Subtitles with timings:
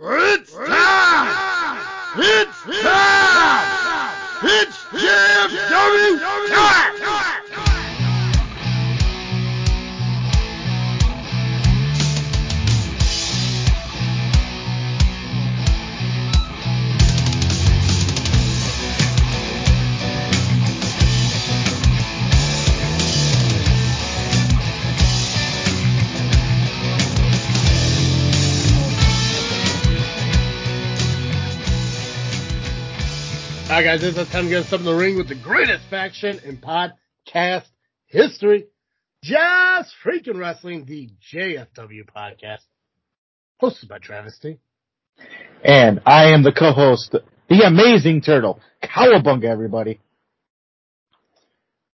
[0.00, 0.29] Rrrr!
[33.90, 36.38] Guys, this is time to get us up in the ring with the greatest faction
[36.44, 37.64] in podcast
[38.06, 38.66] history.
[39.24, 42.60] Just freaking wrestling, the JFW podcast.
[43.60, 44.60] Hosted by Travesty.
[45.64, 47.16] And I am the co-host,
[47.48, 48.60] the amazing turtle.
[48.80, 49.98] Cowabunga, everybody.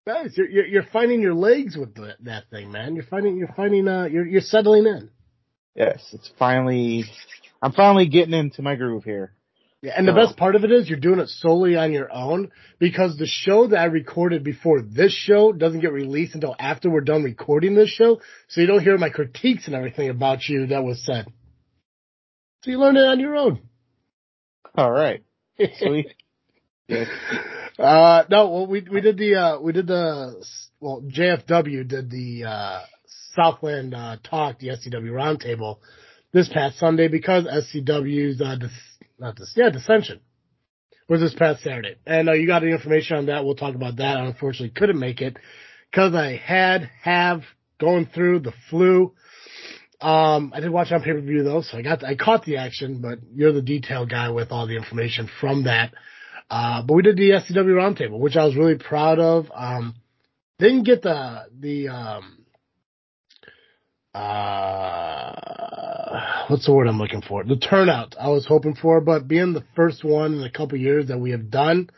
[0.05, 2.93] Guys, you're, you're, you're finding your legs with the, that thing, man.
[2.93, 5.09] You're finding, you're finding, uh, you're, you're settling in.
[5.73, 7.05] Yes, it's finally,
[7.59, 9.33] I'm finally getting into my groove here.
[9.83, 10.15] Yeah, and the Oh.
[10.15, 13.67] best part of it is you're doing it solely on your own because the show
[13.67, 17.89] that I recorded before this show doesn't get released until after we're done recording this
[17.89, 21.27] show, so you don't hear my critiques and everything about you that was said.
[22.63, 23.59] So you learn it on your own.
[24.75, 25.23] All right.
[25.79, 26.07] Sweet.
[26.87, 27.07] Yes.
[27.79, 30.43] Uh, no, well, we, we did the, uh, we did the,
[30.79, 32.79] well, JFW did the, uh,
[33.35, 35.77] Southland, uh, talk, the SCW roundtable
[36.33, 38.55] this past Sunday because SCW's, uh,
[39.19, 40.21] not this, yeah, dissension
[41.09, 41.95] was this past Saturday.
[42.05, 43.45] And, uh, you got the information on that.
[43.45, 44.17] We'll talk about that.
[44.17, 45.37] I unfortunately couldn't make it
[45.91, 47.43] because I had, have
[47.79, 49.13] going through the flu.
[50.01, 53.19] Um, I did watch on pay-per-view though, so I got, I caught the action, but
[53.33, 55.93] you're the detail guy with all the information from that.
[56.49, 59.47] Uh, but we did the SCW roundtable, which I was really proud of.
[59.53, 59.95] Um,
[60.59, 62.36] didn't get the, the, um,
[64.17, 65.33] uh,
[66.47, 67.43] what's the word I'm looking for?
[67.43, 71.07] The turnout I was hoping for, but being the first one in a couple years
[71.07, 71.89] that we have done,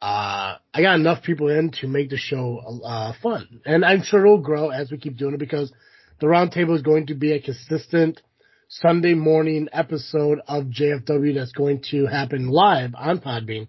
[0.00, 3.60] uh, I got enough people in to make the show, uh, fun.
[3.64, 5.72] And I'm sure it'll grow as we keep doing it because
[6.20, 8.20] the roundtable is going to be a consistent
[8.68, 13.68] Sunday morning episode of JFW that's going to happen live on Podbean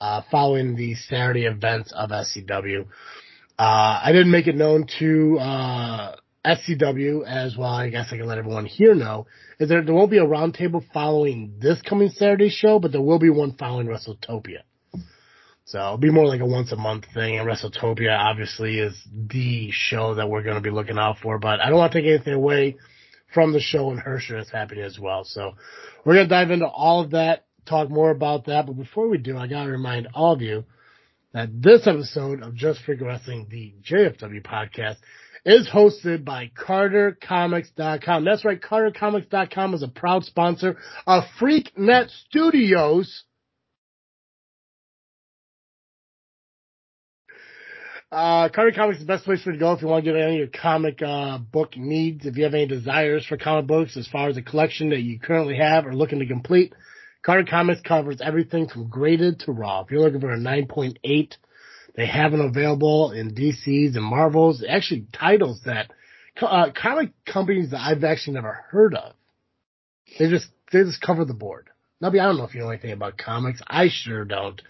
[0.00, 2.86] uh, following the Saturday events of SCW.
[3.58, 7.70] Uh, I didn't make it known to uh, SCW as well.
[7.70, 9.26] I guess I can let everyone here know
[9.58, 13.18] is that there won't be a roundtable following this coming Saturday show, but there will
[13.18, 14.62] be one following WrestleTopia.
[15.64, 19.70] So it'll be more like a once a month thing, and WrestleTopia obviously is the
[19.70, 21.38] show that we're going to be looking out for.
[21.38, 22.76] But I don't want to take anything away
[23.32, 25.24] from the show, and Hersher is happening as well.
[25.24, 25.52] So
[26.04, 28.66] we're going to dive into all of that, talk more about that.
[28.66, 30.64] But before we do, I got to remind all of you
[31.32, 34.96] that this episode of Just Freak Wrestling, the JFW podcast,
[35.44, 38.24] is hosted by CarterComics.com.
[38.24, 40.76] That's right, CarterComics.com is a proud sponsor
[41.06, 43.24] of FreakNet Studios.
[48.12, 50.12] Uh, Carter Comics is the best place for you to go if you want to
[50.12, 52.26] get any of your comic, uh, book needs.
[52.26, 55.18] If you have any desires for comic books as far as a collection that you
[55.18, 56.74] currently have or looking to complete,
[57.24, 59.80] Carter Comics covers everything from graded to raw.
[59.80, 61.36] If you're looking for a 9.8,
[61.94, 64.64] they have them available in DCs and Marvels.
[64.66, 65.90] Actually, titles that,
[66.40, 69.14] uh, comic companies that I've actually never heard of.
[70.18, 71.68] They just, they just cover the board.
[72.02, 73.60] Nubby, I don't know if you know anything about comics.
[73.66, 74.60] I sure don't.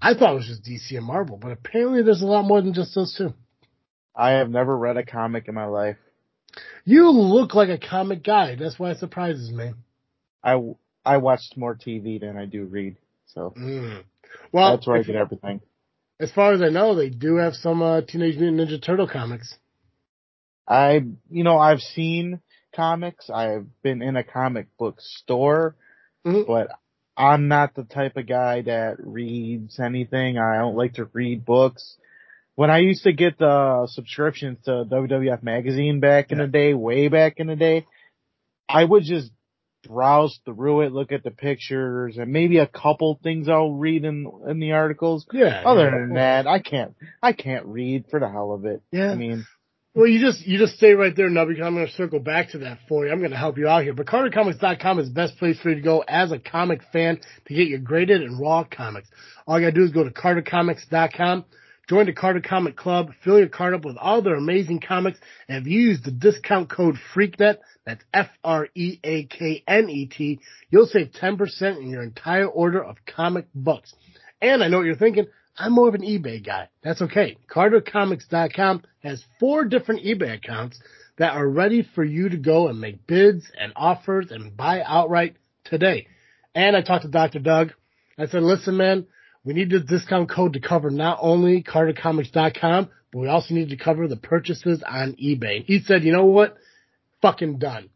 [0.00, 2.72] I thought it was just DC and Marvel, but apparently there's a lot more than
[2.72, 3.34] just those two.
[4.14, 5.96] I have never read a comic in my life.
[6.84, 8.56] You look like a comic guy.
[8.56, 9.72] That's why it surprises me.
[10.42, 10.60] I,
[11.04, 12.96] I watched more TV than I do read.
[13.26, 14.04] So Mm.
[14.52, 15.60] Well, that's where I get everything.
[16.20, 19.56] As far as I know, they do have some uh, Teenage Mutant Ninja Turtle comics.
[20.66, 22.40] I, you know, I've seen
[22.74, 23.30] comics.
[23.30, 25.76] I've been in a comic book store,
[26.26, 26.46] Mhm.
[26.46, 26.68] but
[27.16, 30.38] I'm not the type of guy that reads anything.
[30.38, 31.96] I don't like to read books.
[32.54, 36.46] When I used to get the subscriptions to WWF magazine back in Yeah.
[36.46, 37.86] the day, way back in the day,
[38.68, 39.30] I would just
[39.86, 44.30] browse through it, look at the pictures, and maybe a couple things I'll read in
[44.48, 45.26] in the articles.
[45.32, 45.62] Yeah.
[45.64, 45.90] Other yeah.
[45.90, 48.82] than that, I can't I can't read for the hell of it.
[48.90, 49.12] Yeah.
[49.12, 49.46] I mean,
[49.94, 51.60] Well, you just you just stay right there, Nubby.
[51.62, 53.12] I'm going to circle back to that for you.
[53.12, 53.94] I'm going to help you out here.
[53.94, 57.54] But CarterComics.com is the best place for you to go as a comic fan to
[57.54, 59.08] get your graded and raw comics.
[59.46, 61.44] All you got to do is go to CarterComics.com,
[61.88, 65.18] join the Carter Comic Club, fill your cart up with all their amazing comics,
[65.48, 68.80] and if you use the discount code FREAKNET, that's F-R-E-A-K-N-E-T,
[70.70, 73.94] you'll save 10% in your entire order of comic books.
[74.40, 75.26] And I know what you're thinking.
[75.56, 76.68] I'm more of an eBay guy.
[76.84, 77.36] That's okay.
[77.50, 80.78] CarterComics.com has four different eBay accounts
[81.16, 85.36] that are ready for you to go and make bids and offers and buy outright
[85.64, 86.06] today.
[86.54, 87.40] And I talked to Dr.
[87.40, 87.72] Doug.
[88.16, 89.06] I said, listen, man,
[89.48, 93.78] we need the discount code to cover not only CarterComics.com, but we also need to
[93.78, 95.64] cover the purchases on eBay.
[95.64, 96.58] He said, you know what?
[97.22, 97.88] Fucking done.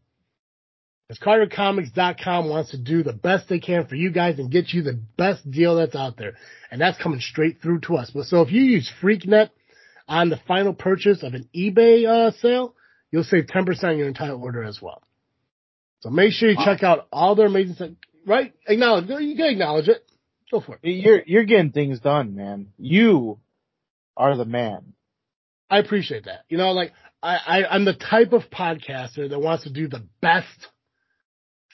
[1.07, 4.81] Because CarterComics.com wants to do the best they can for you guys and get you
[4.81, 6.37] the best deal that's out there.
[6.71, 8.11] And that's coming straight through to us.
[8.15, 9.51] But so if you use FreakNet
[10.09, 12.75] on the final purchase of an eBay uh, sale,
[13.11, 15.03] you'll save 10% on your entire order as well.
[16.01, 17.91] So make sure you check out all their amazing stuff.
[18.27, 18.55] Right?
[18.67, 19.11] Acknowledge.
[19.11, 20.03] You can acknowledge it.
[20.53, 20.81] Go for it.
[20.83, 22.69] You're you're getting things done, man.
[22.77, 23.41] You
[24.17, 24.93] are the man.
[25.71, 26.45] I appreciate that.
[26.51, 30.07] You know, like I, I I'm the type of podcaster that wants to do the
[30.21, 30.69] best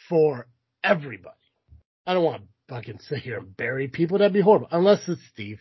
[0.09, 0.47] for
[0.85, 1.35] everybody.
[2.07, 4.19] I don't want to fucking sit here and bury people.
[4.19, 4.69] That'd be horrible.
[4.71, 5.59] Unless it's Steve.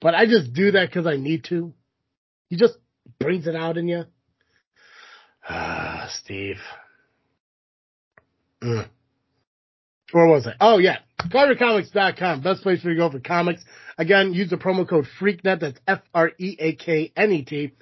[0.00, 1.72] But I just do that because I need to.
[2.48, 2.74] He just
[3.20, 4.04] brings it out in you.
[5.46, 6.56] Ah, Steve.
[8.62, 8.88] Mm.
[10.14, 10.52] Where was I?
[10.60, 10.98] Oh yeah.
[11.22, 12.42] CarterComics.com.
[12.42, 13.64] Best place for you to go for comics.
[13.98, 15.58] Again, use the promo code FREAKNET.
[15.58, 17.72] That's F-R-E-A-K-N-E-T.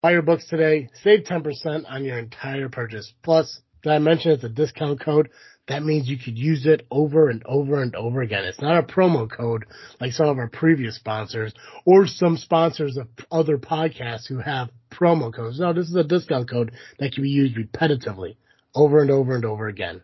[0.00, 0.88] Buy your books today.
[1.02, 3.12] Save 10% on your entire purchase.
[3.22, 5.28] Plus, did I mention it's a discount code?
[5.68, 8.44] That means you could use it over and over and over again.
[8.44, 9.66] It's not a promo code
[10.00, 11.52] like some of our previous sponsors
[11.84, 15.60] or some sponsors of other podcasts who have promo codes.
[15.60, 18.36] No, this is a discount code that can be used repetitively
[18.74, 20.00] over and over and over again.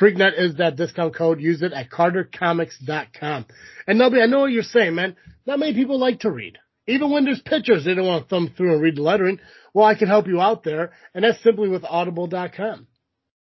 [0.00, 1.40] FreakNet is that discount code.
[1.40, 3.46] Use it at cartercomics.com.
[3.86, 5.16] And Nubby, I know what you're saying, man.
[5.46, 6.58] Not many people like to read.
[6.86, 9.40] Even when there's pictures, they don't want to thumb through and read the lettering.
[9.74, 12.86] Well, I can help you out there, and that's simply with audible.com.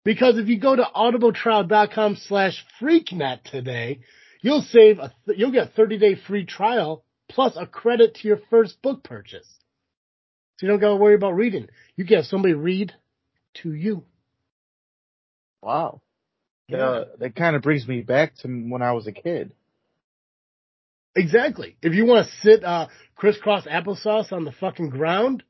[0.05, 4.00] Because if you go to audibletrial.com slash freaknet today,
[4.43, 8.29] you'll save a, th- you'll get a 30 day free trial plus a credit to
[8.29, 9.49] your first book purchase.
[10.59, 11.69] So you don't gotta worry about reading.
[11.97, 12.93] You can have somebody read
[13.62, 14.05] to you.
[15.62, 16.03] Wow.
[16.73, 19.53] Uh, that kind of brings me back to when I was a kid.
[21.14, 21.76] Exactly.
[21.82, 25.43] If you want to sit uh, crisscross applesauce on the fucking ground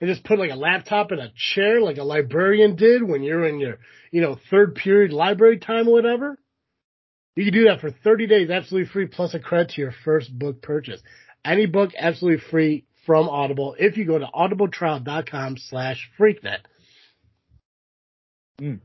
[0.00, 3.46] and just put like a laptop in a chair like a librarian did when you're
[3.46, 3.78] in your,
[4.10, 6.38] you know, third period library time or whatever,
[7.36, 10.36] you can do that for 30 days absolutely free plus a credit to your first
[10.38, 11.00] book purchase.
[11.44, 16.58] Any book absolutely free from Audible if you go to audibletrial.com slash freaknet.
[18.60, 18.80] Mm.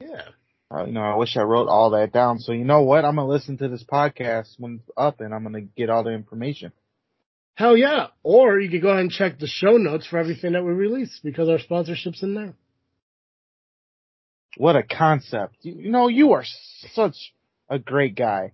[0.00, 0.28] Yeah.
[0.72, 2.38] Uh, you know, I wish I wrote all that down.
[2.38, 3.04] So you know what?
[3.04, 6.12] I'm gonna listen to this podcast when it's up, and I'm gonna get all the
[6.12, 6.72] information.
[7.54, 8.08] Hell yeah.
[8.22, 11.18] Or you could go ahead and check the show notes for everything that we release
[11.22, 12.54] because our sponsorship's in there.
[14.56, 15.56] What a concept!
[15.62, 16.44] You, you know, you are
[16.94, 17.16] such
[17.68, 18.52] a great guy,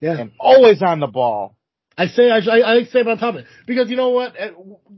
[0.00, 0.18] Yeah.
[0.18, 1.54] and always on the ball.
[1.96, 4.34] I say I, I, say on top of it because you know what?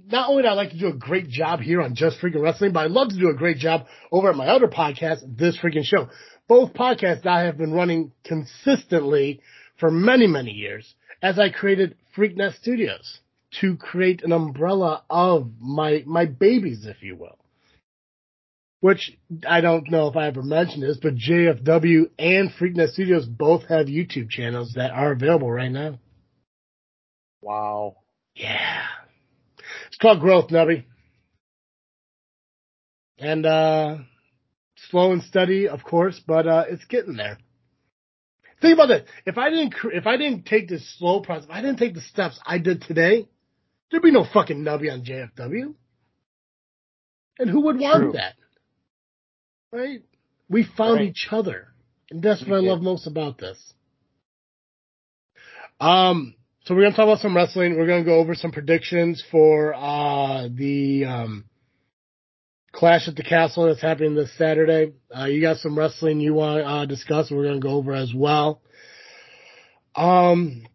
[0.08, 2.73] Not only do I like to do a great job here on Just Freaking Wrestling,
[2.73, 5.84] but I love to do a great job over at my other podcast, This Freaking
[5.84, 6.11] Show.
[6.50, 9.41] Both podcasts I have been running consistently
[9.79, 13.20] for many many years as I created Freaknet Studios
[13.61, 17.38] to create an umbrella of my my babies, if you will.
[18.81, 19.17] Which
[19.49, 23.87] I don't know if I ever mentioned this, but JFW and Freaknet Studios both have
[23.87, 26.00] YouTube channels that are available right now.
[27.43, 27.99] Wow.
[28.35, 28.87] Yeah.
[29.87, 30.82] It's called growth, Nubby.
[33.19, 33.99] And, uh,
[34.90, 37.38] slow and steady, of course, but, uh, it's getting there.
[38.61, 39.09] Think about this.
[39.25, 42.02] If I didn't, if I didn't take this slow process, if I didn't take the
[42.02, 43.26] steps I did today,
[43.90, 45.75] there'd be no fucking Nubby on JFW.
[47.38, 48.12] And who would want True.
[48.12, 48.35] that?
[49.73, 50.02] Right?
[50.49, 51.09] We found Right.
[51.09, 51.68] each other.
[52.11, 53.59] And that's what I love most about this.
[55.80, 57.78] Um, so we're gonna talk about some wrestling.
[57.78, 61.44] We're gonna go over some predictions for uh the um
[62.72, 64.92] Clash at the Castle that's happening this Saturday.
[65.16, 67.30] Uh you got some wrestling you want to uh, discuss.
[67.30, 68.60] We're gonna go over as well.
[69.96, 70.66] Um.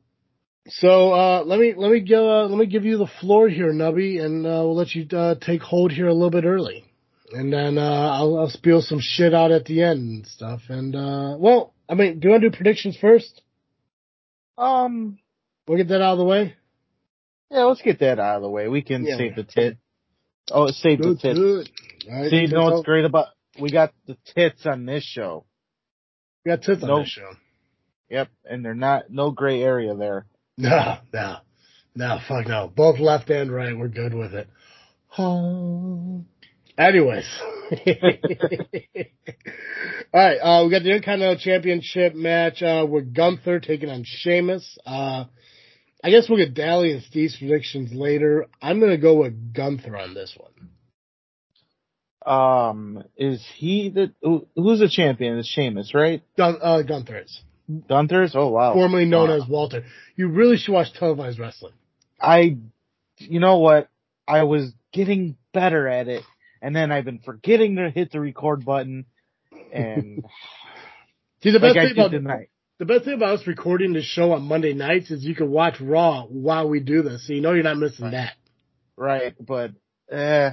[0.68, 3.72] So uh, let me let me give uh, let me give you the floor here,
[3.72, 6.84] Nubby, and uh, we'll let you uh, take hold here a little bit early,
[7.32, 7.82] and then uh,
[8.20, 10.62] I'll, I'll spiel some shit out at the end and stuff.
[10.70, 13.42] And uh, well, I mean, do you want to do predictions first?
[14.58, 15.20] Um.
[15.68, 16.56] We'll get that out of the way.
[17.50, 18.68] Yeah, let's get that out of the way.
[18.68, 19.18] We can Yeah.
[19.18, 19.78] save the tit.
[20.52, 21.36] Oh, save the tit.
[21.36, 21.70] Good.
[22.10, 23.28] All right, See, you know what's great about?
[23.60, 25.46] We got the tits on this show.
[26.44, 27.32] We got tits on this show.
[28.10, 30.28] Yep, and they're not no gray area there.
[30.58, 31.38] No, no,
[31.96, 32.72] no, fuck no.
[32.74, 34.48] Both left and right, we're good with it.
[35.18, 36.24] Oh.
[36.78, 37.26] Anyways.
[40.14, 44.78] Alright, uh, we got the Intercontinental Championship match, uh, with Gunther taking on Sheamus.
[44.86, 45.24] Uh,
[46.06, 48.46] I guess we'll get Dally and Steve's predictions later.
[48.62, 50.70] I'm gonna go with Gunther on this one.
[52.32, 55.40] Um, is he the who, who's the champion?
[55.40, 56.22] It's Sheamus, right?
[56.38, 57.42] Gun, uh, Gunther is
[57.90, 58.34] Gunther's.
[58.36, 58.74] Oh wow.
[58.74, 59.36] formerly known Wow.
[59.38, 59.84] as Walter.
[60.16, 61.74] You really should watch televised wrestling.
[62.22, 62.58] I,
[63.18, 63.90] you know what?
[64.28, 66.22] I was getting better at it,
[66.62, 69.06] and then I've been forgetting to hit the record button,
[69.74, 70.24] and
[71.42, 72.50] See, the best like thing about tonight.
[72.80, 75.80] The best thing about us recording this show on Monday nights is you can watch
[75.80, 78.12] Raw while we do this, so you know you're not missing Right.
[78.12, 78.34] that.
[78.98, 79.72] Right, but
[80.12, 80.52] eh,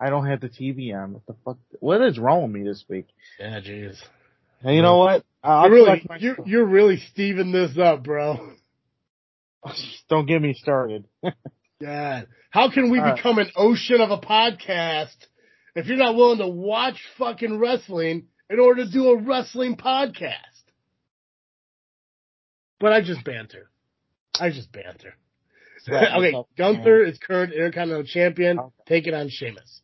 [0.00, 1.14] I don't have the TV on.
[1.14, 1.58] What the fuck?
[1.80, 3.06] What is wrong with me this week?
[3.38, 3.96] Yeah, jeez.
[4.62, 5.24] And you know what?
[5.42, 8.52] I'll You're really, you're, you're really Steven this up, bro.
[10.08, 11.04] Don't get me started.
[11.80, 12.26] God.
[12.50, 13.16] How can we All right.
[13.16, 15.14] become an ocean of a podcast
[15.74, 20.53] if you're not willing to watch fucking wrestling in order to do a wrestling podcast?
[22.84, 23.70] But I just banter.
[24.38, 25.14] I just banter.
[25.88, 28.74] okay, Gunther is current Intercontinental Champion, Okay.
[28.86, 29.80] taking on Sheamus.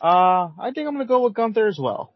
[0.00, 2.14] Uh, I think I'm gonna go with Gunther as well.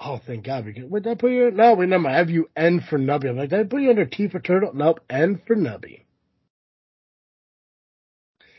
[0.00, 0.64] Oh, thank God.
[0.64, 1.50] Because, wait, did I put you?
[1.50, 2.14] No, wait, never mind.
[2.16, 3.28] I have you N for Nubby.
[3.28, 4.70] I'm like, did I put you under T for Turtle?
[4.72, 6.04] Nope, N for Nubby.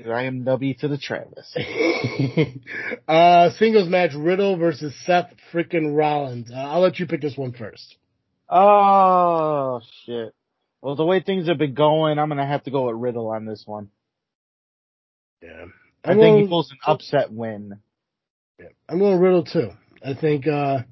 [0.08, 1.58] I am Nubby to the Travis.
[3.08, 6.52] uh, singles match Riddle versus Seth freaking Rollins.
[6.52, 7.96] Uh, I'll let you pick this one first.
[8.50, 10.34] Oh shit.
[10.82, 13.46] Well, the way things have been going, I'm gonna have to go with Riddle on
[13.46, 13.90] this one.
[15.42, 15.66] Yeah.
[16.04, 17.80] I I'm think he going- pulls an upset win.
[18.60, 19.72] Yeah, I'm going Riddle too.
[20.06, 20.84] I think, uh,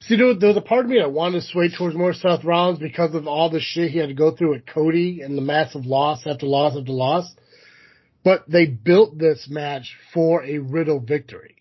[0.00, 2.14] see, there was, there was a part of me that wanted to sway towards more
[2.14, 5.36] Seth Rollins because of all the shit he had to go through with Cody and
[5.36, 7.30] the massive loss after loss after loss.
[8.24, 11.56] But they built this match for a Riddle victory.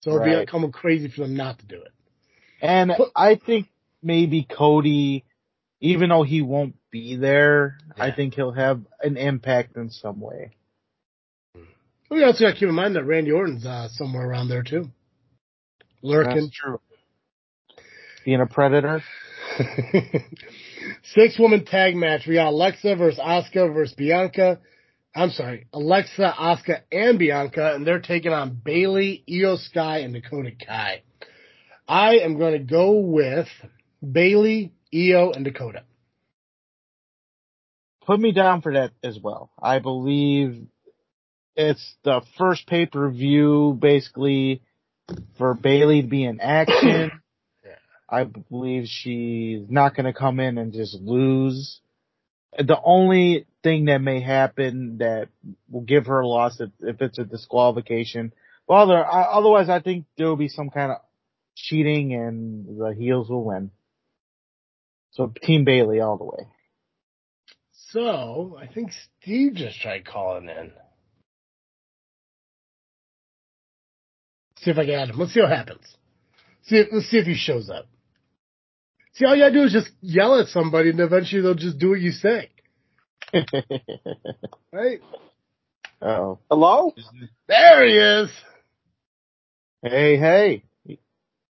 [0.00, 0.38] So it'd be Right.
[0.38, 1.92] like coming crazy for them not to do it.
[2.62, 3.66] And But- I think
[4.02, 5.24] maybe Cody,
[5.80, 10.50] even though he won't be there, I think he'll have an impact in some way.
[12.10, 14.86] We also got to keep in mind that Randy Orton's uh, somewhere around there too.
[16.02, 16.34] Lurking.
[16.34, 16.80] That's true.
[18.24, 19.02] Being a predator.
[21.14, 22.22] Six woman tag match.
[22.26, 24.58] We got Alexa versus Asuka versus Bianca.
[25.14, 30.52] I'm sorry, Alexa, Asuka, and Bianca, and they're taking on Bayley, Iyo Sky, and Dakota
[30.64, 31.02] Kai.
[31.88, 33.48] I am going to go with
[34.02, 35.84] Bayley, Iyo, and Dakota.
[38.06, 39.50] Put me down for that as well.
[39.62, 40.66] I believe
[41.54, 44.62] it's the first pay per view basically
[45.36, 47.12] for Bayley to be in action.
[47.62, 47.72] Yeah.
[48.08, 51.80] I believe she's not going to come in and just lose.
[52.56, 55.28] The only thing that may happen that
[55.68, 58.32] will give her a loss if, if it's a disqualification.
[58.66, 60.98] Well, there, uh, otherwise I think there will be some kind of
[61.54, 63.70] cheating and the heels will win.
[65.12, 66.46] So Team Bayley all the way.
[67.92, 70.70] So, I think Steve just tried calling in.
[74.58, 75.18] See if I can add him.
[75.18, 75.96] Let's see what happens.
[76.62, 77.86] See if, let's see if he shows up.
[79.14, 81.90] See, all you gotta do is just yell at somebody and eventually they'll just do
[81.90, 82.50] what you say.
[84.72, 85.00] Right?
[86.00, 86.38] oh.
[86.48, 86.94] Hello?
[87.48, 88.30] There he is!
[89.82, 90.64] Hey, hey.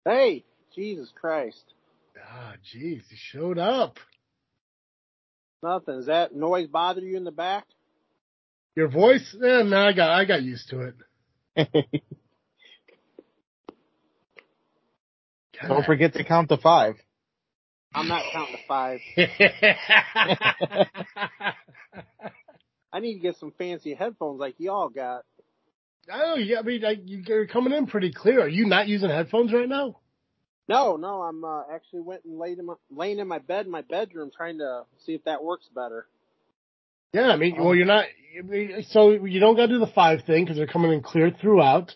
[0.05, 1.61] Hey, Jesus Christ.
[2.33, 3.97] Ah, jeez, he showed up.
[5.61, 5.97] Nothing.
[5.97, 7.65] Does that noise bother you in the back?
[8.75, 9.35] Your voice?
[9.35, 10.95] Eh, no, I got, I got used to it.
[15.67, 16.95] Don't forget to count to five.
[17.93, 18.99] I'm not counting to five.
[22.93, 25.23] I need to get some fancy headphones like y'all got.
[26.11, 28.41] oh, yeah, I mean, like, you're coming in pretty clear.
[28.41, 30.00] Are you not using headphones right now?
[30.67, 33.71] No, no, I'm uh, actually went and laid in my, laying in my bed in
[33.71, 36.07] my bedroom trying to see if that works better.
[37.13, 38.05] Yeah, I mean, well, you're not.
[38.89, 41.93] So you don't got to do the five thing because they're coming in clear throughout.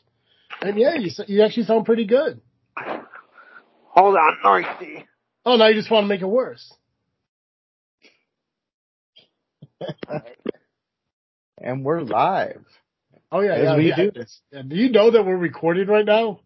[0.61, 2.41] And yeah, you you actually sound pretty good.
[2.77, 5.05] Hold on, noisy.
[5.45, 6.73] Oh, now you just want to make it worse.
[11.57, 12.63] And we're live.
[13.31, 13.77] Oh yeah, As yeah.
[13.77, 13.95] we yeah.
[13.95, 14.41] do this.
[14.51, 16.41] Yeah, Do you know that we're recording right now?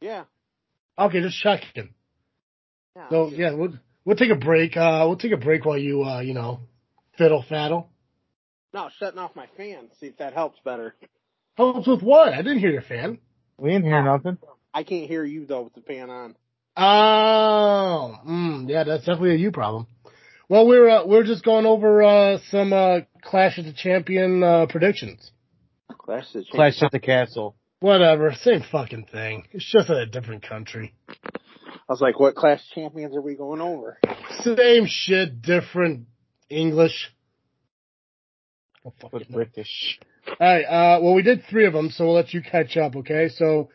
[0.00, 0.24] Yeah.
[1.06, 1.94] Okay, just checking.
[2.96, 4.76] yeah So yeah, we'll we'll take a break.
[4.76, 6.60] Uh, we'll take a break while you uh, you know,
[7.18, 7.86] fiddle faddle.
[8.74, 9.88] No, shutting off my fan.
[10.00, 10.94] See if that helps better.
[11.56, 12.32] Helps with what?
[12.32, 13.18] I didn't hear your fan.
[13.58, 14.38] We didn't hear nothing.
[14.72, 16.36] I can't hear you though with the fan on.
[16.74, 19.86] Oh, mm, yeah, that's definitely a you problem.
[20.48, 24.66] Well, we're uh, we're just going over uh, some uh, Clash of the Champion uh,
[24.68, 25.30] predictions.
[25.98, 27.56] Clash the Clash at the Castle.
[27.82, 29.48] Whatever, same fucking thing.
[29.50, 30.94] It's just in a different country.
[31.08, 33.98] I was like, what class champions are we going over?
[34.42, 36.06] Same shit, different
[36.48, 37.10] English.
[38.86, 39.28] Oh, fuck But.
[39.28, 39.98] British.
[40.40, 42.94] Alright, Uh, well, we did three of them, so we'll let you catch up.
[42.94, 43.28] Okay.
[43.28, 43.70] So,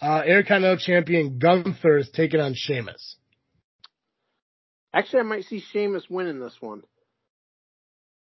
[0.00, 3.16] uh, Intercontinental Champion Gunther is taking on Sheamus.
[4.94, 6.82] Actually, I might see Sheamus winning this one.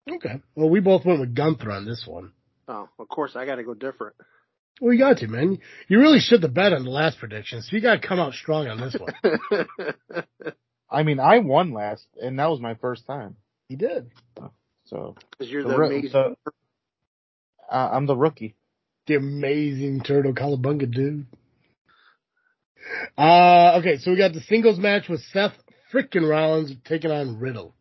[0.08, 0.40] Okay.
[0.54, 2.30] Well, we both went with Gunther on this one.
[2.68, 4.14] Oh, of course, I got to go different.
[4.80, 5.58] Well, you got to, man.
[5.88, 8.32] You really should have bet on the last prediction, so you got to come out
[8.32, 10.24] strong on this one.
[10.90, 13.36] I mean, I won last, and that was my first time.
[13.68, 14.10] you did.
[14.86, 16.10] So Because you're The the, amazing.
[16.12, 16.36] the-
[17.70, 18.56] uh, I'm the rookie.
[19.06, 21.26] The amazing Turtle Calabunga dude.
[23.16, 25.52] Uh, okay, so we got the singles match with Seth
[25.92, 27.74] frickin' Rollins taking on Riddle.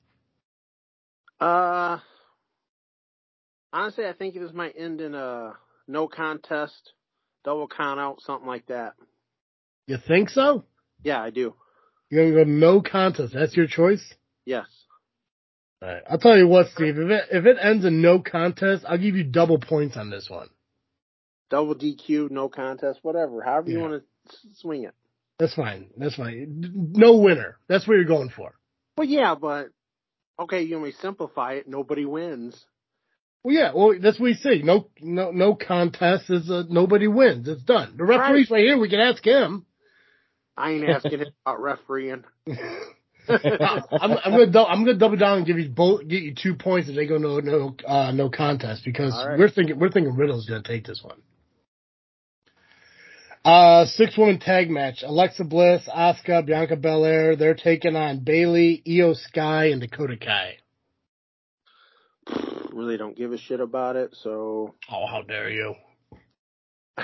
[1.40, 1.98] Uh,
[3.74, 5.54] honestly, I think this might end in a
[5.90, 6.94] no contest,
[7.44, 8.94] double count out, something like that.
[9.88, 10.64] You think so?
[11.04, 11.56] Yeah, I do.
[12.10, 13.34] You're gonna go no contest.
[13.34, 14.14] That's your choice?
[14.46, 14.68] Yes.
[15.84, 16.04] Alright.
[16.10, 19.16] I'll tell you what, Steve, if it, if it ends in no contest, I'll give
[19.16, 20.50] you double points on this one.
[21.50, 23.42] Double DQ, no contest, whatever.
[23.42, 24.94] However you want to swing it.
[25.40, 25.88] That's fine.
[25.98, 26.92] That's fine.
[26.94, 27.58] No winner.
[27.68, 28.54] That's what you're going for.
[28.96, 29.70] But yeah, but
[30.38, 31.68] okay, you may simplify it.
[31.68, 32.64] Nobody wins.
[33.44, 34.62] Well, yeah, well, that's what we see.
[34.64, 37.48] No, no, no contest is uh nobody wins.
[37.48, 37.96] It's done.
[37.98, 38.78] The referee's right here.
[38.78, 39.66] We can ask him.
[40.58, 42.26] I ain't asking him about refereeing.
[43.30, 46.56] I'm, I'm gonna dou- I'm gonna double down and give you both get you two
[46.56, 49.38] points if they go no no uh, no contest because right.
[49.38, 51.22] we're thinking we're thinking Riddle's gonna take this one.
[53.46, 57.36] Uh, six woman tag match: Alexa Bliss, Asuka, Bianca Belair.
[57.36, 60.58] They're taking on Bayley, Iyo Sky, and Dakota Kai.
[62.74, 65.76] really don't give a shit about it, so Oh, how dare you!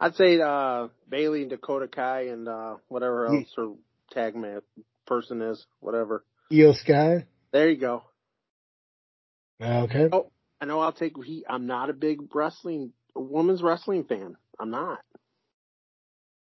[0.00, 3.72] I'd say uh Bayley and Dakota Kai and uh whatever Ye- else her
[4.10, 4.60] tag man
[5.06, 6.24] person is, whatever.
[6.52, 7.26] Iyo Sky.
[7.52, 8.02] There you go.
[9.62, 10.08] Okay.
[10.12, 10.30] Oh,
[10.60, 11.44] I know I'll take heat.
[11.48, 14.36] I'm not a big wrestling women's wrestling fan.
[14.58, 14.98] I'm not.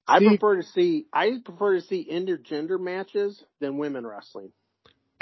[0.08, 4.52] I See- prefer to see I prefer to see intergender matches than women wrestling.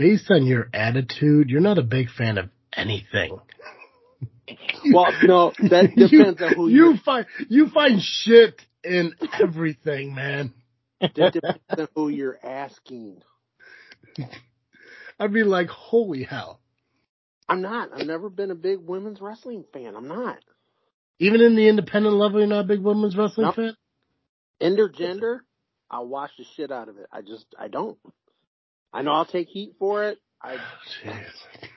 [0.01, 3.39] Based on your attitude, you're not a big fan of anything.
[4.91, 7.25] Well, no, that depends on who you you find.
[7.47, 10.53] You find shit in everything, man.
[10.99, 13.21] that depends on who you're asking.
[15.19, 16.59] I'd be like, holy hell.
[17.47, 17.91] I'm not.
[17.93, 19.95] I've never been a big women's wrestling fan.
[19.95, 20.39] I'm not.
[21.19, 23.55] Even in the independent level, you're not a big women's wrestling Nope.
[23.55, 23.75] fan?
[24.61, 25.41] Intergender,
[25.89, 27.05] I'll watch the shit out of it.
[27.11, 27.97] I just I don't.
[28.93, 30.19] I know I'll take heat for it.
[30.41, 31.69] I oh, Jeez.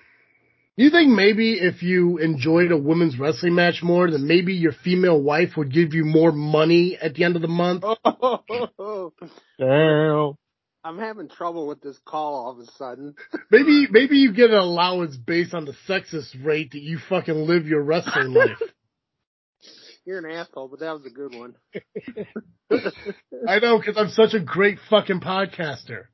[0.76, 5.20] You think maybe if you enjoyed a women's wrestling match more, then maybe your female
[5.20, 7.84] wife would give you more money at the end of the month?
[9.58, 10.34] Damn.
[10.82, 13.14] I'm having trouble with this call all of a sudden.
[13.50, 17.66] Maybe, maybe you get an allowance based on the sexist rate that you fucking live
[17.66, 18.60] your wrestling life.
[20.04, 21.54] You're an asshole, but that was a good one.
[23.48, 26.06] I know, cause I'm such a great fucking podcaster.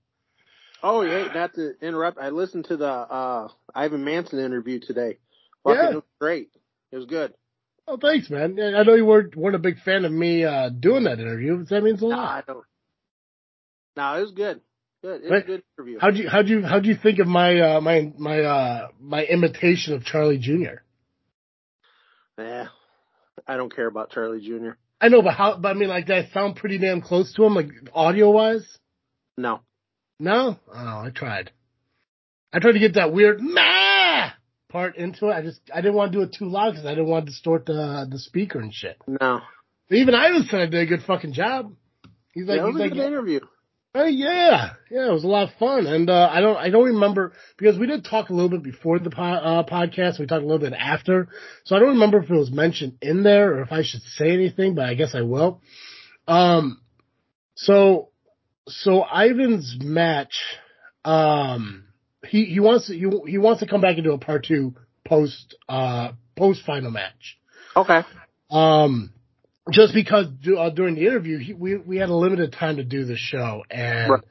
[0.83, 2.19] Oh yeah, not to interrupt.
[2.19, 5.19] I listened to the uh Ivan Manson interview today.
[5.65, 5.91] Fucking Yeah.
[5.91, 6.51] it was great.
[6.93, 7.35] It was good.
[7.87, 8.59] Oh, thanks, man.
[8.61, 11.69] I know you weren't, weren't a big fan of me, uh, doing that interview, but
[11.71, 12.29] that means a No, lot.
[12.29, 12.65] I don't.
[13.97, 14.61] No, it was good.
[15.03, 15.23] Good.
[15.25, 15.99] It was a good interview.
[16.01, 19.95] How'd you how'd you how'd you think of my uh my my uh my imitation
[19.95, 20.83] of Charlie Jr.
[22.39, 22.69] Yeah.
[23.47, 24.73] I don't care about Charlie Jr.
[25.01, 25.57] I know, but how?
[25.57, 28.67] But I mean, like, did I sound pretty damn close to him, like audio wise?
[29.37, 29.61] No.
[30.21, 30.59] No.
[30.73, 31.51] Oh, I tried.
[32.53, 34.31] I tried to get that weird ma
[34.69, 35.33] part into it.
[35.33, 37.33] I just I didn't want to do it too loud because I didn't want to
[37.33, 38.97] distort the the speaker and shit.
[39.07, 39.41] No.
[39.89, 41.75] But even Ivan said I did a good fucking job.
[42.33, 43.41] He's like, yeah, was he's a like, good interview.
[43.93, 46.95] Oh yeah, yeah, it was a lot of fun, and uh, I don't, I don't
[46.95, 50.21] remember because we did talk a little bit before the po- uh, podcast.
[50.21, 51.27] We talked a little bit after,
[51.65, 54.31] so I don't remember if it was mentioned in there or if I should say
[54.31, 55.61] anything, but I guess I will.
[56.29, 56.81] Um,
[57.57, 58.11] so,
[58.71, 60.35] so Ivan's match,
[61.05, 61.85] um,
[62.27, 64.75] he he wants to, he he wants to come back into a part two
[65.07, 67.39] post uh post final match.
[67.77, 68.01] Okay.
[68.51, 69.13] Um,
[69.71, 70.27] just because
[70.59, 73.63] uh, during the interview, he, we we had a limited time to do the show,
[73.71, 74.23] and Right.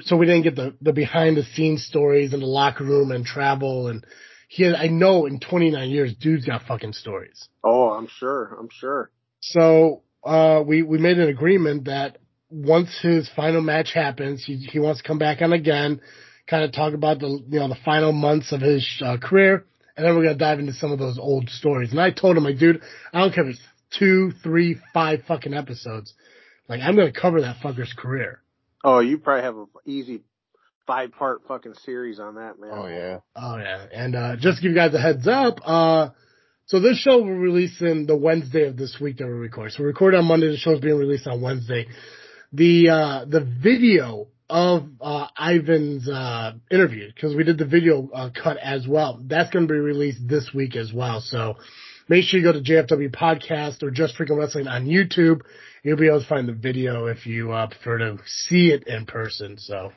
[0.00, 3.24] so we didn't get the the behind the scenes stories in the locker room and
[3.24, 3.88] travel.
[3.88, 4.04] And
[4.48, 7.48] he, had, I know, in 29 years, dude's got fucking stories.
[7.64, 8.56] Oh, I'm sure.
[8.58, 9.10] I'm sure.
[9.40, 12.18] So uh, we we made an agreement that
[12.50, 16.00] once his final match happens, he he wants to come back on again,
[16.46, 19.64] kind of talk about the you know the final months of his uh, career,
[19.96, 21.90] and then we're gonna dive into some of those old stories.
[21.90, 22.80] And I told him, like, dude,
[23.12, 23.62] I don't care if it's
[23.98, 26.14] two, three, five fucking episodes,
[26.68, 28.40] like I'm gonna cover that fucker's career.
[28.84, 30.22] Oh, you probably have an easy
[30.86, 32.70] five part fucking series on that, man.
[32.72, 33.18] Oh yeah.
[33.36, 36.10] Oh yeah, and uh, just to give you guys a heads up, uh,
[36.66, 39.72] So this show we're releasing the Wednesday of this week that we record.
[39.72, 40.48] So we record on Monday.
[40.50, 41.86] The show's being released on Wednesday.
[42.52, 48.30] The uh, the video of uh, Ivan's uh, interview because we did the video uh,
[48.30, 49.20] cut as well.
[49.22, 51.20] That's going to be released this week as well.
[51.20, 51.56] So
[52.08, 55.42] make sure you go to JFW Podcast or Just Freaking Wrestling on YouTube.
[55.82, 59.06] You'll be able to find the video if you uh, prefer to see it in
[59.06, 59.58] person.
[59.58, 59.92] So.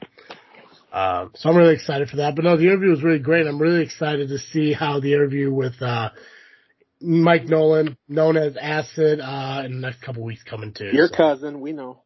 [0.94, 2.36] Um, so I'm really excited for that.
[2.36, 3.48] But no, the interview was really great.
[3.48, 6.10] I'm really excited to see how the interview with uh,
[7.00, 10.90] Mike Nolan, known as Acid, uh, in the next couple weeks coming too.
[10.92, 11.16] Your so.
[11.16, 12.02] cousin, we know.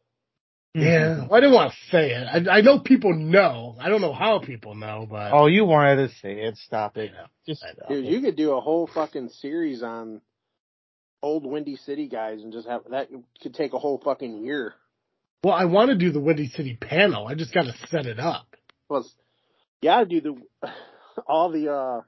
[0.76, 2.48] Yeah, well, I didn't want to say it.
[2.48, 3.76] I, I know people know.
[3.80, 6.56] I don't know how people know, but Oh, you wanted to say it.
[6.58, 7.12] Stop it.
[7.12, 7.26] Know.
[7.46, 7.94] Just I know.
[8.02, 10.20] Dude, you could do a whole fucking series on
[11.22, 13.08] old Windy City guys and just have that
[13.42, 14.74] could take a whole fucking year.
[15.42, 17.26] well, I want to do the Windy City panel.
[17.26, 18.46] I just got to set it up.
[18.88, 19.04] Well,
[19.80, 20.36] you gotta do the
[21.26, 22.00] all the uh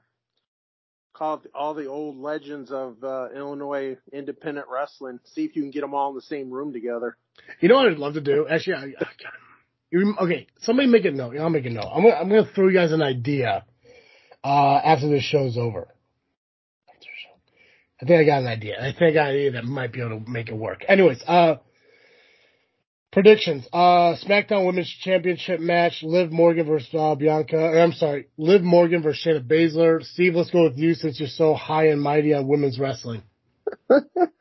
[1.13, 5.19] call it all the old legends of uh, Illinois independent wrestling.
[5.25, 7.17] See if you can get them all in the same room together.
[7.59, 8.47] You know what I'd love to do?
[8.49, 10.15] Actually, I, God.
[10.21, 11.35] Okay, somebody make a note.
[11.37, 11.89] I'll make a note.
[11.91, 13.65] I'm gonna, I'm gonna throw you guys an idea
[14.43, 15.87] uh, after this show's over.
[18.01, 18.79] I think I got an idea.
[18.79, 20.85] I think I got an idea that might be able to make it work.
[20.87, 21.55] Anyways, uh,
[23.11, 23.67] predictions.
[23.73, 27.57] Uh, SmackDown Women's Championship match: Liv Morgan versus uh, Bianca.
[27.57, 30.03] Or, I'm sorry, Liv Morgan versus Shayna Baszler.
[30.03, 33.23] Steve, let's go with you since you're so high and mighty on women's wrestling.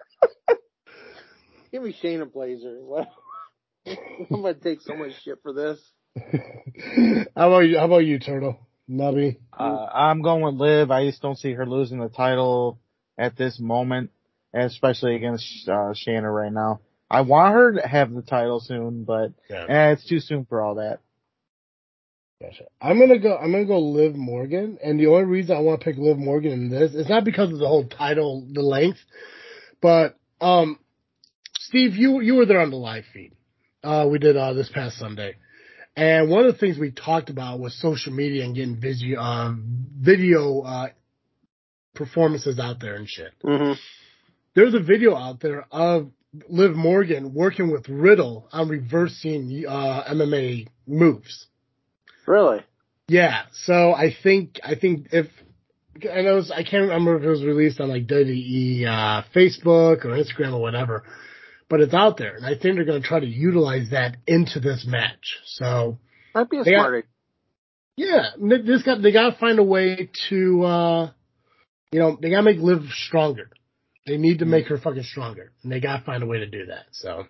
[1.71, 2.79] Give me Shayna Blazer.
[3.87, 5.79] I'm gonna take so much shit for this.
[7.37, 7.79] how about you?
[7.79, 8.59] How about you, Turtle?
[8.91, 9.37] Nubby.
[9.53, 10.91] Uh, I'm going with Liv.
[10.91, 12.79] I just don't see her losing the title
[13.19, 14.11] at this moment,
[14.55, 16.81] especially against uh, Shanna right now.
[17.11, 19.67] I want her to have the title soon, but Yeah.
[19.69, 21.01] eh, it's too soon for all that.
[22.41, 22.65] Gotcha.
[22.81, 23.37] I'm gonna go.
[23.37, 26.53] I'm gonna go Liv Morgan, and the only reason I want to pick Liv Morgan
[26.53, 29.01] in this is not because of the whole title, the length,
[29.83, 30.79] but um,
[31.69, 33.33] Steve, you you were there on the live feed.
[33.85, 35.37] Uh, we did uh this past Sunday,
[35.95, 39.53] and one of the things we talked about was social media and getting video uh,
[40.01, 40.87] video uh
[41.95, 43.33] performances out there and shit.
[43.45, 43.73] Mm-hmm.
[44.55, 46.11] There's a video out there of
[46.49, 51.49] Liv Morgan working with Riddle on reversing uh MMA moves.
[52.27, 52.63] Really?
[53.09, 55.27] Yeah, so I think I think if
[56.03, 60.07] I know it's- I can't remember if it was released on like WWE uh, Facebook
[60.07, 61.03] or Instagram or whatever,
[61.71, 64.61] but it's out there, and I think they're going to try to utilize that into
[64.61, 65.39] this match.
[65.45, 65.99] So
[66.35, 67.07] that'd be a They got- smart
[67.97, 71.11] yeah, they just got they got to find a way to uh,
[71.91, 73.51] you know they got to make Liv stronger.
[74.07, 76.47] They need to make her fucking stronger, and they got to find a way to
[76.47, 76.85] do that.
[76.93, 77.25] So.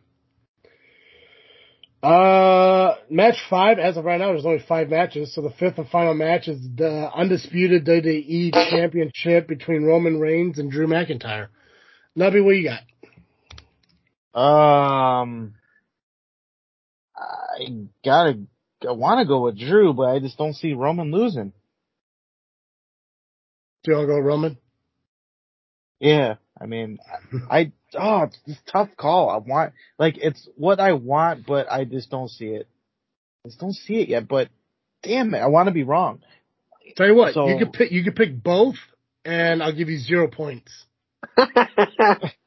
[2.02, 5.34] Uh, match five, as of right now, there's only five matches.
[5.34, 10.70] So the fifth and final match is the undisputed WWE championship between Roman Reigns and
[10.70, 11.48] Drew McIntyre.
[12.16, 12.80] Nubby, what you got?
[14.38, 15.54] Um,
[17.16, 17.66] I
[18.04, 18.38] gotta,
[18.88, 21.52] I want to go with Drew, but I just don't see Roman losing.
[23.82, 24.58] Do you want to go Roman?
[25.98, 26.98] Yeah, I mean,
[27.50, 29.28] I oh, it's a tough call.
[29.28, 32.68] I want like it's what I want, but I just don't see it.
[33.44, 34.28] I just don't see it yet.
[34.28, 34.50] But
[35.02, 36.20] damn it, I want to be wrong.
[36.96, 38.76] Tell you what, So- you could pick, you could pick both,
[39.24, 40.70] and I'll give you zero points.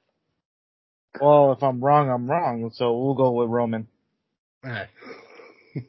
[1.21, 2.71] Well, if I'm wrong, I'm wrong.
[2.73, 3.87] So we'll go with Roman.
[4.63, 4.87] All right.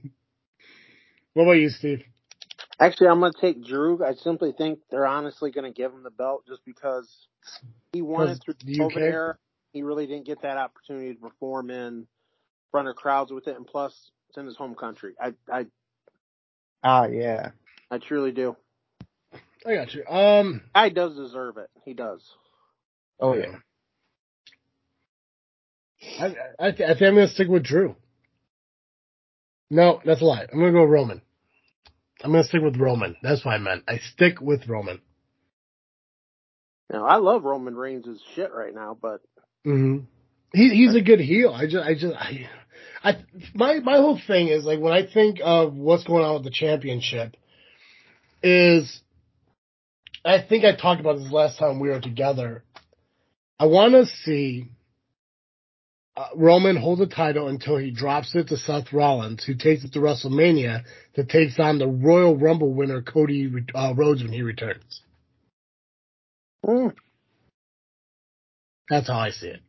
[1.35, 2.05] what about you, Steve?
[2.79, 4.05] Actually, I'm gonna take Drew.
[4.05, 7.09] I simply think they're honestly gonna give him the belt just because
[7.93, 9.39] he won it through the the COVID era.
[9.73, 12.07] He really didn't get that opportunity to perform in
[12.71, 15.15] front of crowds with it, and plus, it's in his home country.
[15.21, 15.67] I, I,
[16.83, 17.51] Ah, yeah.
[17.91, 18.57] I truly do.
[19.65, 20.05] I got you.
[20.07, 21.71] Um, Guy does deserve it.
[21.85, 22.23] He does.
[23.21, 23.57] Oh yeah.
[26.21, 26.27] I,
[26.59, 27.97] I, I think I'm gonna stick with Drew.
[29.71, 30.47] No, that's a lie.
[30.53, 31.23] I'm gonna go Roman.
[32.23, 33.17] I'm gonna stick with Roman.
[33.23, 33.85] That's what I meant.
[33.89, 35.01] I stick with Roman.
[36.93, 39.23] Now, I love Roman Reigns' shit right now, but
[39.65, 39.99] hmm
[40.53, 41.53] He, he's a good heel.
[41.55, 42.49] I just, I just, I,
[43.03, 46.45] I, my, my whole thing is like when I think of what's going on with
[46.45, 47.37] the championship
[48.43, 49.01] is,
[50.25, 52.65] I think I talked about this last time we were together.
[53.59, 54.69] I want to see
[56.17, 59.93] uh, Roman hold the title until he drops it to Seth Rollins, who takes it
[59.95, 60.85] to WrestleMania
[61.17, 65.03] that takes on the Royal Rumble winner Cody uh, Rhodes when he returns.
[66.67, 66.95] mm,
[68.91, 69.61] That's how I see it.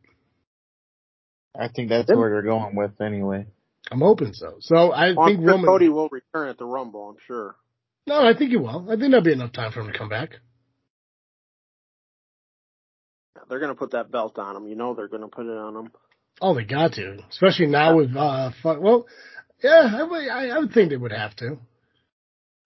[1.58, 3.46] I think that's where they're going with anyway.
[3.90, 4.56] I'm hoping so.
[4.60, 5.66] So I well, I'm think sure Roman.
[5.66, 7.10] Cody will return at the Rumble.
[7.10, 7.56] I'm sure.
[8.06, 8.86] No, I think he will.
[8.90, 10.30] I think there'll be enough time for him to come back.
[13.48, 14.68] they're gonna put that belt on him.
[14.68, 15.92] You know they're gonna put it on him.
[16.40, 19.06] Oh, they got to, especially now with uh, fu- well,
[19.62, 21.58] yeah, I, would- I, I would think they would have to.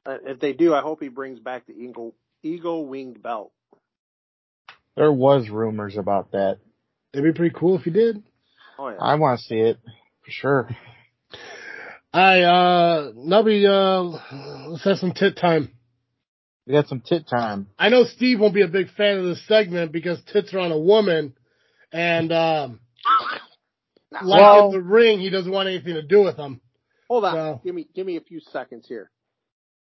[0.06, 3.52] Uh, if they do, I hope he brings back the eagle eagle winged belt.
[4.96, 6.58] There was rumors about that.
[7.12, 8.22] It'd be pretty cool if you did.
[8.78, 8.96] Oh yeah.
[9.00, 9.78] I want to see it
[10.24, 10.68] for sure.
[12.12, 15.70] I uh, Nubby, uh, let's have some tit time.
[16.66, 17.68] We got some tit time.
[17.78, 20.72] I know Steve won't be a big fan of this segment because tits are on
[20.72, 21.34] a woman,
[21.92, 22.80] and um,
[24.10, 26.60] like Well- in the ring, he doesn't want anything to do with them.
[27.08, 27.34] Hold on.
[27.34, 29.10] So- Give me give me a few seconds here.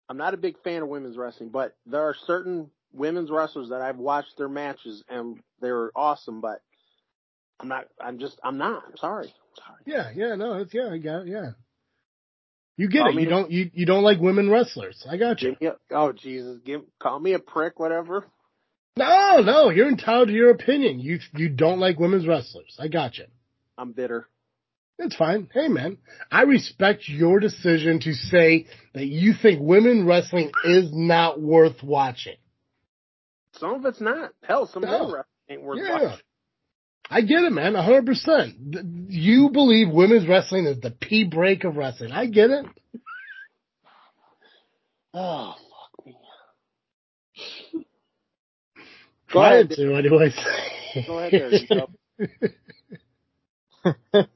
[0.09, 3.81] I'm not a big fan of women's wrestling, but there are certain women's wrestlers that
[3.81, 6.61] I've watched their matches and they're awesome, but
[7.61, 8.83] I'm not I'm just I'm not.
[8.87, 9.35] I'm sorry.
[9.57, 9.83] sorry.
[9.87, 11.51] Yeah, yeah, no, it's yeah, I got it, yeah.
[12.77, 13.15] You get Call it.
[13.21, 15.07] You the- don't you you don't like women wrestlers.
[15.09, 15.57] I got you.
[15.63, 18.27] A, oh Jesus, give call me a prick, whatever.
[18.97, 20.99] No, no, you're entitled to your opinion.
[20.99, 22.77] You you don't like women's wrestlers.
[22.79, 23.25] I got you.
[23.79, 24.29] I'm bitter.
[24.99, 25.49] It's fine.
[25.53, 25.99] Hey man,
[26.31, 32.37] I respect your decision to say that you think women wrestling is not worth watching.
[33.55, 34.33] Some of it's not.
[34.45, 35.05] Hell, some No.
[35.07, 36.03] wrestling ain't worth Yeah.
[36.03, 36.19] watching.
[37.11, 39.09] I get it, man, 100%.
[39.11, 42.13] You believe women's wrestling is the P break of wrestling.
[42.13, 42.67] I get it.
[45.15, 46.17] Oh fuck me.
[49.31, 49.71] Go Try ahead.
[49.73, 50.35] to, anyways.
[51.07, 52.29] Go ahead there.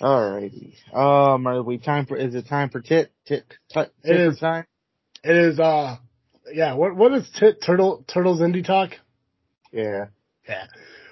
[0.00, 0.74] Alrighty.
[0.94, 2.16] Um, are we time for?
[2.16, 3.92] Is it time for tit tit tit?
[4.02, 4.38] It tit is.
[4.38, 4.64] time.
[5.22, 5.96] It is, uh,
[6.50, 8.92] yeah, what, what is t- Turtle, Turtles Indie Talk?
[9.70, 10.06] Yeah.
[10.48, 10.66] Yeah.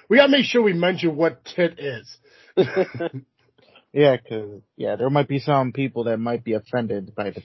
[0.09, 2.17] We gotta make sure we mention what tit is.
[3.91, 7.41] Yeah, 'cause yeah, there might be some people that might be offended by the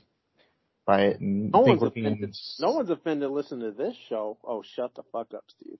[0.86, 2.36] by it and No think one's we're being offended.
[2.60, 4.38] No one's offended listening to this show.
[4.44, 5.78] Oh, shut the fuck up, Steve.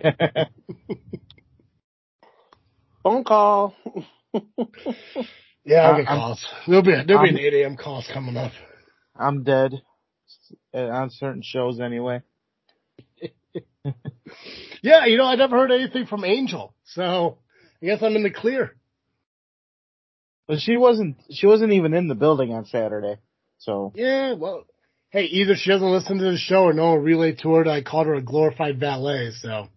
[3.02, 3.74] Phone call.
[5.64, 6.46] yeah, I'll get I'm- calls.
[6.66, 7.76] There'll be, there'll be I'm- an 8 a.m.
[7.76, 8.52] calls coming up.
[9.16, 9.82] I'm dead
[10.74, 12.22] uh, on certain shows anyway.
[14.84, 17.38] Yeah, you know, I never heard anything from Angel, so
[17.80, 18.74] I guess I'm in the clear.
[20.48, 23.16] But she wasn't she wasn't even in the building on Saturday.
[23.58, 24.64] So Yeah, well,
[25.10, 27.70] hey, either she doesn't listen to the show or no one relayed to her that
[27.70, 29.68] I called her a glorified valet, so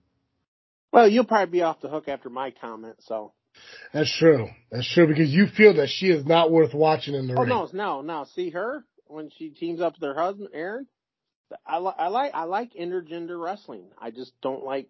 [0.91, 3.34] Well, you'll probably be off the hook after my comment, so.
[3.93, 4.47] that's true.
[4.71, 7.49] That's true because you feel that she is not worth watching in the Oh ring.
[7.49, 8.25] no, no, no.
[8.36, 10.88] See her when she teams up with her husband, Aaron.
[11.65, 13.86] I, li- I like I like intergender wrestling.
[13.99, 14.89] I just don't like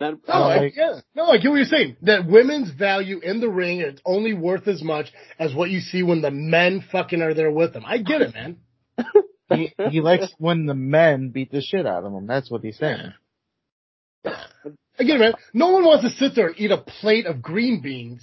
[0.00, 0.14] that.
[0.28, 1.96] No, I, Like- yeah, no, I get what you're saying.
[2.02, 6.02] That women's value in the ring is only worth as much as what you see
[6.02, 7.84] when the men fucking are there with them.
[7.86, 8.56] I get it, man.
[9.50, 12.26] he he likes when the men beat the shit out of him.
[12.26, 13.12] That's what he's saying.
[14.24, 15.34] I get it, man.
[15.52, 18.22] No one wants to sit there and eat a plate of green beans,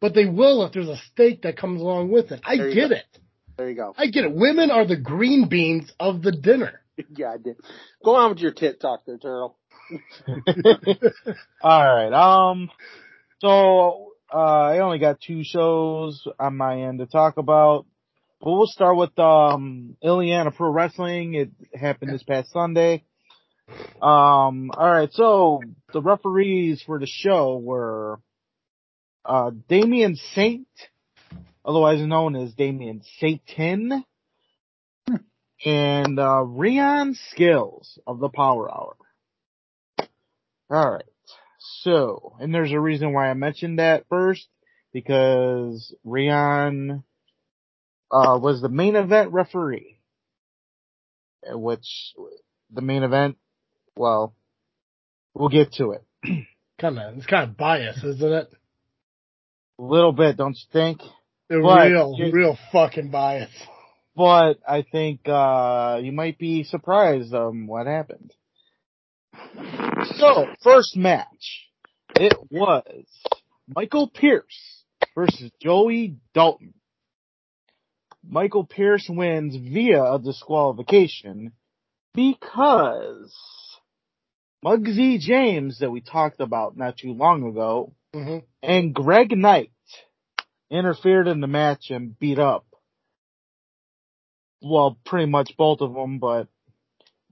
[0.00, 2.40] but they will if there's a steak that comes along with it.
[2.44, 2.96] I get go.
[2.96, 3.18] it.
[3.56, 3.94] There you go.
[3.96, 4.32] I get it.
[4.32, 6.80] Women are the green beans of the dinner.
[7.16, 7.56] yeah, I did.
[8.04, 9.56] Go on with your tit talk there, Turtle.
[11.62, 12.12] All right.
[12.12, 12.70] Um.
[13.40, 17.86] So uh, I only got two shows on my end to talk about,
[18.40, 21.34] but we'll start with um Illiana Pro Wrestling.
[21.34, 23.04] It happened this past Sunday.
[24.02, 24.70] Um.
[24.72, 25.12] All right.
[25.12, 25.60] So
[25.92, 28.20] the referees for the show were
[29.24, 30.68] uh Damien Saint,
[31.64, 34.04] otherwise known as Damien Satan,
[35.64, 38.96] and uh Rion Skills of the Power Hour.
[40.70, 41.04] All right.
[41.82, 44.46] So, and there's a reason why I mentioned that first,
[44.92, 47.02] because Rion,
[48.10, 49.98] uh, was the main event referee.
[51.46, 52.14] Which,
[52.72, 53.36] the main event,
[53.96, 54.34] well,
[55.34, 56.04] we'll get to it.
[56.80, 58.50] Kind of, it's kind of biased, isn't it?
[59.78, 61.02] A little bit, don't you think?
[61.50, 63.52] They're But- real, real fucking biased.
[64.16, 68.32] But I think, uh, you might be surprised, um, what happened.
[70.16, 71.68] So, first match.
[72.16, 73.04] It was
[73.74, 76.74] Michael Pierce versus Joey Dalton.
[78.28, 81.52] Michael Pierce wins via a disqualification
[82.14, 83.34] because
[84.64, 89.72] Muggsy James that we talked about not too long ago hmm and Greg Knight
[90.70, 92.66] interfered in the match and beat up.
[94.62, 96.48] Well, pretty much both of them, but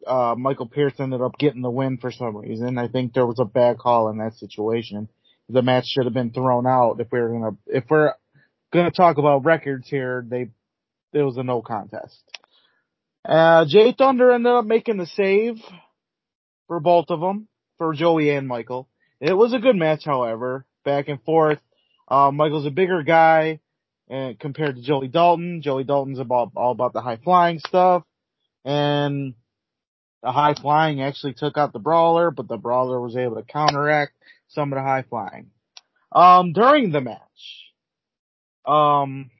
[0.08, 2.78] uh, Michael Pierce ended up getting the win for some reason.
[2.78, 5.08] I think there was a bad call in that situation.
[5.48, 8.14] The match should have been thrown out if we were gonna, if we're
[8.72, 10.48] gonna talk about records here, they
[11.12, 12.22] it was a no contest.
[13.24, 15.56] Uh, Jay Thunder ended up making the save
[16.66, 18.88] for both of them, for Joey and Michael.
[19.20, 21.58] It was a good match, however, back and forth.
[22.06, 23.60] Uh, Michael's a bigger guy,
[24.08, 28.04] and compared to Joey Dalton, Joey Dalton's about all about the high flying stuff,
[28.64, 29.34] and
[30.22, 34.12] the high flying actually took out the brawler, but the brawler was able to counteract
[34.48, 35.50] some of the high flying.
[36.10, 37.20] Um, during the match,
[38.66, 39.30] um,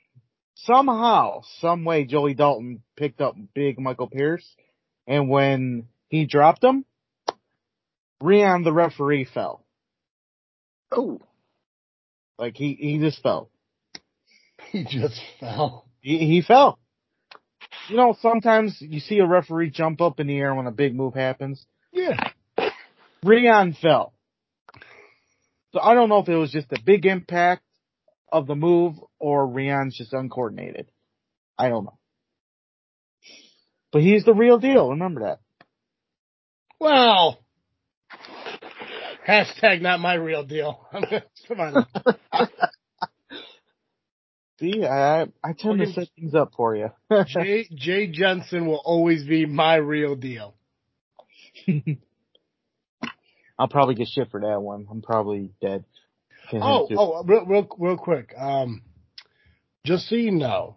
[0.54, 4.46] somehow, some way, Joey Dalton picked up big Michael Pierce,
[5.06, 6.84] and when he dropped him,
[8.20, 9.64] Rion, the referee, fell.
[10.90, 11.20] Oh,
[12.38, 13.50] Like he, he just fell.
[14.70, 15.86] He just fell.
[16.00, 16.78] He, he fell.
[17.88, 20.94] You know, sometimes you see a referee jump up in the air when a big
[20.94, 21.64] move happens.
[21.92, 22.16] Yeah.
[23.22, 24.12] Rion fell.
[25.72, 27.62] So I don't know if it was just a big impact
[28.30, 30.90] of the move or Rion's just uncoordinated.
[31.58, 31.98] I don't know.
[33.92, 34.90] But he's the real deal.
[34.90, 35.40] Remember that.
[36.78, 37.38] Well,
[39.26, 40.86] hashtag not my real deal.
[41.48, 41.86] Come on.
[44.60, 46.90] See, I I tend to set things up for you.
[47.26, 50.54] Jay, Jay Jensen will always be my real deal.
[53.58, 54.86] I'll probably get shit for that one.
[54.90, 55.84] I'm probably dead.
[56.52, 58.32] Oh, oh, real, real, real quick.
[58.36, 58.82] Um,
[59.84, 60.76] just so you know,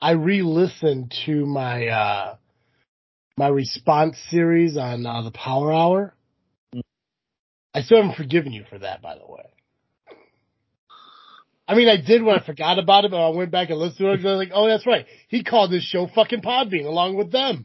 [0.00, 2.36] I re-listened to my uh
[3.36, 6.14] my response series on uh, the Power Hour.
[7.72, 9.44] I still haven't forgiven you for that, by the way.
[11.70, 13.98] I mean, I did when I forgot about it, but I went back and listened
[13.98, 14.18] to it.
[14.18, 15.06] And I was like, oh, that's right.
[15.28, 17.64] He called this show fucking Podbean along with them.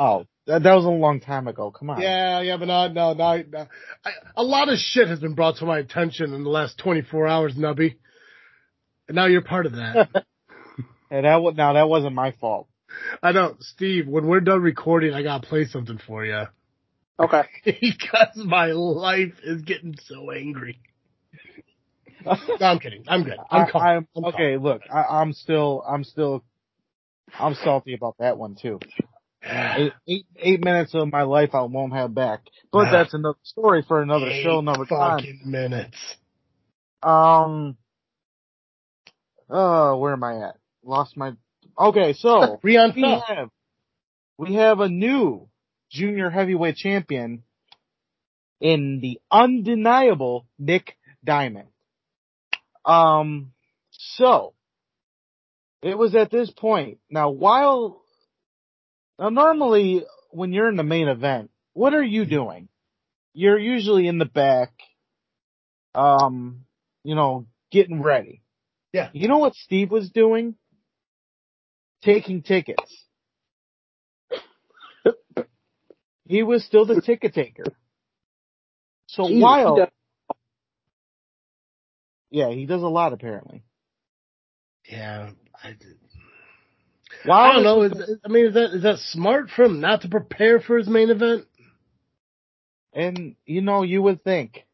[0.00, 1.70] Oh, that, that was a long time ago.
[1.70, 2.00] Come on.
[2.00, 3.44] Yeah, yeah, but no, no, no.
[3.48, 3.66] no.
[4.04, 7.28] I, a lot of shit has been brought to my attention in the last 24
[7.28, 7.94] hours, Nubby.
[9.06, 10.08] And now you're part of that.
[11.10, 12.68] And that was, now that wasn't my fault.
[13.22, 16.42] I know, Steve, when we're done recording, I gotta play something for you.
[17.18, 17.44] okay.
[17.64, 20.78] because my life is getting so angry.
[22.24, 23.04] No, I'm kidding.
[23.08, 23.36] I'm good.
[23.50, 23.82] I'm I, calm.
[23.82, 24.34] I'm, I'm calm.
[24.34, 26.44] okay, look, I, I'm still, I'm still,
[27.38, 28.80] I'm salty about that one too.
[29.42, 32.40] Eight, eight, eight minutes of my life I won't have back.
[32.72, 35.18] But that's another story for another Eight show, another time.
[35.20, 35.96] fucking minutes.
[37.02, 37.76] Um,
[39.48, 40.56] oh, where am I at?
[40.82, 41.32] Lost my,
[41.78, 43.50] okay, so, we have,
[44.36, 45.48] we have a new
[45.88, 47.44] junior heavyweight champion
[48.60, 51.68] in the undeniable Nick Diamond.
[52.88, 53.52] Um,
[53.90, 54.54] so,
[55.82, 56.98] it was at this point.
[57.10, 58.02] Now, while,
[59.18, 62.68] now normally when you're in the main event, what are you doing?
[63.34, 64.72] You're usually in the back,
[65.94, 66.64] um,
[67.04, 68.42] you know, getting ready.
[68.92, 69.10] Yeah.
[69.12, 70.56] You know what Steve was doing?
[72.02, 73.04] Taking tickets.
[76.26, 77.64] he was still the ticket taker.
[79.06, 79.88] So while,
[82.30, 83.62] yeah, he does a lot apparently.
[84.90, 85.30] Yeah,
[85.62, 85.98] I did.
[87.24, 87.82] While I don't know.
[87.82, 87.92] Is,
[88.24, 91.10] I mean, is that is that smart for him not to prepare for his main
[91.10, 91.44] event?
[92.92, 94.64] And you know, you would think.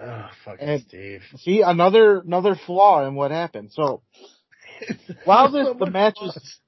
[0.00, 1.22] Oh, fucking And- Steve.
[1.38, 3.72] See, another another flaw in what happened.
[3.72, 4.02] So
[5.24, 6.60] While this- the match was-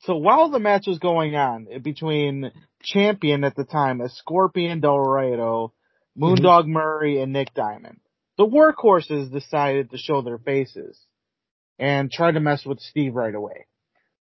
[0.00, 4.98] so while the match was going on between champion at the time, a Scorpion Del
[4.98, 5.72] Rio,
[6.18, 6.22] mm-hmm.
[6.22, 8.00] Moondog Murray, and Nick Diamond,
[8.36, 10.98] the workhorses decided to show their faces
[11.78, 13.66] and try to mess with Steve right away.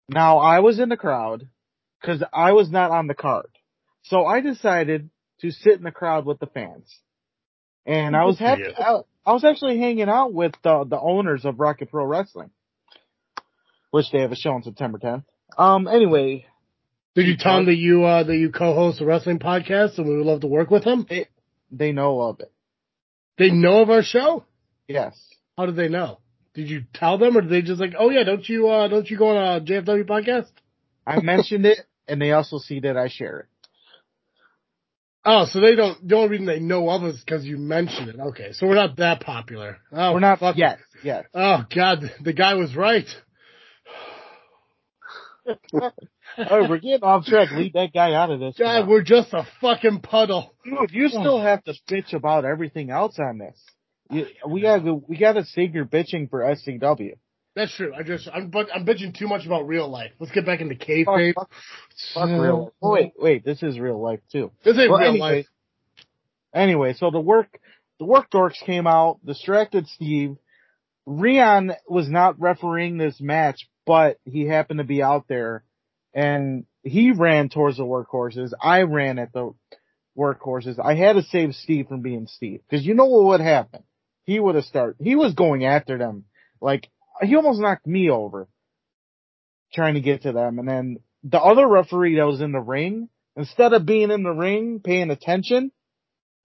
[0.08, 1.48] Now I was in the crowd
[2.00, 3.50] because I was not on the card,
[4.02, 6.88] so I decided to sit in the crowd with the fans.
[7.86, 8.64] And I was happy.
[8.76, 12.50] I, I was actually hanging out with the the owners of Rocket Pro Wrestling,
[13.90, 15.24] which they have a show on September 10th.
[15.56, 15.88] Um.
[15.88, 16.46] Anyway,
[17.14, 20.16] Did you tell him that you uh that you co-host a wrestling podcast and we
[20.16, 21.06] would love to work with him?
[21.70, 22.52] they know of it.
[23.38, 24.44] They know of our show.
[24.88, 25.18] Yes.
[25.56, 26.18] How did they know?
[26.54, 29.08] Did you tell them, or did they just like, oh yeah, don't you uh don't
[29.08, 30.50] you go on a JFW podcast?
[31.06, 33.46] I mentioned it, and they also see that I share it.
[35.24, 36.06] Oh, so they don't.
[36.08, 38.16] The only reason they know of us because you mentioned it.
[38.18, 39.78] Okay, so we're not that popular.
[39.92, 40.56] Oh, We're not fuck.
[40.56, 40.78] yet.
[41.02, 41.26] Yet.
[41.34, 43.06] Oh God, the guy was right.
[46.50, 47.50] Right, we're getting off track.
[47.50, 48.54] Leave that guy out of this.
[48.56, 50.54] God, we're just a fucking puddle.
[50.64, 51.20] Dude, you hmm.
[51.20, 53.60] still have to bitch about everything else on this.
[54.10, 57.16] You, we gotta we gotta save your bitching for SCW.
[57.56, 57.92] That's true.
[57.92, 60.12] I just I'm but I'm bitching too much about real life.
[60.20, 61.34] Let's get back into Fuck, kayfabe.
[61.34, 61.50] fuck,
[62.14, 62.72] fuck real life.
[62.80, 64.52] Oh wait, wait, this is real life too.
[64.64, 65.46] This ain't Well, real anyway, life.
[66.54, 67.58] Anyway, so the work
[67.98, 70.36] the work dorks came out, distracted Steve.
[71.04, 75.64] Rion was not refereeing this match, but he happened to be out there
[76.18, 78.50] and he ran towards the workhorses.
[78.60, 79.54] I ran at the
[80.18, 80.80] workhorses.
[80.84, 83.84] I had to save Steve from being Steve because you know what would happen?
[84.24, 86.24] He would have started, he was going after them.
[86.60, 86.88] Like
[87.22, 88.48] he almost knocked me over
[89.72, 90.58] trying to get to them.
[90.58, 94.32] And then the other referee that was in the ring, instead of being in the
[94.32, 95.70] ring paying attention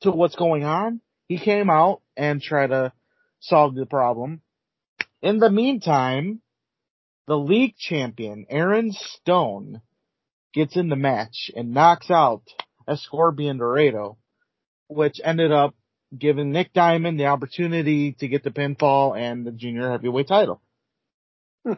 [0.02, 2.94] to what's going on, he came out and tried to
[3.40, 4.42] solve the problem.
[5.24, 6.43] In the meantime,
[7.28, 9.82] the league champion, Aaron Stone,
[10.54, 12.44] gets in the match and knocks out
[12.88, 14.18] Escorpion Dorado,
[14.88, 15.74] which ended up
[16.18, 20.62] giving Nick Diamond the opportunity to get the pinfall and the junior heavyweight title.
[21.66, 21.74] Hmm.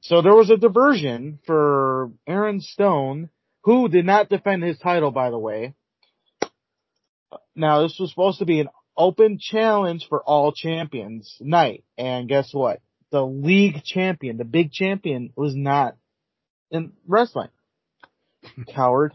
[0.00, 3.28] so there was a diversion for Aaron Stone,
[3.64, 5.74] who did not defend his title, by the way.
[7.54, 12.52] Now this was supposed to be an open challenge for all champions night, and guess
[12.52, 12.80] what?
[13.10, 15.96] The league champion, the big champion, was not
[16.70, 17.48] in wrestling.
[18.74, 19.12] Coward.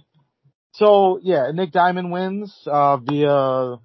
[0.74, 3.78] So yeah, Nick Diamond wins uh, via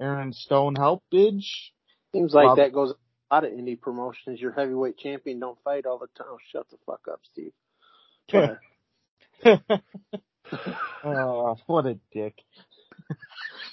[0.00, 1.72] Aaron Stone Help, helpage.
[2.12, 2.92] Seems like Rob- that goes
[3.30, 4.40] a lot of indie promotions.
[4.40, 6.26] Your heavyweight champion don't fight all the time.
[6.30, 7.52] Oh, shut the fuck up, Steve.
[8.30, 8.56] Go
[11.04, 12.34] uh, what a dick.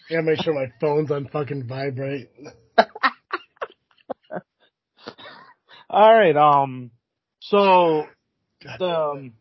[0.10, 2.30] Yeah, make sure my phone's on fucking vibrate.
[5.94, 6.36] All right.
[6.36, 6.90] Um.
[7.40, 8.08] So
[8.64, 9.34] God the, um,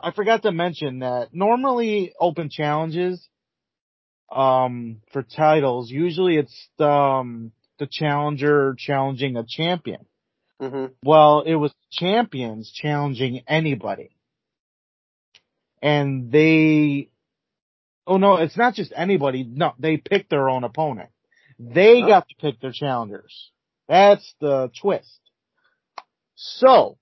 [0.00, 3.26] I forgot to mention that normally open challenges,
[4.30, 10.04] um, for titles, usually it's um the challenger challenging a champion.
[10.60, 14.10] hmm Well, it was champions challenging anybody.
[15.82, 17.08] And they,
[18.06, 19.44] oh no, it's not just anybody.
[19.44, 21.08] No, they picked their own opponent.
[21.58, 22.06] They Oh.
[22.06, 23.50] got to pick their challengers.
[23.88, 25.20] That's the twist.
[26.42, 26.96] So,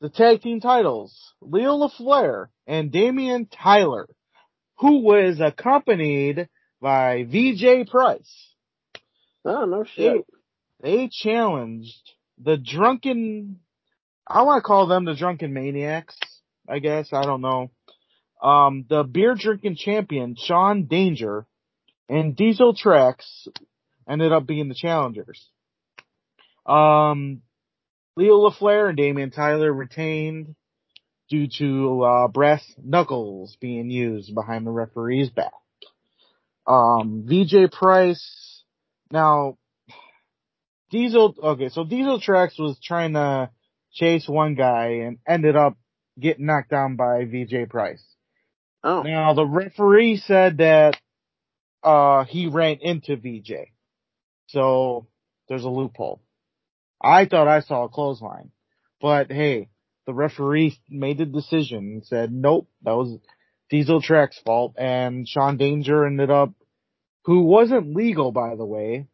[0.00, 4.08] the tag team titles, Leo LaFleur and Damian Tyler,
[4.76, 6.48] who was accompanied
[6.80, 8.54] by VJ Price.
[9.44, 10.26] Oh, no They, shit.
[10.80, 13.58] they challenged the drunken,
[14.28, 16.16] I want to call them the drunken maniacs,
[16.68, 17.12] I guess.
[17.12, 17.72] I don't know.
[18.40, 21.46] Um, the beer drinking champion, Sean Danger,
[22.08, 23.48] and Diesel Trax
[24.08, 25.44] ended up being the challengers.
[26.64, 27.42] Um,
[28.18, 30.56] Leo LaFleur and Damian Tyler retained
[31.30, 35.52] due to, uh, brass knuckles being used behind the referee's back.
[36.66, 38.64] Um, VJ Price,
[39.12, 39.56] now,
[40.90, 43.50] Diesel, okay, so Diesel Trax was trying to
[43.92, 45.76] chase one guy and ended up
[46.18, 48.02] getting knocked down by VJ Price.
[48.82, 50.96] Oh, Now the referee said that
[51.84, 53.70] uh he ran into VJ.
[54.48, 55.06] So
[55.48, 56.20] there's a loophole.
[57.00, 58.50] I thought I saw a clothesline.
[59.00, 59.68] But hey,
[60.06, 63.18] the referee made the decision and said, Nope, that was
[63.70, 66.52] Diesel Track's fault and Sean Danger ended up
[67.24, 69.06] who wasn't legal by the way.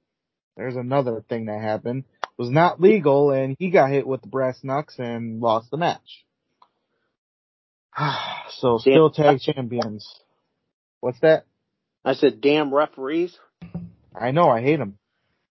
[0.56, 2.04] There's another thing that happened.
[2.38, 6.24] Was not legal and he got hit with the brass knucks and lost the match.
[8.50, 10.08] so still tag champions.
[11.00, 11.44] What's that?
[12.04, 13.36] I said, damn referees.
[14.14, 14.98] I know, I hate them.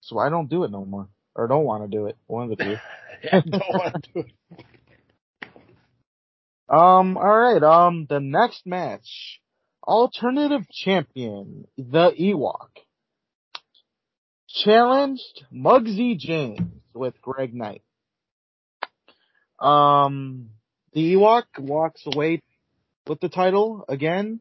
[0.00, 1.08] So I don't do it no more.
[1.34, 2.16] Or don't want to do it.
[2.26, 2.76] One of the two.
[3.22, 4.26] Yeah, don't want to do it.
[6.66, 9.40] Um, alright, um, the next match.
[9.86, 12.70] Alternative champion, the Ewok.
[14.48, 16.60] Challenged Muggsy James
[16.94, 17.82] with Greg Knight.
[19.60, 20.50] Um,
[20.94, 22.42] the Ewok walks away
[23.06, 24.40] with the title again.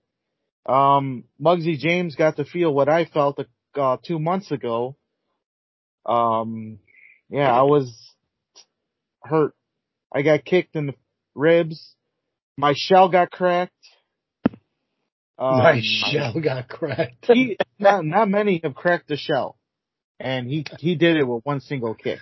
[0.66, 3.38] Um, Muggsy James got to feel what I felt
[3.76, 4.96] uh, two months ago.
[6.06, 6.80] Um,
[7.34, 7.91] yeah, I was
[9.23, 9.55] hurt.
[10.13, 10.93] I got kicked in the
[11.34, 11.95] ribs.
[12.57, 13.73] My shell got cracked.
[15.39, 17.25] Um, my shell got cracked.
[17.25, 19.57] He, not, not many have cracked the shell.
[20.19, 22.19] And he, he did it with one single kick.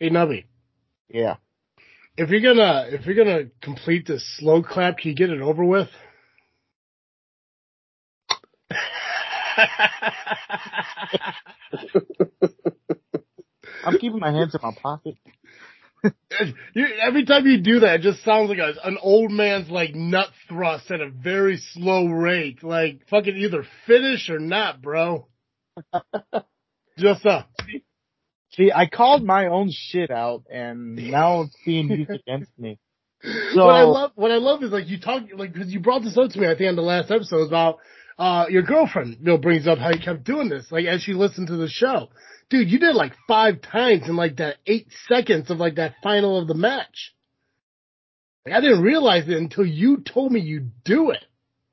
[0.00, 0.46] hey, Nubby,
[1.10, 1.36] Yeah.
[2.16, 5.66] if you're gonna if you're gonna complete this slow clap, can you get it over
[5.66, 5.88] with?
[13.84, 15.16] I'm keeping my hands in my pocket.
[16.74, 19.94] You, every time you do that, it just sounds like a, an old man's like
[19.94, 22.62] nut thrust at a very slow rate.
[22.62, 25.28] Like fucking either finish or not, bro.
[26.98, 27.44] just uh,
[28.56, 32.78] See, I called my own shit out and now it's being used against me.
[33.22, 33.30] So,
[33.66, 36.16] what I love, what I love is like you talk, like because you brought this
[36.16, 37.78] up to me at the end of the last episode about
[38.16, 41.14] uh, your girlfriend, you know, brings up how you kept doing this, like as she
[41.14, 42.10] listened to the show.
[42.50, 46.38] Dude, you did like five times in like that eight seconds of like that final
[46.38, 47.14] of the match.
[48.44, 51.24] Like, I didn't realize it until you told me you do it.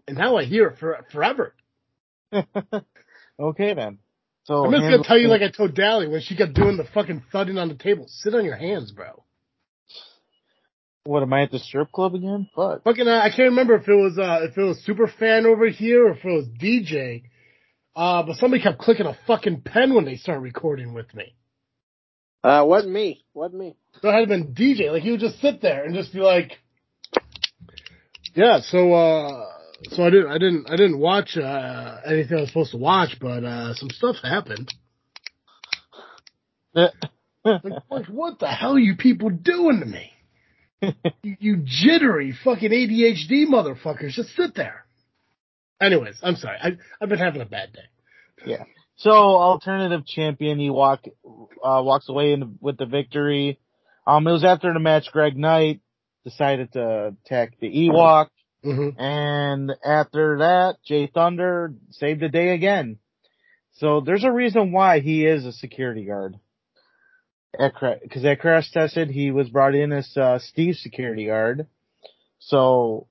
[0.08, 1.54] And now I hear it for, forever.
[2.34, 4.00] okay then.
[4.44, 6.88] So I'm just gonna tell you like I told Dally when she kept doing the
[6.94, 8.06] fucking thudding on the table.
[8.08, 9.24] Sit on your hands, bro.
[11.04, 12.50] what am I at the strip club again?
[12.56, 12.84] Fuck.
[12.84, 15.68] Fucking, uh, I can't remember if it was uh if it was super fan over
[15.68, 17.24] here or if it was DJ.
[17.96, 21.36] Uh, but somebody kept clicking a fucking pen when they started recording with me.
[22.44, 23.26] Uh, wasn't me.
[23.34, 23.76] Wasn't me.
[24.02, 24.92] So it had been DJ.
[24.92, 26.54] Like he would just sit there and just be like,
[28.34, 29.46] "Yeah." So, uh,
[29.90, 33.18] so I didn't, I didn't, I didn't watch uh anything I was supposed to watch,
[33.20, 34.70] but uh some stuff happened.
[37.44, 40.12] Like, what, what the hell are you people doing to me?
[41.24, 44.81] you, you jittery fucking ADHD motherfuckers, just sit there.
[45.82, 46.58] Anyways, I'm sorry.
[46.62, 47.80] I, I've been having a bad day.
[48.46, 48.64] Yeah.
[48.98, 53.60] So alternative champion, he walk uh, walks away in, with the victory.
[54.06, 55.08] Um, it was after the match.
[55.12, 55.82] Greg Knight
[56.24, 58.28] decided to attack the Ewok,
[58.64, 59.00] Mm-hmm.
[59.02, 63.00] and after that, Jay Thunder saved the day again.
[63.78, 66.36] So there's a reason why he is a security guard.
[67.58, 71.66] Because at crash tested, he was brought in as uh, Steve's security guard.
[72.38, 73.08] So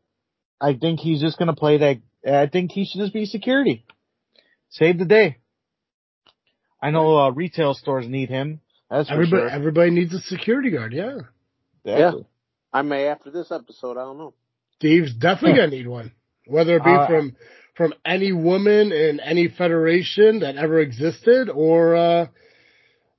[0.60, 2.00] I think he's just gonna play that.
[2.26, 3.84] I think he should just be security.
[4.70, 5.38] Save the day.
[6.82, 8.60] I know uh, retail stores need him.
[8.90, 9.50] That's for Everybody, sure.
[9.50, 10.92] everybody needs a security guard.
[10.92, 11.18] Yeah,
[11.84, 12.26] Exactly.
[12.72, 13.96] I may after this episode.
[13.96, 14.34] I don't know.
[14.76, 16.12] Steve's definitely gonna need one,
[16.46, 17.36] whether it be Uh, from
[17.76, 22.26] from any woman in any federation that ever existed, or uh,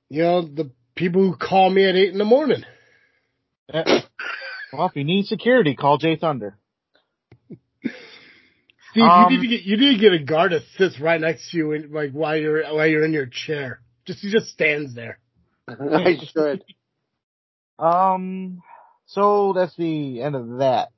[0.08, 2.64] you know the people who call me at eight in the morning.
[3.72, 4.02] Yeah.
[4.74, 6.56] Well, if you need security, call Jay Thunder.
[8.92, 11.20] Steve, Um, you need to get you need to get a guard that sits right
[11.20, 13.80] next to you, and, like while you're while you're in your chair.
[14.06, 15.18] Just he just stands there.
[15.68, 16.64] I should.
[17.78, 18.62] Um,
[19.06, 20.90] so that's the end of that.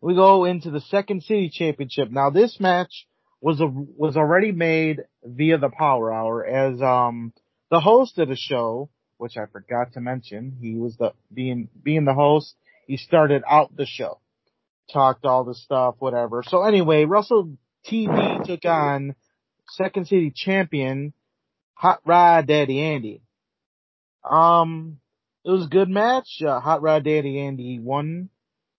[0.00, 2.10] We go into the second city championship.
[2.10, 3.06] Now this match
[3.40, 7.32] was a, was already made via the Power Hour as um
[7.70, 8.88] the host of the show,
[9.18, 10.56] which I forgot to mention.
[10.60, 12.54] He was the being being the host.
[12.86, 14.18] He started out the show,
[14.92, 16.42] talked all the stuff, whatever.
[16.46, 19.14] So anyway, Russell TD took on
[19.70, 21.12] second city champion
[21.74, 23.22] Hot Rod Daddy Andy.
[24.28, 24.98] Um,
[25.44, 26.40] it was a good match.
[26.46, 28.28] Uh, Hot Rod Daddy Andy won.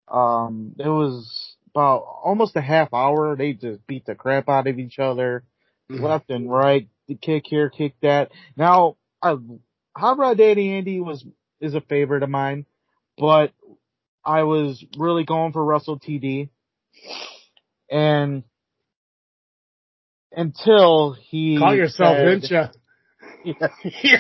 [0.07, 3.36] Um, it was about almost a half hour.
[3.36, 5.43] They just beat the crap out of each other,
[5.89, 6.88] left and right.
[7.07, 8.32] The kick here, kick that.
[8.55, 9.36] Now, I,
[9.97, 11.26] Hot Rod Daddy Andy was
[11.59, 12.66] is a favorite of mine,
[13.18, 13.51] but
[14.26, 16.49] I was really going for Russell TD,
[17.91, 18.43] and
[20.32, 22.63] until he Call yourself, said- didn't you?
[24.03, 24.19] Yeah.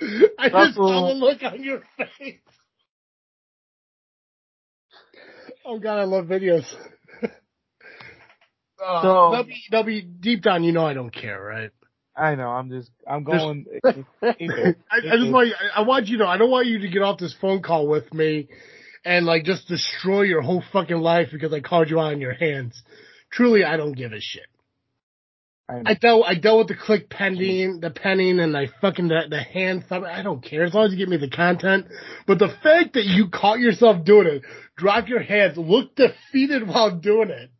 [0.00, 2.40] I just Russell- saw the look on your face.
[5.64, 6.64] Oh god, I love videos.
[8.84, 11.70] Uh, So- W, W, deep down, you know I don't care, right?
[12.18, 12.48] I know.
[12.48, 12.90] I'm just.
[13.06, 13.66] I'm going.
[13.84, 16.88] I, I just want you, I want you to know I don't want you to
[16.88, 18.48] get off this phone call with me
[19.04, 22.34] and like just destroy your whole fucking life because I called you out on your
[22.34, 22.82] hands.
[23.30, 24.46] Truly, I don't give a shit.
[25.68, 25.82] I.
[25.84, 29.40] I dealt I dealt with the click pending, the penning, and I fucking the, the
[29.40, 30.04] hand thumb.
[30.04, 31.86] I don't care as long as you give me the content.
[32.26, 34.42] But the fact that you caught yourself doing it,
[34.76, 37.50] drop your hands, look defeated while doing it,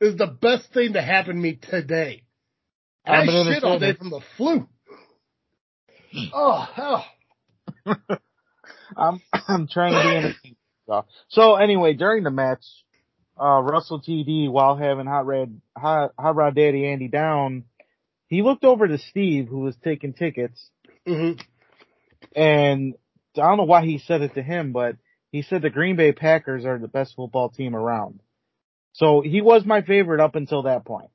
[0.00, 2.22] is the best thing to happen to me today.
[3.06, 4.66] I'm I shit all day from the flu.
[6.32, 7.04] Oh hell!
[8.96, 10.56] I'm I'm trying to be entertaining.
[11.28, 12.64] So, anyway, during the match,
[13.40, 17.64] uh, Russell TD, while having Hot Red Hot, Hot Rod Daddy Andy down,
[18.28, 20.70] he looked over to Steve, who was taking tickets,
[21.06, 21.32] hmm
[22.34, 22.94] and
[23.36, 24.96] I don't know why he said it to him, but
[25.32, 28.20] he said the Green Bay Packers are the best football team around.
[28.92, 31.10] So he was my favorite up until that point.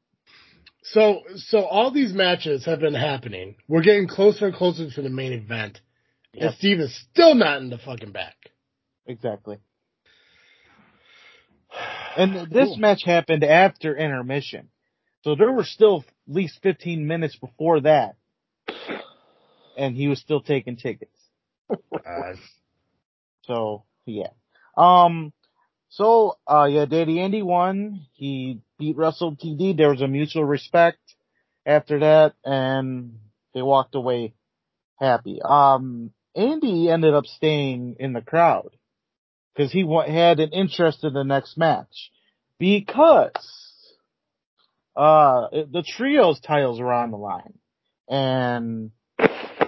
[0.83, 3.55] So, so all these matches have been happening.
[3.67, 5.79] We're getting closer and closer to the main event,
[6.33, 6.43] Yep.
[6.43, 8.35] and Steve is still not in the fucking back.
[9.05, 9.57] Exactly.
[12.17, 12.77] And this Cool.
[12.77, 14.69] match happened after intermission.
[15.23, 18.15] So there were still at least 15 minutes before that.
[19.77, 21.17] And he was still taking tickets.
[21.69, 22.33] Uh,
[23.43, 24.29] So, yeah.
[24.77, 25.31] Um,
[25.89, 28.05] so, uh, yeah, Daddy Andy won.
[28.13, 29.77] He beat Russell TD.
[29.77, 30.99] There was a mutual respect
[31.65, 33.19] after that and
[33.53, 34.33] they walked away
[34.99, 35.41] happy.
[35.43, 38.71] Um, Andy ended up staying in the crowd.
[39.53, 42.11] because he wa- had an interest in the next match
[42.59, 43.33] because
[44.95, 47.53] uh the trios titles are on the line
[48.09, 48.91] and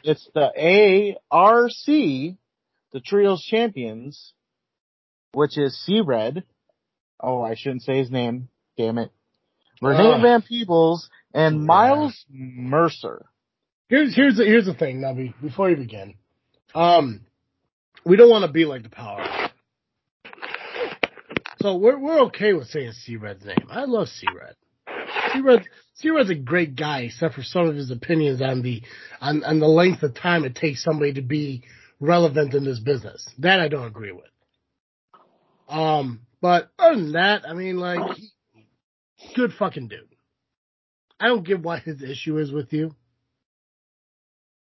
[0.04, 4.34] it's the ARC, the trios champions,
[5.34, 6.44] which is C Red.
[7.22, 8.50] Oh, I shouldn't say his name.
[8.78, 9.12] Damn it.
[9.82, 10.22] Renee Ugh.
[10.22, 11.66] Van Peebles and Yeah.
[11.66, 13.26] Miles Mercer.
[13.90, 15.34] Here's here's the, here's the thing, Nubby.
[15.42, 16.16] Before you begin,
[16.74, 17.22] um,
[18.06, 19.24] we don't want to be like the Power.
[21.60, 23.68] So we're we're okay with saying C Red's name.
[23.70, 24.56] I love C Red.
[25.34, 25.64] C Red
[25.96, 28.82] C Red's a great guy, except for some of his opinions on the
[29.22, 31.64] on, on the length of time it takes somebody to be
[32.00, 33.30] relevant in this business.
[33.40, 34.26] That I don't agree with.
[35.70, 38.33] Um, but other than that, I mean, like, he-
[39.36, 40.08] good fucking dude.
[41.20, 42.96] I don't get what his issue is with you.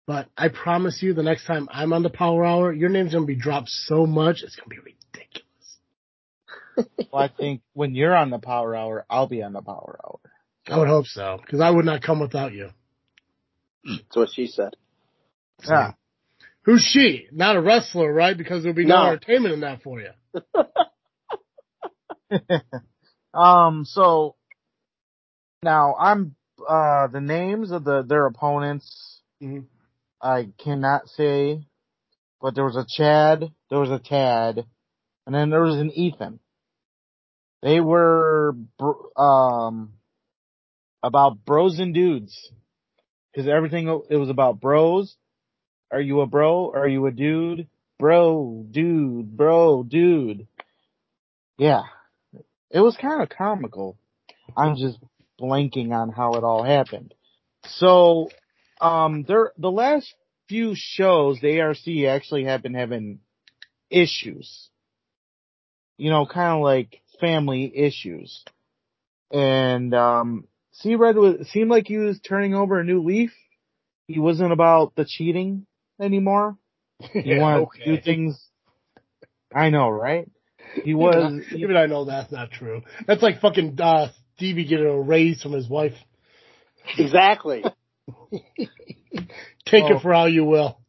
[0.07, 3.27] But I promise you, the next time I'm on the Power Hour, your name's gonna
[3.27, 5.47] be dropped so much, it's gonna be ridiculous.
[7.13, 10.19] Well, I think when you're on the Power Hour, I'll be on the Power Hour.
[10.69, 12.71] I would hope so, because I would not come without you.
[13.85, 14.75] That's what she said.
[15.67, 15.93] Yeah.
[16.63, 17.27] Who's she?
[17.33, 18.37] Not a wrestler, right?
[18.37, 19.07] Because there'll be no, No.
[19.09, 20.11] entertainment in that for you.
[23.33, 24.35] Um, so
[25.63, 26.35] now I'm
[26.69, 29.67] uh the names of the their opponents Mhm.
[30.23, 31.65] I cannot say,
[32.43, 34.67] but there was a Chad, there was a Tad,
[35.27, 36.41] and then there was an Ethan.
[37.63, 38.55] They were
[39.17, 39.95] um
[41.03, 42.53] about bros and dudes
[43.33, 45.17] because everything it was about bros.
[45.91, 46.71] Are you a bro?
[46.73, 47.67] Are you a dude?
[47.99, 50.47] Bro, dude, bro, dude.
[51.59, 51.83] Yeah.
[52.71, 53.99] It was kind of comical.
[54.57, 54.99] I'm just
[55.41, 57.15] blanking on how it all happened.
[57.67, 58.31] So,
[58.81, 60.13] um, there, the last
[60.49, 61.77] few shows, the ARC
[62.09, 63.21] actually have been having
[63.91, 64.69] issues.
[65.97, 68.43] You know, kind of like family issues.
[69.31, 73.33] And, um, C Red was, seemed like he was turning over a new leaf.
[74.07, 75.67] He wasn't about the cheating
[76.01, 76.57] anymore.
[77.13, 78.41] He wanted to do things.
[79.55, 80.29] I know, right?
[80.85, 82.83] He was, Even, even I know that's not true.
[83.07, 84.09] That's like fucking uh,
[84.41, 85.93] Stevie getting a raise from his wife.
[86.97, 87.63] Exactly.
[89.67, 89.97] Take Oh.
[89.97, 90.81] it for all you will.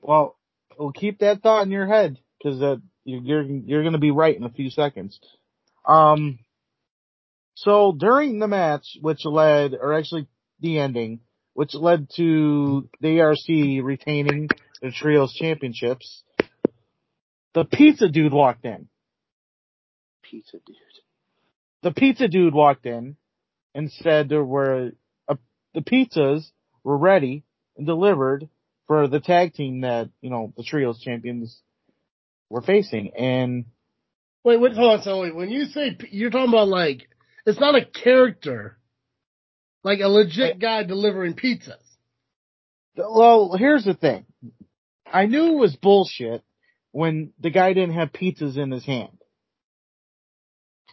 [0.00, 0.38] Well,
[0.78, 4.12] well, keep that thought in your head because uh, you're you're, you're going to be
[4.12, 5.18] right in a few seconds.
[5.84, 6.38] Um,
[7.56, 10.28] so during the match, which led, or actually
[10.60, 11.18] the ending,
[11.54, 14.48] which led to the ARC retaining
[14.80, 16.22] the trios championships,
[17.54, 18.88] the pizza dude walked in.
[20.22, 20.76] Pizza dude.
[21.82, 23.16] The pizza dude walked in
[23.74, 24.92] and said there were
[25.28, 25.36] uh,
[25.74, 26.50] the pizzas
[26.84, 27.44] were ready
[27.76, 28.48] and delivered
[28.86, 31.60] for the tag team that you know the trios champions
[32.48, 33.64] were facing, and
[34.42, 35.02] Wait, wait, hold on.
[35.02, 37.08] So wait, when you say you're talking about like
[37.44, 38.78] it's not a character,
[39.84, 41.82] like a legit guy delivering pizzas.
[42.96, 44.26] Well, here's the thing.
[45.06, 46.42] I knew it was bullshit
[46.92, 49.18] when the guy didn't have pizzas in his hand.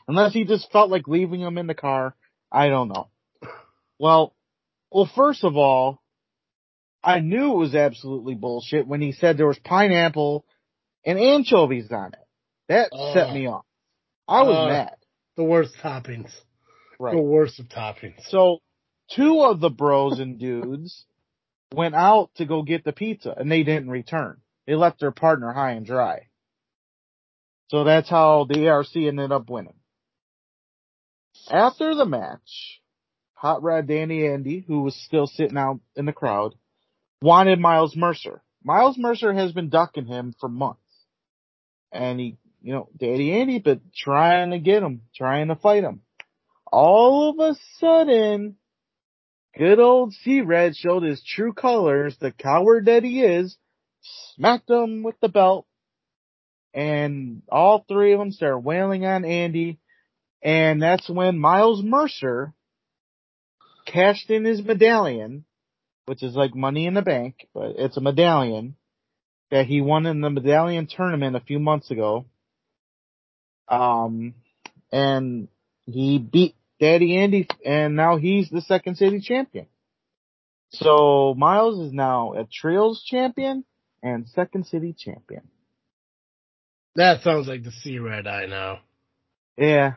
[0.08, 2.16] Unless he just felt like leaving them in the car.
[2.52, 3.10] I don't know.
[4.00, 4.34] Well,
[4.92, 6.02] well, first of all,
[7.04, 10.46] I knew it was absolutely bullshit when he said there was pineapple
[11.06, 12.20] and anchovies on it.
[12.70, 13.14] That oh.
[13.14, 13.66] set me off.
[14.28, 14.70] I was Ugh.
[14.70, 14.96] mad.
[15.36, 16.32] The worst toppings.
[17.00, 18.22] The worst of toppings.
[18.30, 18.60] So
[19.12, 21.06] two of the bros and dudes
[21.74, 24.38] went out to go get the pizza and they didn't return.
[24.66, 26.28] They left their partner high and dry.
[27.70, 29.77] So that's how the ARC ended up winning.
[31.50, 32.82] After the match,
[33.34, 36.56] Hot Rod Daddy Andy, who was still sitting out in the crowd,
[37.22, 38.42] wanted Miles Mercer.
[38.64, 40.82] Miles Mercer has been ducking him for months.
[41.92, 46.02] And he, you know, Daddy Andy, but trying to get him, trying to fight him.
[46.70, 48.58] All of a sudden,
[49.58, 53.58] good old C-Red showed his true colors, the coward that he is,
[54.36, 55.66] smacked him with the belt,
[56.74, 59.80] and all three of them started wailing on Andy,
[60.42, 62.54] and that's when Miles Mercer
[63.86, 65.46] cashed in his medallion,
[66.06, 68.76] which is like money in the bank, but it's a medallion
[69.50, 72.26] that he won in the medallion tournament a few months ago.
[73.68, 74.34] Um,
[74.92, 75.48] and
[75.86, 79.68] he beat Daddy Andy, and now he's the second city champion.
[80.72, 83.64] So Miles is now a trios champion
[84.04, 85.48] and second city champion.
[86.96, 88.78] That sounds like the C Red I know.
[89.58, 89.94] Yeah.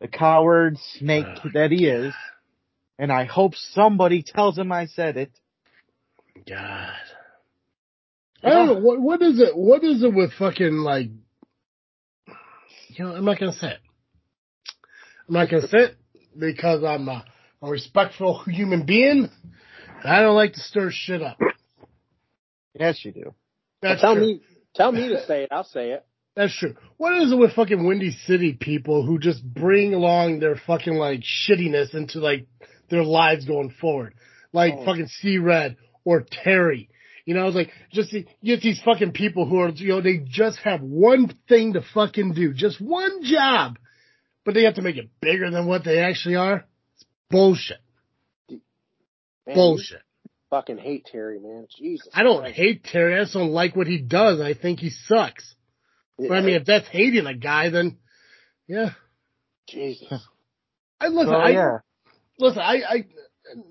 [0.00, 2.14] The coward snake Oh, that he is.
[2.98, 5.30] And I hope somebody tells him I said it.
[6.48, 6.92] God.
[8.42, 8.74] I don't oh.
[8.74, 9.56] know what what is it.
[9.56, 11.08] What is it with fucking like
[12.88, 13.80] you know, I'm not gonna say it.
[15.28, 15.96] I'm not gonna say it
[16.38, 17.24] because I'm a,
[17.62, 19.30] a respectful human being.
[20.02, 21.38] And I don't like to stir shit up.
[22.78, 23.34] Yes, you do.
[23.80, 24.22] That's tell true.
[24.22, 24.40] me,
[24.74, 25.48] tell me to say it.
[25.50, 26.04] I'll say it.
[26.36, 26.74] That's true.
[26.96, 31.20] What is it with fucking Windy City people who just bring along their fucking like
[31.20, 32.46] shittiness into like
[32.90, 34.14] their lives going forward?
[34.52, 34.84] Like Oh.
[34.84, 36.88] fucking C Red or Terry.
[37.24, 40.18] You know, it's like just you get these fucking people who are you know, they
[40.18, 43.78] just have one thing to fucking do, just one job.
[44.44, 46.66] But they have to make it bigger than what they actually are.
[46.96, 47.78] It's bullshit.
[49.46, 50.02] Man, Bullshit.
[50.50, 51.66] fucking hate Terry, man.
[51.74, 52.08] Jesus.
[52.14, 52.56] I don't Christ.
[52.56, 53.14] hate Terry.
[53.14, 54.40] I just don't like what he does.
[54.40, 55.54] I think he sucks.
[56.18, 57.98] But I mean, if that's hating a guy, then
[58.66, 58.90] yeah.
[59.68, 60.08] Jesus.
[61.00, 61.26] I listen.
[61.32, 61.78] So I, yeah,
[62.38, 63.06] listen, I, I,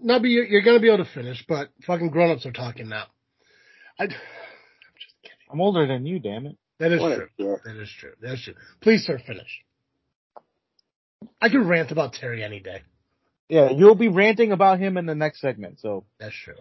[0.06, 3.06] Nubby, you're, you're gonna be able to finish, but fucking grown-ups are talking now.
[4.00, 5.38] I, I'm just kidding.
[5.52, 6.58] I'm older than you, damn it.
[6.80, 7.28] That is What true.
[7.38, 7.64] dick.
[7.64, 8.14] That is true.
[8.22, 8.56] That's true.
[8.82, 9.62] Please, sir, finish.
[11.42, 12.82] I can rant about Terry any day.
[13.50, 16.56] Yeah, you'll be ranting about him in the next segment, so That's true.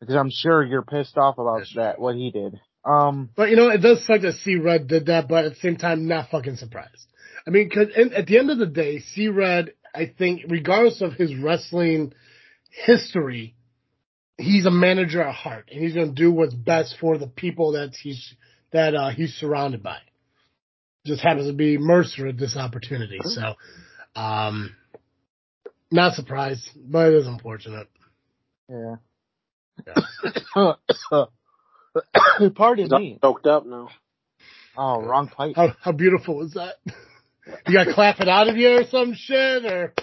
[0.00, 1.72] because I'm sure you're pissed off about Yes.
[1.76, 2.60] that what he did.
[2.84, 5.60] Um, But you know, it does suck that C Red did that, but at the
[5.60, 7.06] same time, not fucking surprised.
[7.46, 11.00] I mean, cause in, at the end of the day, C Red, I think, regardless
[11.00, 12.12] of his wrestling
[12.70, 13.54] history,
[14.36, 17.72] he's a manager at heart, and he's going to do what's best for the people
[17.72, 18.34] that he's
[18.72, 19.98] that uh, he's surrounded by.
[21.06, 23.54] Just happens to be Mercer at this opportunity, so
[24.16, 24.74] um,
[25.90, 27.88] not surprised, but it is unfortunate.
[30.56, 30.74] yeah.
[32.54, 33.18] Pardon me.
[33.22, 33.88] Choked up now.
[34.76, 35.54] Oh, wrong pipe.
[35.56, 36.76] How how beautiful is that?
[37.66, 39.94] You got to clap it out of you or some shit, or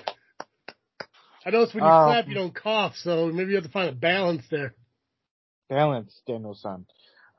[1.46, 3.90] I notice when you Um, clap, you don't cough, so maybe you have to find
[3.90, 4.76] a balance there.
[5.70, 6.86] Balance, Daniel-san.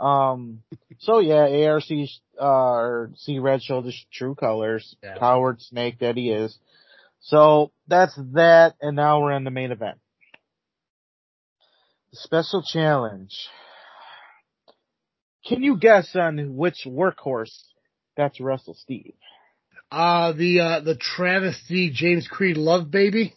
[0.00, 0.62] Um,
[0.98, 1.84] so yeah, ARC,
[2.40, 4.96] uh, or C Red showed his true colors.
[5.02, 5.18] Yeah.
[5.18, 6.58] Coward snake that he is.
[7.20, 9.98] So that's that, and now we're in the main event.
[12.10, 13.48] The special challenge.
[15.46, 17.56] Can you guess on which workhorse
[18.16, 19.14] that's Russell Steve?
[19.90, 23.34] Uh the uh the travesty James Creed love baby.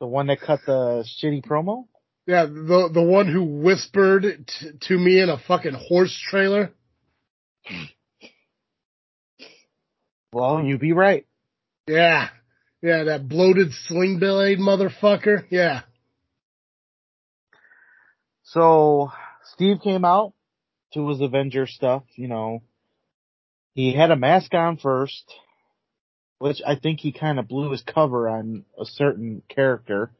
[0.00, 1.86] one that cut the shitty promo?
[2.26, 6.72] Yeah, the the one who whispered t- to me in a fucking horse trailer.
[10.32, 11.24] Well, you be right.
[11.86, 12.28] Yeah,
[12.82, 15.44] yeah, that bloated sling blade motherfucker.
[15.50, 15.82] Yeah,
[18.46, 19.10] So
[19.54, 20.32] Steve came out
[20.94, 22.62] to his Avenger stuff, you know.
[23.74, 25.24] He had a mask on first,
[26.38, 30.12] which I think he kind of blew his cover on a certain character,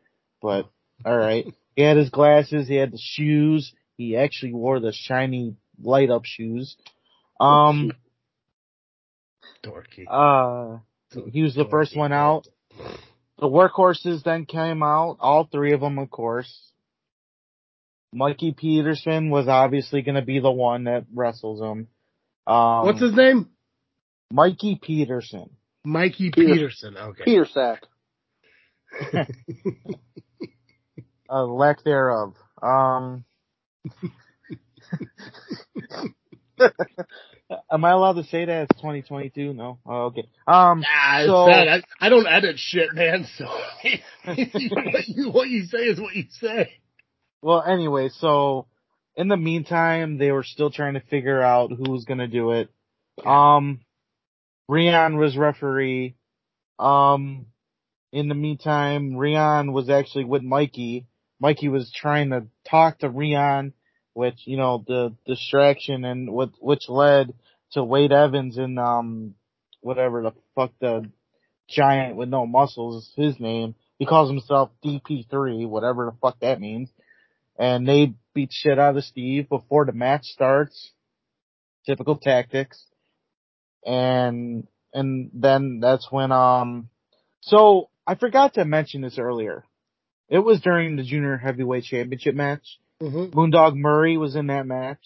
[0.42, 0.68] but
[1.06, 1.46] alright.
[1.76, 6.24] he had his glasses, he had the shoes, he actually wore the shiny light up
[6.24, 6.76] shoes.
[7.38, 7.92] Um,
[9.62, 10.04] dorky.
[10.10, 10.78] uh,
[11.30, 12.48] he was the first one out.
[13.38, 16.72] The workhorses then came out, all three of them, of course.
[18.12, 21.88] Mikey Peterson was obviously going to be the one that wrestles him.
[22.46, 23.48] Um, What's his name?
[24.32, 25.50] Mikey Peterson.
[25.84, 26.96] Mikey Peter- Peterson.
[26.96, 27.24] Okay.
[27.24, 27.82] Peter sack.
[31.28, 32.34] Uh, lack thereof.
[32.62, 33.24] Um,
[37.70, 39.52] am I allowed to say that it's 2022?
[39.52, 39.78] No.
[39.86, 40.28] Oh, okay.
[40.46, 43.26] Um, Nah, So- I, I don't edit shit, man.
[43.36, 44.38] So what,
[45.08, 46.72] you, what you say is what you say.
[47.46, 48.66] Well, anyway, so
[49.14, 52.50] in the meantime, they were still trying to figure out who was going to do
[52.50, 52.68] it.
[53.24, 53.82] Um,
[54.66, 56.16] Rion was referee.
[56.80, 57.46] Um,
[58.10, 61.06] in the meantime, Rion was actually with Mikey.
[61.38, 63.74] Mikey was trying to talk to Rion,
[64.12, 67.32] which, you know, the distraction and what, which led
[67.74, 69.36] to Wade Evans and, um,
[69.82, 71.08] whatever the fuck the
[71.68, 73.76] giant with no muscles is his name.
[74.00, 76.90] He calls himself DP3, whatever the fuck that means.
[77.58, 80.92] And they beat shit out of Steve before the match starts.
[81.86, 82.84] Typical tactics.
[83.84, 86.88] And, and then that's when, um,
[87.40, 89.64] so I forgot to mention this earlier.
[90.28, 92.78] It was during the junior heavyweight championship match.
[93.00, 93.38] Mm-hmm.
[93.38, 95.04] Moondog Murray was in that match.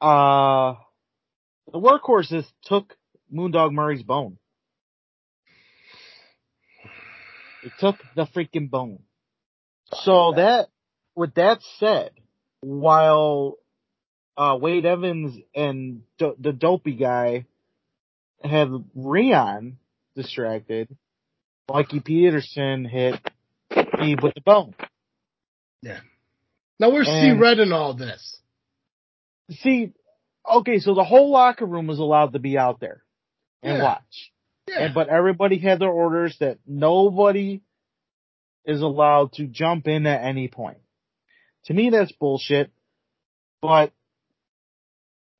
[0.00, 0.74] Uh,
[1.72, 2.94] the workhorses took
[3.32, 4.36] Moondog Murray's bone.
[7.62, 9.00] It took the freaking bone.
[9.92, 10.68] So that,
[11.14, 12.10] with that said,
[12.60, 13.56] while,
[14.36, 17.46] uh, Wade Evans and Do- the dopey guy
[18.42, 19.78] had Rion
[20.14, 20.94] distracted,
[21.72, 23.14] Mikey Peterson hit
[23.72, 24.74] Steve with the bone.
[25.82, 26.00] Yeah.
[26.78, 28.40] Now where's C And- Red in all this?
[29.50, 29.92] See,
[30.50, 33.02] okay, so the whole locker room was allowed to be out there
[33.62, 33.84] and Yeah.
[33.84, 34.32] watch.
[34.68, 34.80] Yeah.
[34.86, 37.60] And, but everybody had their orders that nobody
[38.66, 40.78] is allowed to jump in at any point.
[41.66, 42.70] To me, that's bullshit.
[43.62, 43.92] But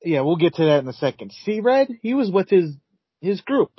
[0.02, 1.32] yeah, we'll get to that in a second.
[1.44, 2.74] C Red, he was with his
[3.20, 3.72] his group.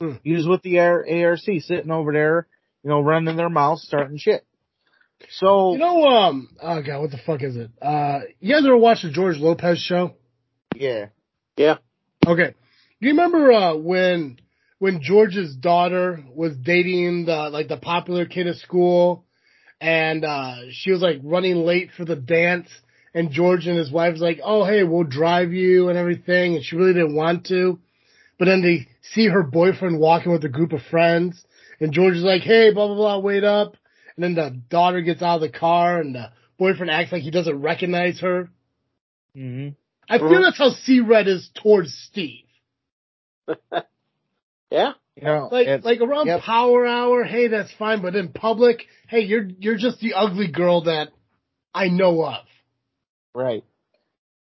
[0.00, 0.14] Hmm.
[0.22, 2.46] He was with the AR- ARC, sitting over there,
[2.82, 4.44] you know, running their mouth, starting shit.
[5.30, 7.70] So you know, um, oh god, what the fuck is it?
[7.80, 10.14] Uh, you guys ever watch the George Lopez show?
[10.74, 11.06] yeah,
[11.56, 11.78] Yeah.
[12.26, 12.54] Okay.
[13.00, 14.38] Do you remember uh, when
[14.84, 19.24] when George's daughter was dating the like the popular kid at school,
[19.80, 22.68] and uh, she was like running late for the dance,
[23.14, 26.62] and George and his wife was like, "Oh, hey, we'll drive you and everything," and
[26.62, 27.78] she really didn't want to,
[28.38, 31.42] but then they see her boyfriend walking with a group of friends,
[31.80, 33.78] and George is like, "Hey, blah blah blah, wait up,"
[34.16, 36.28] and then the daughter gets out of the car, and the
[36.58, 38.50] boyfriend acts like he doesn't recognize her.
[39.34, 39.68] hmm
[40.10, 42.44] I feel that's how C Red is towards Steve.
[44.70, 44.92] Yeah.
[45.16, 46.40] you know, Like like around yep.
[46.40, 50.84] power hour, hey, that's fine, but in public, hey, you're you're just the ugly girl
[50.84, 51.08] that
[51.72, 52.44] I know of.
[53.34, 53.64] Right.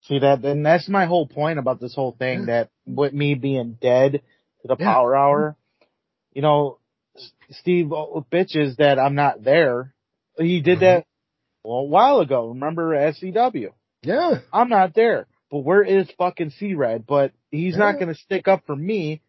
[0.02, 2.46] See that, and that's my whole point about this whole thing.
[2.46, 4.22] That with me being dead
[4.62, 4.86] to the Yeah.
[4.92, 5.56] power hour,
[6.32, 6.78] you know,
[7.50, 9.94] Steve uh, bitches that I'm not there.
[10.38, 10.80] He did Mhm.
[10.80, 11.06] that
[11.64, 12.48] well, a while ago.
[12.48, 13.72] Remember SCW?
[14.02, 14.40] Yeah.
[14.52, 17.06] I'm not there, but where is fucking C Red?
[17.06, 19.20] But he's not gonna stick up for me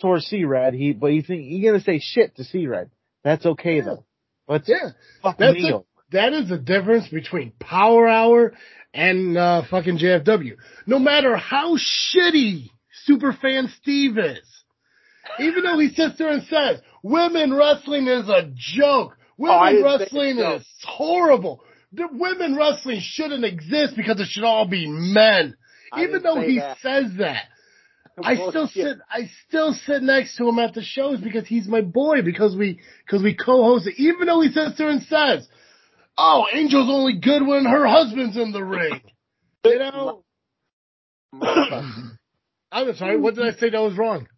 [0.00, 0.74] towards C Red.
[0.74, 2.90] He, but he think he's gonna say shit to C Red.
[3.24, 3.82] That's okay Yeah.
[3.84, 4.04] though.
[4.48, 4.90] Let's Yeah.
[5.22, 5.80] fuck That's me a-
[6.12, 8.52] That is the difference between power hour
[8.94, 10.56] and uh, fucking JFW.
[10.86, 12.70] No matter how shitty
[13.08, 14.62] Superfan Steve is,
[15.40, 19.84] even though he sits there and says women wrestling is a joke, Oh, women didn't
[19.84, 21.62] wrestling is horrible.
[21.92, 25.56] The women wrestling shouldn't exist because it should all be men.
[25.92, 26.78] I Even though he that.
[26.80, 27.44] says that,
[28.22, 28.98] I still sit.
[29.10, 32.22] I still sit next to him at the shows because he's my boy.
[32.22, 33.94] Because we because we co-host it.
[33.98, 35.46] Even though he sits there and says,
[36.16, 39.00] "Oh, Angel's only good when her husband's in the ring."
[39.64, 40.24] You know.
[42.72, 43.18] I'm sorry.
[43.18, 44.28] What did I say that was wrong?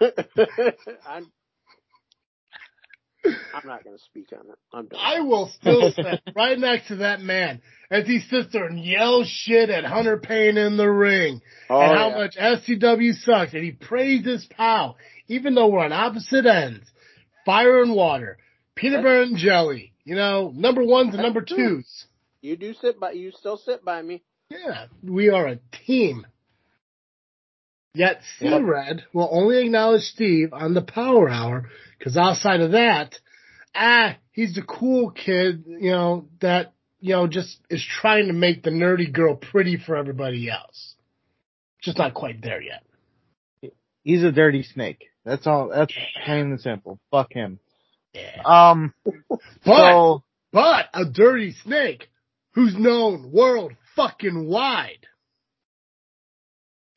[1.06, 1.30] I'm,
[3.24, 4.58] I'm not going to speak on it.
[4.72, 5.00] I'm done.
[5.00, 7.60] I will still sit right next to that man
[7.90, 11.40] as he sits there and yells shit at Hunter Payne in the ring.
[11.70, 12.16] oh, and how yeah.
[12.16, 14.96] much SCW sucks, and he praised his pal,
[15.28, 16.86] even though we're on opposite ends.
[17.44, 18.38] Fire and water,
[18.74, 19.92] peanut butter and jelly.
[20.04, 22.06] You know, number ones and number twos.
[22.40, 23.12] You do sit by.
[23.12, 24.22] You still sit by me.
[24.50, 26.26] Yeah, we are a team.
[27.94, 28.60] Yet Yep.
[28.60, 31.68] C-Red will only acknowledge Steve on the Power Hour,
[31.98, 33.18] because outside of that,
[33.74, 38.62] ah, he's the cool kid, you know, that, you know, just is trying to make
[38.62, 40.94] the nerdy girl pretty for everybody else.
[41.82, 42.82] Just not quite there yet.
[44.04, 45.04] He's a dirty snake.
[45.24, 45.68] That's all.
[45.68, 45.92] That's
[46.24, 46.98] plain and simple.
[47.10, 47.58] Fuck him.
[48.12, 48.42] Yeah.
[48.44, 48.94] Um.
[49.64, 52.08] But, so but a dirty snake
[52.52, 55.06] who's known world fucking wide.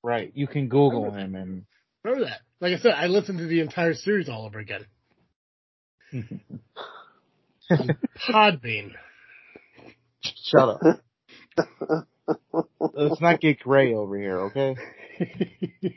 [0.06, 1.66] Right, you can Google him and
[2.04, 2.42] Remember that?
[2.62, 4.86] Like I said, I listened to the entire series all over again.
[8.30, 8.92] Podbean.
[10.22, 10.82] shut up.
[12.94, 14.76] Let's not get gray over here, okay?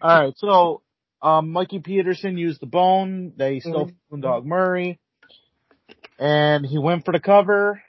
[0.00, 0.34] All right.
[0.36, 0.82] So,
[1.20, 5.00] um, Mikey Peterson used the bone that he stole from Dog Murray,
[6.20, 7.82] and he went for the cover,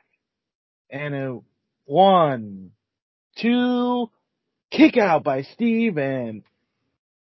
[0.90, 1.42] and it
[1.86, 2.72] one,
[3.38, 4.10] two,
[4.74, 6.44] kick out by Steve, and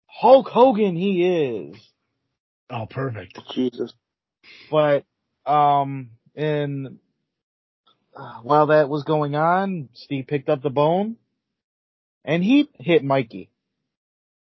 [0.07, 1.77] Hulk Hogan he is.
[2.71, 3.39] oh, perfect.
[3.53, 3.93] Jesus.
[4.71, 5.05] But
[5.45, 6.99] um, and
[8.17, 11.17] uh, while that was going on, Steve picked up the bone,
[12.25, 13.51] and he hit Mikey.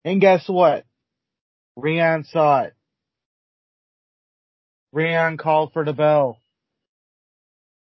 [0.04, 0.84] And guess what?
[1.76, 2.74] Rion saw it.
[4.92, 6.38] Rion called for the bell.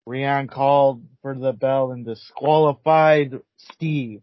[0.06, 3.40] Rion called for the bell and disqualified
[3.72, 4.22] Steve.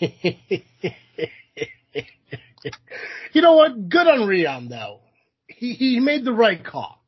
[3.32, 3.88] you know what?
[3.88, 5.00] Good on Rion though.
[5.46, 7.04] He he made the right call.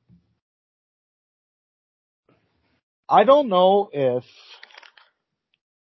[3.09, 4.25] I don't know if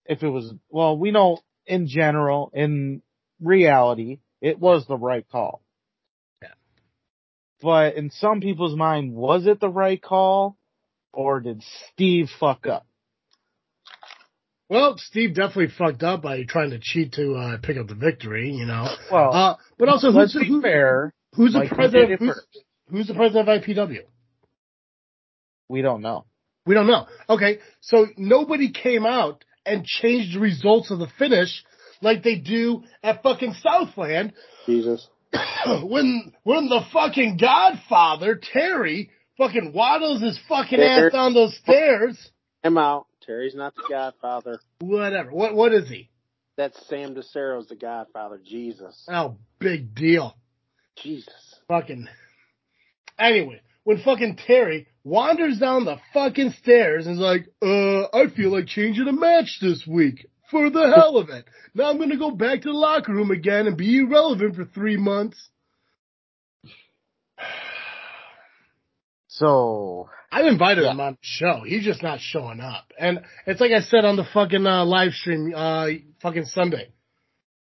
[0.05, 3.01] if it was well, we know in general, in
[3.41, 5.63] reality, it was the right call.
[6.41, 6.49] Yeah.
[7.61, 10.57] But in some people's mind, was it the right call
[11.13, 12.85] or did Steve fuck up?
[14.71, 18.51] Well, Steve definitely fucked up by trying to cheat to uh, pick up the victory.
[18.51, 18.87] You know.
[19.11, 21.13] Well, Uh, but also, who's let's the, be who, fair.
[21.35, 22.17] who's the president?
[22.21, 22.41] Who's,
[22.89, 24.03] who's the president of IPW?
[25.67, 26.23] We don't know.
[26.65, 27.07] We don't know.
[27.27, 31.65] Okay, so nobody came out and changed the results of the finish
[32.01, 34.31] like they do at fucking Southland
[34.65, 35.05] Jesus.
[35.83, 42.31] when when the fucking Godfather Terry fucking waddles his fucking ass down those stairs.
[42.63, 43.07] I'm out.
[43.21, 44.59] Terry's not the Godfather.
[44.79, 45.31] Whatever.
[45.31, 46.09] What what is he?
[46.57, 48.39] That's Sam DeCero's the Godfather.
[48.43, 49.07] Jesus.
[49.09, 50.35] Oh, big deal.
[50.97, 51.55] Jesus.
[51.67, 52.07] Fucking.
[53.17, 58.51] Anyway, when fucking Terry wanders down the fucking stairs and is like, uh, I feel
[58.51, 61.45] like changing a match this week for the hell of it.
[61.73, 64.97] Now I'm gonna go back to the locker room again and be irrelevant for three
[64.97, 65.49] months.
[69.41, 70.91] So I've invited Yeah.
[70.91, 71.61] him on the show.
[71.65, 72.93] He's just not showing up.
[72.97, 75.87] And it's like I said on the fucking uh, live stream, uh,
[76.21, 76.89] fucking Sunday.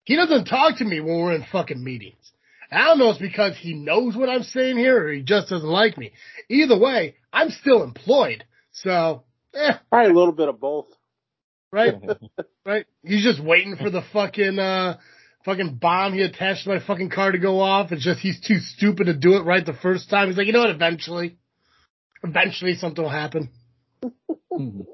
[0.04, 2.30] He doesn't talk to me when we're in fucking meetings.
[2.70, 5.48] I don't know if it's because he knows what I'm saying here or he just
[5.48, 6.12] doesn't like me.
[6.48, 8.44] Either way, I'm still employed.
[8.72, 10.86] So, eh, Probably a little bit of both.
[11.70, 11.94] right?
[12.66, 12.86] right?
[13.02, 14.98] He's just waiting for the fucking, uh,
[15.44, 17.92] fucking bomb he attached to my fucking car to go off.
[17.92, 20.28] It's just he's too stupid to do it right the first time.
[20.28, 21.36] He's like, you know what, eventually.
[22.22, 23.50] Eventually something will happen.
[24.02, 24.86] Oh,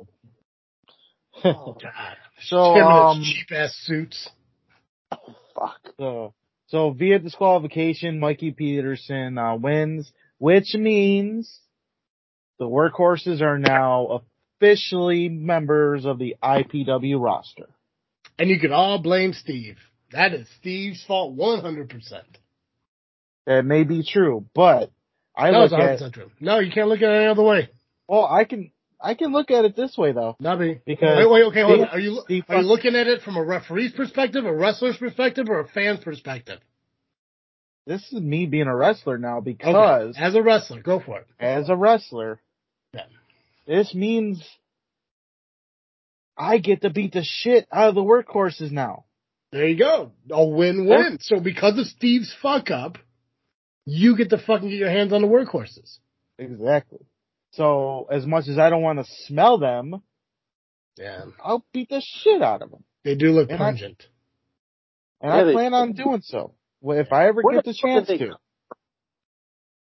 [1.44, 2.16] God.
[2.40, 4.28] so um cheap ass suits.
[5.10, 5.80] fuck.
[5.98, 6.34] so
[6.68, 11.60] so via disqualification, Mikey Peterson uh, wins, which means
[12.58, 14.22] the workhorses are now
[14.60, 17.68] officially members of the IPW roster.
[18.38, 19.78] And you can all blame Steve.
[20.12, 21.88] That is Steve's fault 100%.
[23.46, 24.90] That may be true, but
[25.38, 26.30] I That was look at 100% true.
[26.40, 27.68] No, you can't look at it any other way.
[28.08, 30.80] well, I can I can look at it this way though Not me.
[30.84, 31.86] because Wait, wait, okay, hold on.
[31.86, 34.96] Steve- Are you, Steve are you looking at it from a referee's perspective, a wrestler's
[34.96, 36.58] perspective, or a fan's perspective?
[37.86, 39.52] this is me being a wrestler now Okay.
[39.52, 41.26] because As a wrestler, go for it.
[41.40, 42.40] as a wrestler,
[42.92, 43.06] Yeah.
[43.66, 44.44] this means
[46.36, 49.04] I get to beat the shit out of the workhorses now.
[49.52, 50.12] There you go.
[50.30, 51.18] A win-win.
[51.20, 52.98] So because of Steve's fuck up,
[53.90, 55.98] you get to fucking get your hands on the workhorses.
[56.38, 57.00] Exactly.
[57.52, 60.02] So as much as I don't want to smell them,
[60.96, 61.24] Yeah.
[61.42, 64.06] I'll beat the shit out of them, They do look And I- pungent.
[65.20, 68.08] and Yeah, I they- plan on doing so if I ever get the the chance
[68.08, 68.36] to.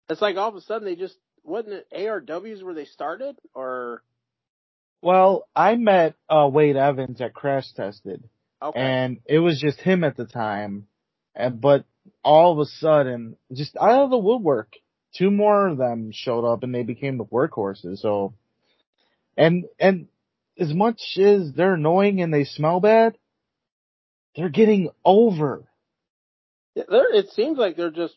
[0.09, 4.03] It's like all of a sudden they just wasn't it ARWs where they started or
[5.03, 8.29] Well, I met uh, Wade Evans at Crash Tested,
[8.63, 8.79] okay.
[8.81, 10.87] and it was just him at the time.
[11.35, 11.85] And but
[12.25, 14.73] all of a sudden, just out of the woodwork,
[15.15, 17.99] two more of them showed up, and they became the workhorses.
[17.99, 18.35] So,
[19.37, 20.09] and and
[20.59, 23.17] as much as they're annoying and they smell bad,
[24.35, 25.65] they're getting over.
[26.75, 28.17] Yeah, they're, it seems like they're just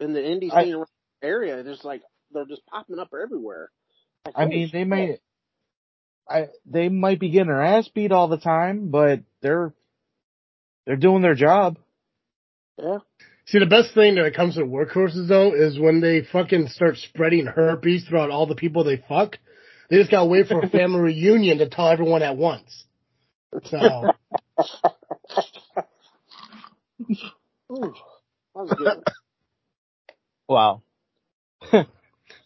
[0.00, 0.86] in the indie scene the
[1.22, 1.62] area.
[1.62, 3.70] There's like they're just popping up everywhere.
[4.24, 4.88] Like, I mean, they shit.
[4.88, 5.18] may,
[6.28, 9.74] I they might be getting their ass beat all the time, but they're
[10.86, 11.78] they're doing their job.
[12.78, 12.98] Yeah.
[13.46, 16.96] See, the best thing that it comes to workhorses though is when they fucking start
[16.98, 19.38] spreading herpes throughout all the people they fuck.
[19.88, 22.84] They just gotta wait for a family reunion to tell everyone at once.
[23.64, 23.78] So,
[27.72, 27.94] Ooh,
[28.54, 29.02] that was good.
[30.48, 30.82] Wow.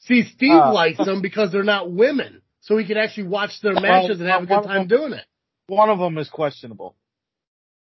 [0.01, 0.73] see, Steve Uh.
[0.73, 4.45] likes them because they're not women, so he can actually watch their matches and have
[4.45, 5.25] a good time them- doing it.
[5.67, 6.95] One of them is questionable.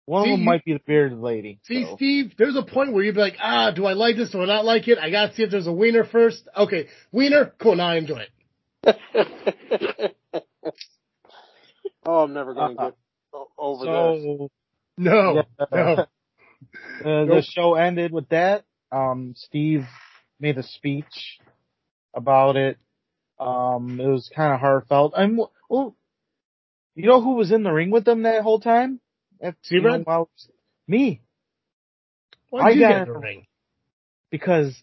[0.05, 1.59] One See, of them you- might be the bearded lady.
[1.63, 1.95] See, so.
[1.95, 4.31] Steve, there's a point where you'd be like, ah, do I like this?
[4.31, 4.97] Do I not like it?
[4.97, 6.47] I gotta see if there's a wiener first.
[6.57, 8.29] Okay, wiener, cool, now I enjoy it.
[12.05, 12.95] oh, I'm never gonna Uh, get
[13.33, 14.49] o- over this.
[14.97, 15.93] No, yeah, no.
[17.05, 18.65] uh, the show ended with that.
[18.91, 19.85] Um, Steve
[20.39, 21.39] made a speech
[22.13, 22.77] about it.
[23.39, 25.13] Um, it was kind of heartfelt.
[25.15, 25.39] I'm,
[25.69, 25.95] well,
[26.95, 28.99] you know who was in the ring with them that whole time?
[29.43, 30.29] At, you know,
[30.87, 31.21] me,
[32.49, 33.45] Why'd I you got get the ring?
[34.31, 34.73] because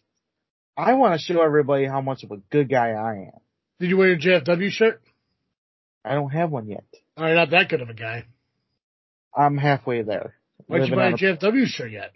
[0.77, 3.41] I want to show everybody how much of a good guy I am.
[3.81, 5.01] Did you wear your JFW shirt?
[6.05, 6.85] I don't have one yet.
[7.17, 8.27] Oh, you're not that good of a guy.
[9.35, 10.35] I'm halfway there.
[10.67, 12.13] Why'd you buy a JFW shirt yet?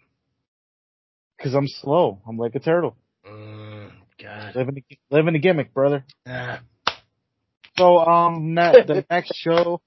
[1.40, 2.20] Cause I'm slow.
[2.28, 2.96] I'm like a turtle.
[3.26, 3.90] Mm,
[4.22, 4.54] God.
[4.54, 6.04] Living, the- living a gimmick, brother.
[6.26, 6.60] Ah.
[7.78, 9.80] So, um, the next show,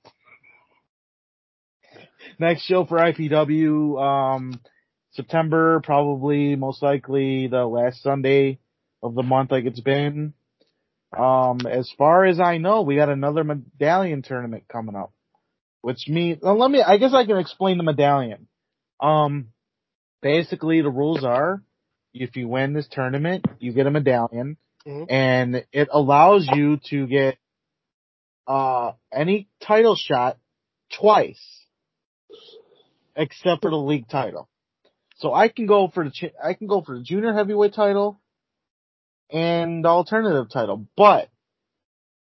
[2.40, 4.60] next show for IPW, um,
[5.12, 8.60] September, probably most likely the last Sunday
[9.02, 10.34] of the month, like it's been.
[11.18, 15.14] Um, as far as I know, we got another medallion tournament coming up,
[15.82, 18.48] which means, well, let me, I guess I can explain the medallion.
[19.00, 19.48] Um,
[20.22, 21.62] basically the rules are,
[22.14, 24.58] if you win this tournament, you get a medallion.
[24.88, 25.08] Mhm.
[25.10, 27.38] and it allows you to get
[28.48, 30.38] uh any title shot
[30.98, 31.57] twice,
[33.18, 34.48] except for the league title.
[35.16, 38.22] So I can go for the I can go for the junior heavyweight title
[39.32, 41.28] and the alternative title, but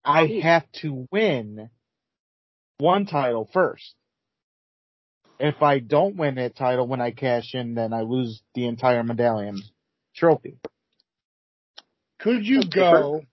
[0.03, 1.69] I have to win
[2.77, 3.93] one title first.
[5.39, 9.03] If I don't win that title when I cash in, then I lose the entire
[9.03, 9.61] medallion
[10.15, 10.57] trophy.
[12.19, 13.23] Could you go?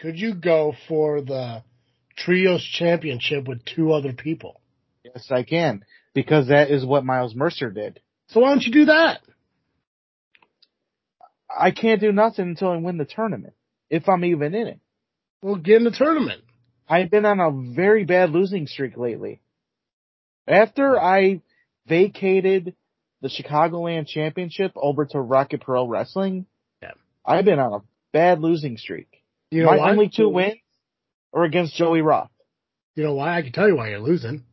[0.00, 1.62] Could you go for the
[2.16, 4.60] trios championship with two other people?
[5.02, 5.82] Yes, I can
[6.16, 8.00] because that is what Miles Mercer did.
[8.28, 9.20] So why don't you do that?
[11.54, 13.52] I can't do nothing until I win the tournament,
[13.90, 14.80] if I'm even in it.
[15.42, 16.40] Well, get in the tournament.
[16.88, 19.40] I've been on a very bad losing streak lately.
[20.48, 21.42] After I
[21.86, 22.74] vacated
[23.20, 26.46] the Chicagoland Championship over to Rocket Pro Wrestling,
[26.82, 26.92] Yeah.
[27.26, 29.22] I've been on a bad losing streak.
[29.50, 29.90] You know My why?
[29.90, 30.56] only two wins
[31.34, 32.30] are against Joey Roth.
[32.94, 33.36] You know why?
[33.36, 34.44] I can tell you why you're losing.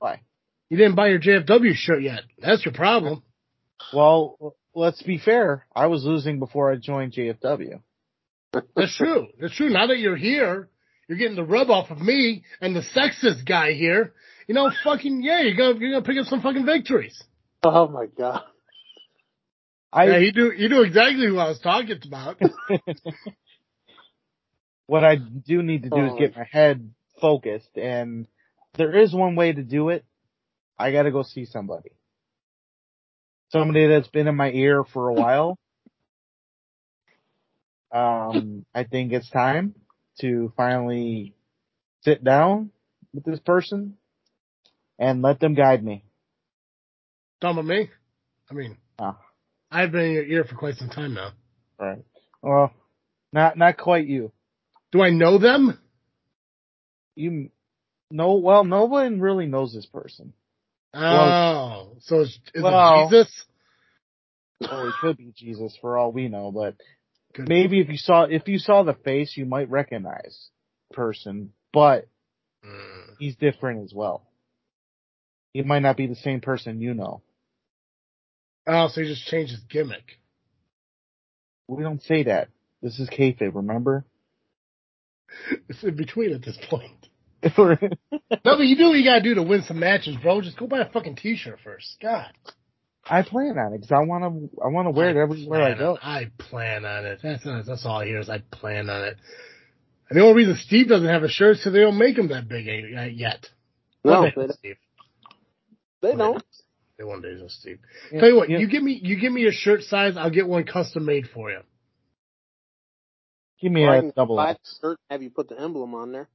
[0.00, 0.20] Why?
[0.68, 2.20] You didn't buy your JFW shirt yet.
[2.38, 3.22] That's your problem.
[3.92, 5.66] Well, let's be fair.
[5.74, 7.80] I was losing before I joined JFW.
[8.74, 9.28] That's true.
[9.40, 9.70] That's true.
[9.70, 10.68] Now that you're here,
[11.08, 14.14] you're getting the rub off of me and the sexist guy here.
[14.48, 17.22] You know, fucking yeah, you're gonna you're gonna pick up some fucking victories.
[17.62, 18.42] Oh my god.
[19.92, 22.40] I yeah, you do you do exactly who I was talking about.
[24.86, 26.18] what I do need to do is Oh.
[26.18, 26.90] get my head
[27.20, 28.26] focused and
[28.76, 30.04] there is one way to do it.
[30.78, 31.90] I gotta go see somebody.
[33.50, 35.58] Somebody that's been in my ear for a while.
[37.92, 39.74] Um, I think it's time
[40.20, 41.34] to finally
[42.02, 42.70] sit down
[43.14, 43.96] with this person
[44.98, 46.04] and let them guide me.
[47.40, 47.90] Talking about me?
[48.50, 49.18] I mean, Ah.
[49.70, 51.30] I've been in your ear for quite some time now.
[51.78, 52.04] Right.
[52.42, 52.72] Well,
[53.32, 54.32] not, not quite you.
[54.92, 55.78] Do I know them?
[57.14, 57.50] You
[58.10, 60.32] know, well, no one really knows this person.
[60.98, 63.44] Oh, so is, is well- it Jesus?
[64.72, 66.76] Or it could be Jesus for all we know, but
[67.34, 67.48] Good.
[67.48, 70.48] maybe if you saw if you saw the face, you might recognize
[70.92, 72.08] person, but
[72.64, 73.16] Mm.
[73.18, 74.26] he's different as well.
[75.52, 77.22] He might not be the same person you know.
[78.66, 80.18] Oh, so he just changed his gimmick.
[81.68, 82.48] We don't say that.
[82.82, 84.04] This is kayfabe, remember?
[85.68, 87.05] It's in between at this point.
[87.42, 90.40] I No, but you do what you gotta do to win some matches, bro.
[90.40, 91.96] Just go buy a fucking t-shirt first.
[92.02, 92.32] God.
[93.08, 94.60] I plan on it because I want to.
[94.64, 95.92] I want to wear it everywhere I plan go.
[95.92, 97.20] on- I plan on it.
[97.22, 99.16] That's that's all I hear is I plan on it.
[100.08, 102.28] And the only reason Steve doesn't have a shirt is because they don't make them
[102.28, 103.48] that big uh, yet.
[104.04, 104.76] No, One day, they, Steve.
[106.02, 106.42] they don't.
[106.98, 107.78] They one day, so Steve.
[108.12, 108.58] Yeah, Tell you what, yeah.
[108.58, 111.50] you give me you give me your shirt size, I'll get one custom made for
[111.50, 111.60] you.
[113.60, 114.78] give me Or I a can double buy X.
[114.80, 116.28] the shirt, have you put the emblem on there.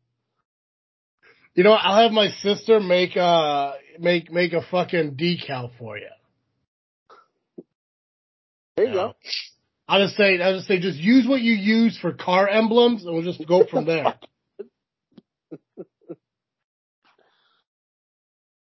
[1.56, 6.08] You know, I'll have my sister make uh make make a fucking decal for you.
[8.78, 9.16] There you go.
[9.88, 13.14] I'll just say I'll just say just use what you use for car emblems and
[13.14, 14.18] we'll just go from there.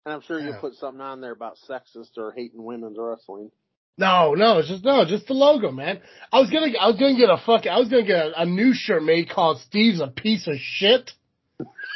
[0.06, 0.48] And I'm sure Yeah.
[0.48, 3.50] you'll put something on there about sexist or hating women's wrestling.
[3.96, 6.00] No, no, it's just no, just the logo, man.
[6.32, 8.44] I was gonna, I was gonna get a fucking, I was gonna get a, a
[8.44, 11.12] new shirt made called "Steve's a piece of shit."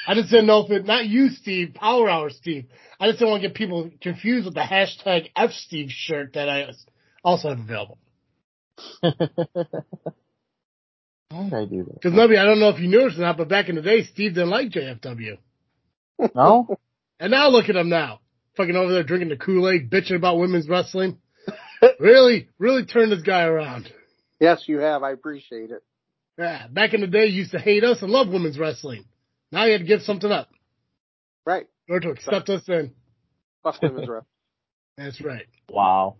[0.08, 2.64] I just didn't know if it, not you, Steve, Power Hour, Steve.
[2.98, 6.48] I just didn't want to get people confused with the hashtag F Steve shirt that
[6.48, 6.72] I
[7.22, 7.98] also have available.
[9.00, 9.12] Why
[11.44, 11.92] did I do that?
[11.92, 14.02] Because maybe I don't know if you noticed or not, but back in the day,
[14.04, 15.36] Steve didn't like JFW.
[16.34, 16.78] No.
[17.20, 18.20] and now look at him now,
[18.56, 21.18] fucking over there drinking the Kool Aid, bitching about women's wrestling.
[22.00, 23.92] really, really turned this guy around.
[24.40, 25.02] Yes, you have.
[25.02, 25.82] I appreciate it.
[26.38, 29.04] Yeah, back in the day, you used to hate us and love women's wrestling.
[29.52, 30.48] Now you had to give something up
[31.46, 31.66] Right.
[31.88, 32.92] in order to accept us in.
[33.62, 34.24] Fuck women's wrestling.
[34.96, 35.46] That's right.
[35.70, 36.16] Wow.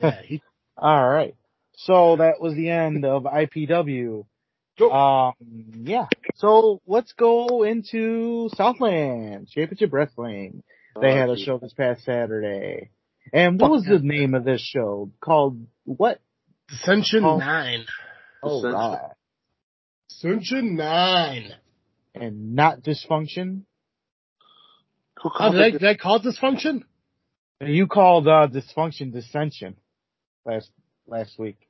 [0.00, 0.42] Yeah, he,
[0.76, 1.34] All right.
[1.76, 4.24] So that was the end of IPW.
[4.78, 4.90] Go.
[4.92, 5.32] Um,
[5.82, 6.06] yeah.
[6.36, 10.62] So let's go into Southland Championship Wrestling.
[11.00, 11.44] They Oh, had a geez.
[11.44, 12.90] show this past Saturday.
[13.32, 15.10] And what was the name of this show?
[15.20, 16.20] Called what?
[16.68, 17.38] Dissension Oh.
[17.38, 17.84] 9.
[18.42, 18.72] Oh Dissension.
[18.72, 19.14] God.
[20.08, 21.52] Dissension 9.
[22.20, 23.62] And not dysfunction.
[25.22, 26.82] Who Oh, called did, I, it did I call it dysfunction?
[27.60, 29.76] You called uh, dysfunction dissension
[30.44, 30.70] last
[31.06, 31.68] last week.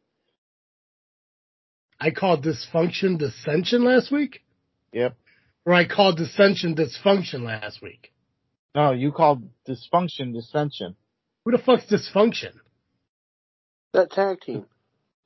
[2.01, 4.41] I called dysfunction dissension last week?
[4.93, 5.17] Yep.
[5.65, 8.13] Or I called dissension dysfunction last week?
[8.75, 10.95] No, you called dysfunction dissension.
[11.45, 12.53] Who the fuck's dysfunction?
[13.95, 14.67] that tag team?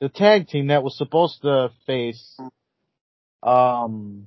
[0.00, 2.38] The tag team that was supposed to face
[3.42, 4.26] um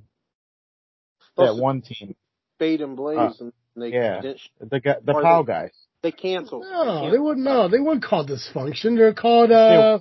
[1.36, 2.14] that one team,
[2.58, 4.20] Fade and Blaze, Uh, and they yeah.
[4.20, 5.70] didn't, the guy, the Or POW they- guys.
[6.02, 6.62] they canceled.
[6.64, 7.12] No, canceled.
[7.12, 7.44] they wouldn't.
[7.44, 8.96] No, they weren't called dysfunction.
[8.96, 9.98] They're called uh,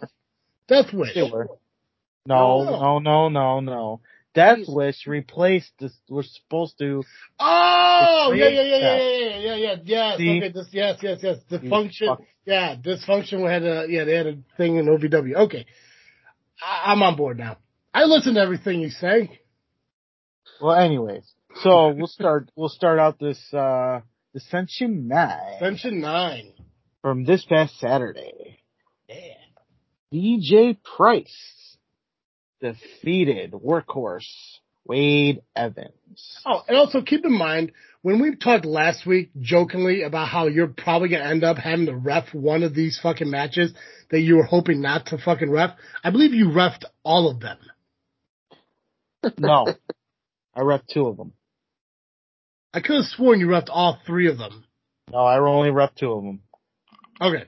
[0.68, 1.16] Death Wish.
[1.16, 1.48] No,
[2.28, 2.64] No.
[2.64, 4.02] no, no, no, no.
[4.34, 4.74] Death Jesus.
[4.76, 5.94] Wish replaced this.
[6.10, 7.04] We're supposed to.
[7.40, 10.18] Oh, yeah, yeah, yeah, yeah, yeah, yeah, yeah, yeah.
[10.18, 10.38] See?
[10.38, 11.38] Okay, this, yes, yes, yes.
[11.50, 12.18] Dysfunction.
[12.46, 15.36] Yeah, dysfunction had a yeah, they had a thing in OVW.
[15.46, 15.66] Okay,
[16.62, 17.58] I, I'm on board now.
[17.94, 19.40] I listen to everything you say.
[20.62, 21.24] Well, anyways,
[21.62, 22.50] so we'll start.
[22.56, 24.02] We'll start out this uh
[24.36, 26.54] Ascension Nine Ascension nine.
[27.02, 28.60] from this past Saturday.
[29.08, 29.16] Yeah.
[30.14, 31.78] DJ Price
[32.62, 36.42] defeated Workhorse Wade Evans.
[36.46, 37.72] Oh, and also keep in mind
[38.02, 41.96] when we talked last week jokingly about how you're probably gonna end up having to
[41.96, 43.74] ref one of these fucking matches
[44.12, 45.72] that you were hoping not to fucking ref.
[46.04, 47.58] I believe you refed all of them.
[49.40, 49.66] No,
[50.56, 51.34] I ref two of them.
[52.74, 54.66] I could have sworn you refed all three of them.
[55.12, 56.42] No, I only ref two of them.
[57.22, 57.46] Okay.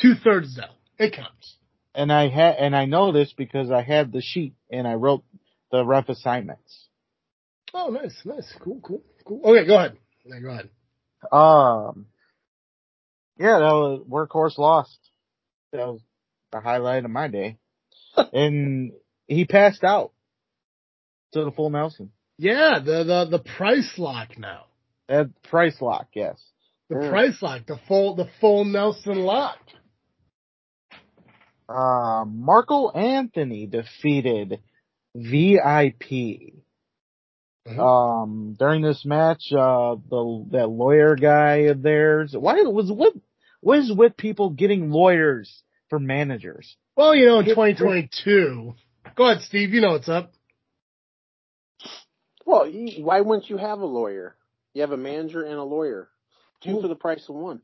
[0.00, 1.04] Two thirds though.
[1.04, 1.56] It counts.
[1.94, 5.24] And I had, and I know this because I had the sheet and I wrote
[5.70, 6.88] the ref assignments.
[7.72, 9.40] Oh, nice, nice, cool, cool, cool.
[9.44, 9.96] Okay, go ahead.
[10.24, 10.70] Yeah, go ahead.
[11.32, 12.06] Um,
[13.38, 14.98] yeah, that was workhorse lost.
[15.72, 16.00] That was
[16.52, 17.58] the highlight of my day.
[18.32, 18.92] and
[19.26, 20.12] he passed out
[21.32, 22.10] to the full Nelson.
[22.38, 24.64] Yeah, the the the price lock now.
[25.08, 26.38] That price lock, yes.
[26.90, 27.10] The Yeah.
[27.10, 29.58] price lock, the full the full Nelson lock.
[31.68, 34.60] Uh, Marco Anthony defeated
[35.14, 36.52] VIP.
[37.66, 37.78] Mhm.
[37.80, 43.14] Um, during this match, uh, the, that lawyer guy of theirs, why was, what,
[43.60, 46.76] what is with people getting lawyers for managers?
[46.96, 48.74] Well, you know, in 2022.
[49.16, 49.74] Go ahead, Steve.
[49.74, 50.32] You know what's up.
[52.46, 54.36] Well, you, why wouldn't you have a lawyer?
[54.72, 56.08] You have a manager and a lawyer.
[56.62, 57.62] Two Well- for the price of one.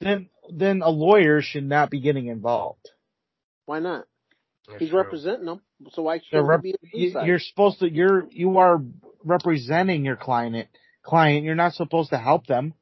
[0.00, 2.90] Then, then a lawyer should not be getting involved.
[3.66, 4.06] Why not?
[4.78, 5.60] He's representing them,
[5.92, 7.26] so why shouldn't rep- he be a you, suicide?
[7.26, 8.82] you're supposed to, you're, you are
[9.22, 10.68] representing your client,
[11.02, 11.44] client.
[11.44, 12.72] You're not supposed to help them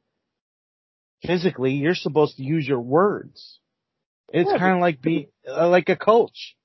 [1.24, 1.72] physically.
[1.72, 3.58] You're supposed to use your words.
[4.32, 6.56] It's Yeah, kind of like be uh, like a coach.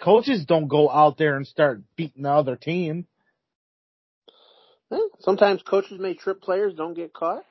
[0.00, 3.06] Coaches don't go out there and start beating the other team.
[4.90, 5.08] Huh?
[5.20, 7.44] Sometimes coaches may trip players, don't get caught.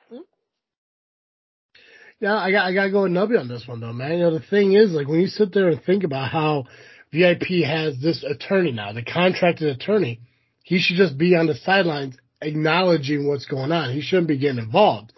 [2.18, 4.12] Yeah, I got I gotta go with Nubby on this one though, man.
[4.12, 6.64] You know, the thing is, like when you sit there and think about how
[7.12, 10.20] VIP has this attorney now, the contracted attorney,
[10.62, 13.92] he should just be on the sidelines acknowledging what's going on.
[13.92, 15.12] He shouldn't be getting involved.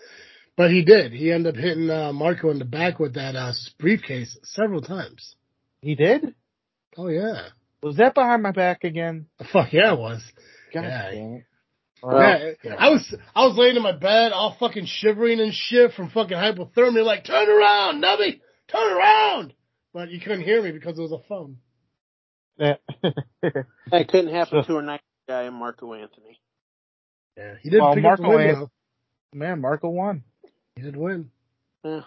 [0.57, 1.12] But he did.
[1.12, 5.36] He ended up hitting uh, Marco in the back with that uh, briefcase several times.
[5.81, 6.35] He did.
[6.97, 7.51] Oh yeah.
[7.81, 9.27] Was that behind my back again?
[9.53, 10.20] Fuck yeah, it was.
[10.74, 11.39] God Yeah.
[12.03, 12.59] Damn it.
[12.62, 12.77] Yeah, yeah.
[12.79, 16.37] I was I was laying in my bed, all fucking shivering and shit from fucking
[16.37, 17.05] hypothermia.
[17.05, 19.55] Like, turn around, Nubby, turn around.
[19.95, 21.59] But you couldn't hear me because it was a phone.
[22.57, 22.77] Yeah.
[23.91, 26.39] That couldn't happen to a nice guy in Marco Anthony.
[27.39, 28.49] Yeah, he did Well, pick up the Marco win.
[28.49, 28.70] Ant- though.
[29.33, 30.25] Man, Marco won.
[30.77, 31.31] He did win.
[31.85, 32.03] Yeah.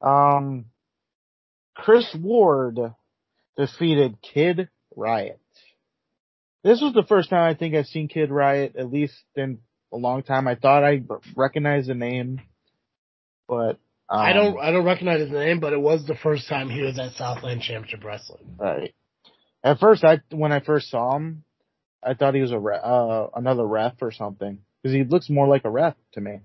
[0.00, 0.66] Um,
[1.74, 2.78] Chris Ward
[3.58, 5.40] defeated Kid Riot.
[6.64, 9.58] This was the first time I think I've seen Kid Riot, at least in
[9.92, 10.48] a long time.
[10.48, 11.02] I thought I
[11.36, 12.40] recognized the name,
[13.46, 13.78] but
[14.08, 16.80] um, I don't I don't recognize his name, but it was the first time he
[16.80, 18.56] was at Southland Championship Wrestling.
[18.58, 18.94] Right.
[19.62, 21.44] At first, I when I first saw him,
[22.02, 25.46] I thought he was a re- uh, another ref or something because he looks more
[25.46, 26.40] like a ref to me.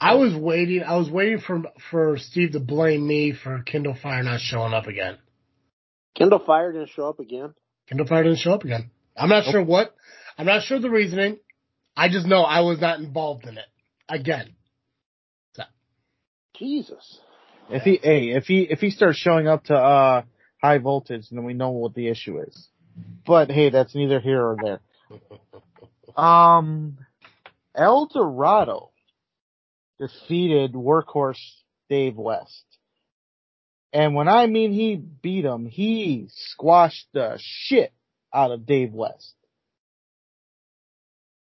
[0.00, 0.82] I was waiting.
[0.82, 4.88] I was waiting for for Steve to blame me for Kindle Fire not showing up
[4.88, 5.18] again.
[6.16, 7.54] Kindle Fire didn't show up again.
[7.88, 8.90] Kindle Fire didn't show up again.
[9.16, 9.94] I'm not sure what.
[10.38, 11.38] I'm not sure the reasoning.
[11.96, 13.66] I just know I was not involved in it
[14.08, 14.54] again.
[16.58, 17.18] Jesus.
[17.68, 20.22] If he, hey, if he, if he starts showing up to, uh,
[20.62, 22.68] high voltage, then we know what the issue is.
[23.26, 24.80] But hey, that's neither here or there.
[26.16, 26.96] Um,
[27.74, 28.90] El Dorado
[30.00, 31.36] defeated Workhorse
[31.90, 32.64] Dave West.
[33.92, 37.92] And when I mean he beat him, he squashed the shit
[38.36, 39.32] out of Dave West.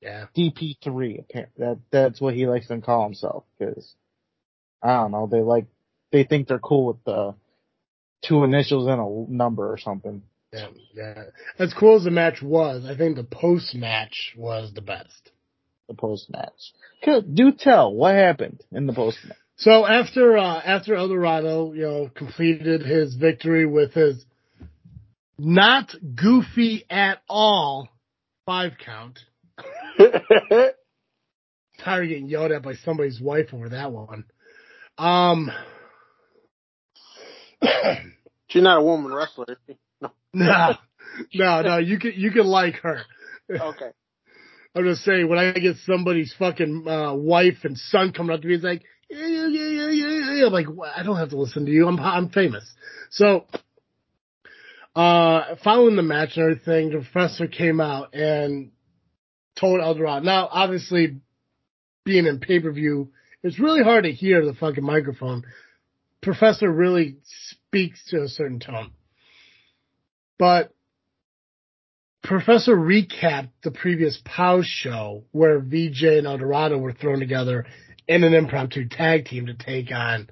[0.00, 0.26] Yeah.
[0.36, 1.52] DP3, apparently.
[1.59, 3.94] That, that's what he likes to call himself, cause,
[4.82, 5.66] I don't know, they like,
[6.12, 7.34] they think they're cool with the
[8.24, 10.22] two initials and a number or something.
[10.52, 11.24] Yeah, yeah.
[11.59, 15.30] As cool as the match was, I think the post match was the best.
[15.88, 16.72] The post match.
[17.05, 19.36] Do tell, what happened in the post match?
[19.56, 24.24] So after uh, after El Dorado, you know, completed his victory with his
[25.39, 27.89] not goofy at all
[28.47, 29.19] five count.
[29.98, 34.24] Tired of getting yelled at by somebody's wife over that one.
[34.97, 35.51] Um,
[38.48, 39.59] She's not a woman wrestler.
[40.01, 40.10] No.
[40.32, 40.74] no,
[41.35, 41.78] no, no.
[41.78, 43.02] You can you can like her.
[43.51, 43.90] Okay.
[44.74, 48.47] I'm just saying when I get somebody's fucking uh, wife and son coming up to
[48.47, 50.47] me, it's like, yeah, yeah, yeah, yeah, yeah, yeah.
[50.47, 51.89] I'm like, I don't have to listen to you.
[51.89, 52.65] I'm I'm famous.
[53.10, 53.47] So,
[54.94, 58.73] uh, following the match and everything, the professor came out and
[59.59, 60.24] told Eldorado.
[60.24, 61.20] Now, obviously,
[62.05, 63.10] being in pay per view,
[63.43, 65.44] it's really hard to hear the fucking microphone.
[66.23, 68.93] Professor really speaks to a certain tone,
[70.39, 70.73] but
[72.24, 77.65] Professor recapped the previous POW show where VJ and Eldorado were thrown together
[78.09, 80.28] in an impromptu tag team to take on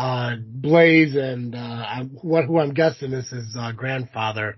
[0.00, 4.56] uh, Blaze and uh, what who I'm guessing is his uh, grandfather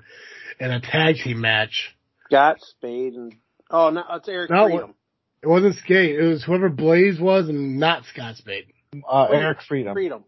[0.60, 1.96] in a tag team match.
[2.26, 3.34] Scott Spade and
[3.68, 4.94] oh no, it's Eric No, Freedom.
[5.42, 6.16] It wasn't Skate.
[6.16, 8.66] It was whoever Blaze was and not Scott Spade.
[9.10, 9.94] Uh, Eric Freedom.
[9.94, 10.24] Freedom.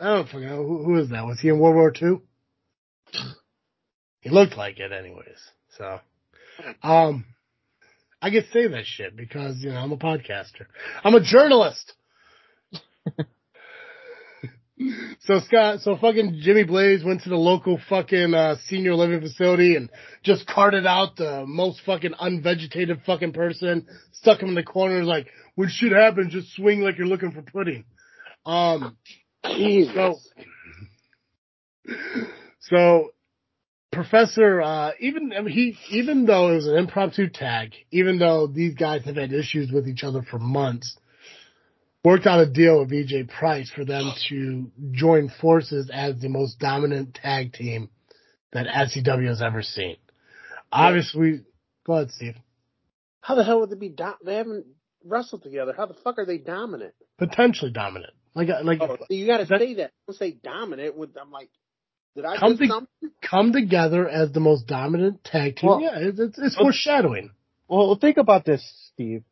[0.00, 0.64] I don't fucking know.
[0.64, 1.26] Who, who is that?
[1.26, 2.22] Was he in World War II?
[4.20, 5.38] He looked like it anyways.
[5.76, 6.00] So,
[6.82, 7.26] um,
[8.22, 10.66] I can say that shit because, you know, I'm a podcaster.
[11.04, 11.92] I'm a journalist.
[15.20, 19.76] so Scott, so fucking Jimmy Blaze went to the local fucking, uh, senior living facility
[19.76, 19.90] and
[20.22, 25.26] just carted out the most fucking unvegetated fucking person, stuck him in the corner, like,
[25.54, 27.84] when shit happens, just swing like you're looking for pudding.
[28.46, 28.96] Um,
[29.44, 29.94] Jesus.
[29.96, 30.18] so,
[32.60, 33.10] so
[33.92, 38.46] Professor, uh, even I mean, he, even though it was an impromptu tag, even though
[38.46, 40.96] these guys have had issues with each other for months,
[42.04, 46.58] worked out a deal with VJ Price for them to join forces as the most
[46.58, 47.88] dominant tag team
[48.52, 49.96] that SCW has ever seen.
[50.70, 51.42] Obviously,
[51.86, 52.34] go ahead, Steve.
[53.20, 53.88] How the hell would they be?
[53.88, 54.66] Do- they haven't
[55.04, 55.74] wrestled together.
[55.76, 56.94] How the fuck are they dominant?
[57.18, 58.12] Potentially dominant.
[58.34, 59.92] Like, uh, like, Oh, you got to say that.
[60.06, 60.96] Don't say dominant.
[60.96, 61.50] With I'm like,
[62.16, 62.86] did I Come to-
[63.22, 65.68] come together as the most dominant tag team.
[65.70, 67.30] Well- yeah, it's, it's, it's Well- foreshadowing.
[67.68, 68.62] Well, think about this,
[68.92, 69.22] Steve.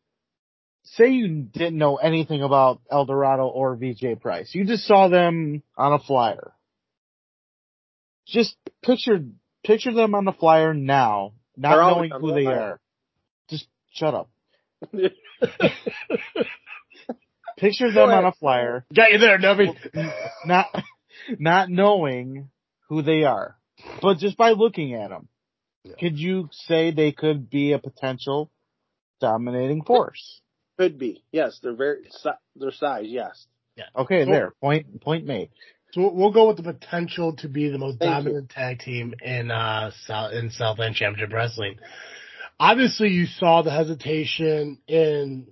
[0.95, 4.51] Say you didn't know anything about El Dorado or VJ Price.
[4.55, 6.53] You just saw them on a flyer.
[8.27, 9.21] Just picture,
[9.65, 12.61] picture them on the flyer now, not They're knowing who they flyer.
[12.61, 12.81] are.
[13.49, 14.31] Just shut up.
[17.59, 19.75] Picture them on a flyer, Got you there, Nubby.
[20.47, 20.67] not,
[21.39, 22.49] not knowing
[22.89, 23.57] who they are.
[24.01, 25.29] But just by looking at them,
[25.85, 25.93] Yeah.
[26.01, 28.51] could you say they could be a potential
[29.21, 30.41] dominating force?
[30.81, 31.23] Could be.
[31.31, 32.09] Yes, they're very
[32.57, 33.05] their size.
[33.07, 33.47] Yes.
[33.77, 33.85] Yeah.
[33.95, 34.53] Okay, So- there.
[34.63, 35.51] Point Point point made.
[35.93, 39.51] So we'll go with the potential to be the most Thank dominant tag team in
[39.51, 41.77] uh South in Southland Championship Wrestling.
[42.59, 45.49] Obviously, you saw the hesitation in.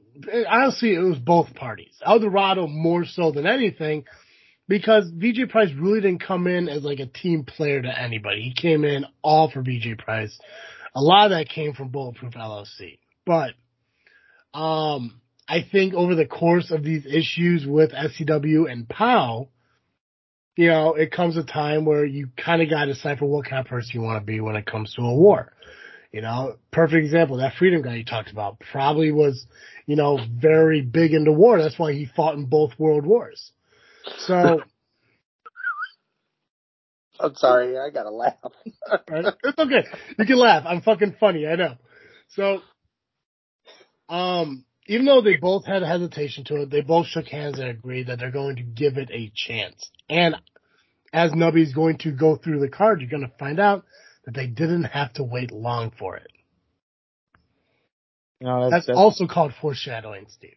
[0.49, 1.95] Honestly, it was both parties.
[2.03, 4.05] El Dorado more so than anything,
[4.67, 8.41] because VJ Price really didn't come in as like a team player to anybody.
[8.41, 10.39] He came in all for VJ Price.
[10.95, 13.51] A lot of that came from Bulletproof LLC, but
[14.59, 19.49] um, I think over the course of these issues with SCW and POW,
[20.57, 23.61] you know, it comes a time where you kind of got to decipher what kind
[23.61, 25.53] of person you want to be when it comes to a war.
[26.11, 29.47] You know, perfect example, that freedom guy you talked about probably was,
[29.87, 31.63] you know, very big into war.
[31.63, 33.53] That's why he fought in both world wars.
[34.27, 34.63] So,
[37.21, 37.79] I'm sorry.
[37.79, 38.35] I gotta laugh.
[39.09, 39.27] right?
[39.45, 39.85] it's okay.
[40.19, 40.65] You can laugh.
[40.67, 41.47] I'm fucking funny.
[41.47, 41.75] I know.
[42.31, 42.61] So,
[44.09, 48.07] um, even though they both had hesitation to it, they both shook hands and agreed
[48.07, 49.91] that they're going to give it a chance.
[50.09, 50.37] And
[51.13, 53.85] as Nubby's going to go through the card, you're going to find out
[54.25, 56.29] that they didn't have to wait long for it.
[58.41, 60.57] You know, That's, that's, that's also called foreshadowing, Steve.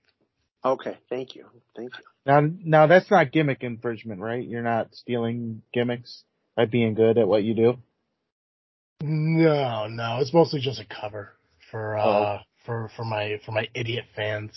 [0.64, 0.98] Okay.
[1.10, 1.45] Thank you.
[1.76, 2.03] Thank you.
[2.26, 4.48] now now that's not gimmick infringement, right?
[4.48, 6.23] You're not stealing gimmicks
[6.56, 7.78] by being good at what you do.
[9.02, 11.34] No, no, it's mostly just a cover
[11.72, 12.38] for uh Oh.
[12.66, 14.52] For for my for my idiot fans.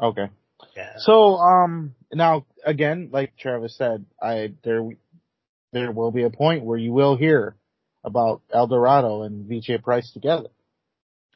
[0.00, 0.28] Okay.
[0.76, 0.92] Yeah.
[0.98, 4.88] So um now again, like Travis said, I there
[5.72, 7.56] there will be a point where you will hear
[8.04, 10.48] about El Dorado and VJ Price together.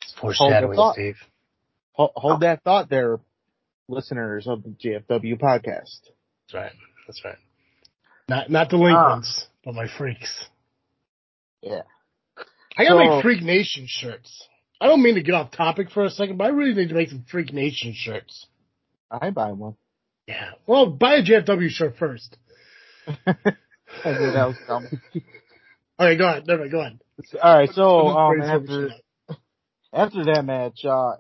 [0.02, 0.94] It's Hold foreshadowing, thought.
[0.94, 1.16] Steve.
[1.92, 3.18] Hold, hold that thought there,
[3.88, 6.00] listeners of the JFW podcast.
[6.04, 6.72] That's right.
[7.06, 7.38] That's right.
[8.28, 10.46] Not not delinquents, but my freaks.
[11.62, 11.82] Yeah.
[12.76, 14.47] I gotta So- make Freak Nation shirts.
[14.80, 16.94] I don't mean to get off topic for a second, but I really need to
[16.94, 18.46] make some Freak Nation shirts.
[19.10, 19.76] I buy one.
[20.26, 20.50] Yeah.
[20.66, 22.36] Well, buy a JFW shirt first.
[23.06, 23.14] I
[24.04, 25.00] knew that was coming.
[25.98, 26.46] Okay, go ahead.
[26.46, 27.00] Never mind, go ahead.
[27.42, 28.90] All right, so um, after.
[29.92, 31.12] After that match, uh,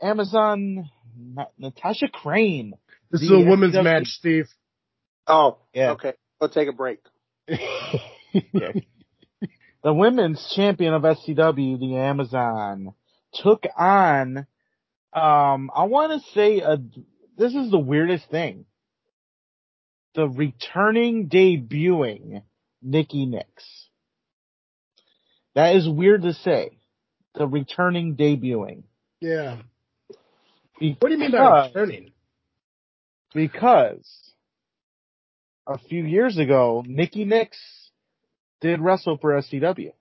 [0.00, 0.88] Amazon
[1.58, 2.74] Natasha Crane.
[3.10, 4.46] This is a women's match, Steve.
[5.26, 5.90] Oh, Yeah.
[5.92, 6.12] okay.
[6.40, 7.00] Let's take a break.
[8.32, 8.72] Yeah.
[9.88, 12.92] The women's champion of SCW, the Amazon,
[13.32, 14.46] took on,
[15.14, 16.76] um, I want to say a,
[17.38, 18.66] this is the weirdest thing.
[20.14, 22.42] The returning, debuting
[22.82, 23.88] Nikki Nix.
[25.54, 26.76] That is weird to say.
[27.34, 28.82] The returning, debuting.
[29.22, 29.56] yeah.
[30.78, 32.12] Because, What do you mean by returning?
[33.32, 34.06] Because
[35.66, 37.56] a few years ago, Nikki Nix
[38.62, 39.92] wrestle for SCW.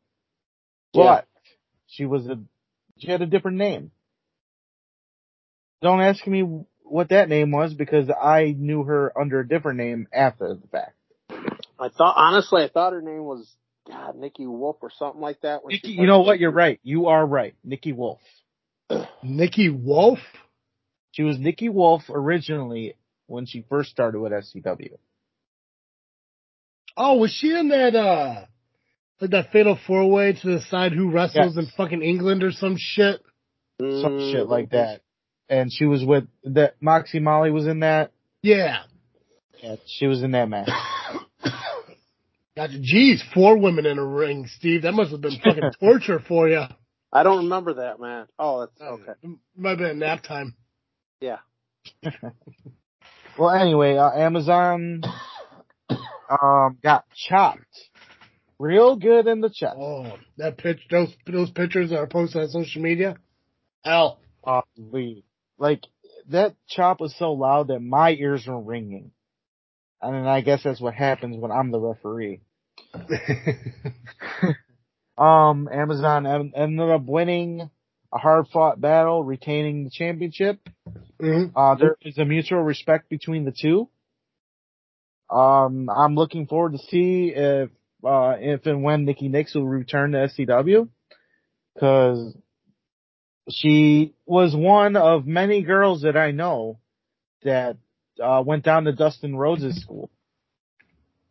[0.94, 1.28] But
[1.88, 2.40] she was a,
[2.98, 3.92] she had a different name.
[5.82, 10.08] Don't ask me what that name was because I knew her under a different name
[10.12, 10.96] after the fact.
[11.80, 13.48] I thought honestly, I thought her name was
[13.88, 15.62] God Nikki Wolf or something like that.
[15.66, 16.40] Nikki, you know what?
[16.40, 16.80] You're right.
[16.84, 17.56] You are right.
[17.64, 18.20] Nikki Wolf.
[19.24, 20.20] Nikki Wolf?
[21.12, 22.96] She was Nikki Wolf originally
[23.28, 24.98] when she first started with SCW.
[26.98, 28.46] Oh, was she in that, uh,
[29.22, 31.66] like that fatal four way to decide who wrestles Yes.
[31.66, 33.22] in fucking England or some shit?
[33.80, 35.02] Some shit like that.
[35.50, 38.12] And she was with, that Moxie Molly was in that.
[38.42, 38.80] Yeah.
[39.62, 40.70] Yeah, she was in that match.
[42.56, 42.80] Gotcha.
[42.80, 44.82] Jeez, four women in a ring, Steve.
[44.82, 46.64] That must have been fucking torture for you.
[47.14, 48.26] I don't remember that, man.
[48.40, 49.12] Oh, that's okay.
[49.56, 50.56] Might have been nap time.
[51.22, 51.38] Yeah.
[53.38, 55.04] Well, anyway, uh, Amazon
[56.30, 57.90] um got chopped
[58.60, 59.76] real good in the chest.
[59.78, 63.18] Oh, that pitch, those those pictures that are posted on social media.
[63.86, 64.20] L.
[64.44, 65.24] Holy.
[65.58, 65.82] Like
[66.30, 69.12] that chop was so loud that my ears were ringing.
[70.02, 72.42] And I guess that's what happens when I'm the referee.
[75.18, 77.72] Um, Amazon ended up winning
[78.14, 80.60] a hard fought battle, retaining the championship.
[81.20, 81.52] Mhm.
[81.56, 83.90] Uh, there is a mutual respect between the two.
[85.30, 87.70] Um, I'm looking forward to see if,
[88.04, 90.88] uh, if and when Nikki Nix will return to SCW.
[91.80, 92.36] Cause
[93.50, 96.80] she was one of many girls that I know
[97.44, 97.78] that,
[98.22, 100.10] uh, went down to Dustin Rhodes' school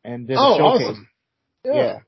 [0.05, 0.86] and did a Oh, showcase.
[0.89, 1.09] awesome.
[1.64, 1.98] Yeah.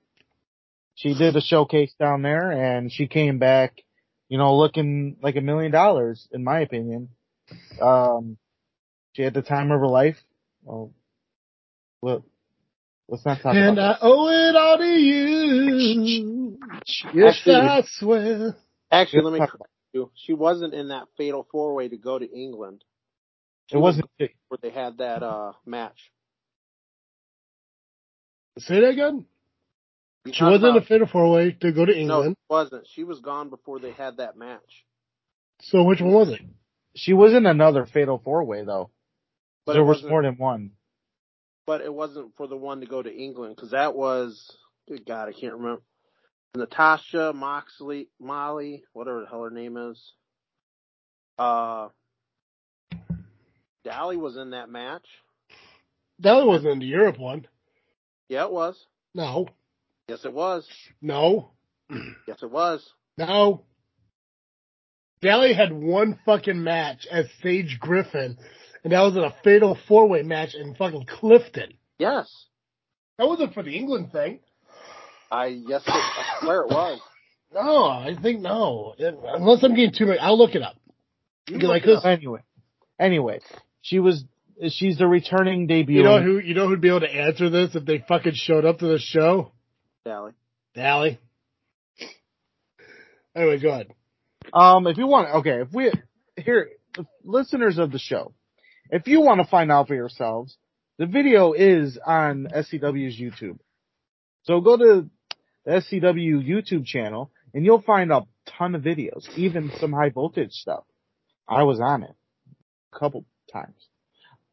[0.95, 3.83] She did a showcase down there and she came back,
[4.29, 7.09] you know, looking like a million dollars, in my opinion.
[7.81, 8.37] Um,
[9.15, 10.17] she had the time of her life.
[10.63, 10.93] Well,
[12.03, 12.25] well
[13.09, 16.59] let's not talk And about I owe it all to you.
[17.15, 18.57] Yes, Actually- I swear.
[18.91, 20.11] Actually, let me talk correct you.
[20.15, 22.85] She wasn't in that fatal four way to go to England
[23.73, 25.99] It wasn't, where they had that uh match.
[28.59, 29.27] Say that again.
[30.25, 32.37] You She wasn't in about- a fatal four way to go to No, England.
[32.39, 32.87] she wasn't.
[32.89, 34.85] She was gone before they had that match.
[35.61, 36.41] So which one was it?
[36.95, 38.91] she was in another fatal four way though.
[39.65, 40.73] But there was more than one.
[41.69, 44.57] But it wasn't for the one to go to England because that was,
[44.89, 45.83] good God, I can't remember.
[46.57, 50.13] Natasha Moxley, Molly, whatever the hell her name is.
[51.39, 51.89] Uh,
[53.85, 55.05] Dally was in that match.
[56.21, 57.47] That wasn't in the Europe one.
[58.31, 58.83] Yeah, it was.
[59.15, 59.49] No.
[60.09, 60.67] Yes, it was.
[61.03, 61.51] No.
[62.27, 62.83] Yes, it was.
[63.19, 63.67] No.
[65.21, 68.39] Daly had one fucking match as Sage Griffin,
[68.85, 71.75] and that was in a fatal four way match in fucking Clifton.
[71.99, 72.33] Yes.
[73.19, 74.41] That wasn't for the England thing.
[75.31, 77.01] I yes, it, I swear it was.
[77.53, 78.95] No, I think no.
[78.99, 80.77] It- unless I'm getting too much, I'll look it up.
[81.49, 82.41] You Because look I could- Anyway,
[83.01, 83.41] anyway,
[83.83, 84.25] she was,
[84.69, 85.99] she's the returning debut.
[85.99, 86.39] You know who?
[86.39, 88.99] You know who'd be able to answer this if they fucking showed up to the
[88.99, 89.53] show?
[90.05, 90.33] Dally.
[90.75, 91.19] Daly.
[93.35, 93.89] Anyway, go ahead.
[94.53, 95.93] Um, if you want, okay, if we,
[96.37, 96.71] here,
[97.25, 98.33] listeners of the show,
[98.91, 100.57] if you want to find out for yourselves,
[100.99, 103.59] the video is on SCW's YouTube.
[104.45, 105.11] So go to
[105.65, 110.53] the SCW YouTube channel and you'll find a ton of videos, even some high voltage
[110.53, 110.85] stuff.
[111.49, 112.15] I was on it
[112.93, 113.77] a couple times.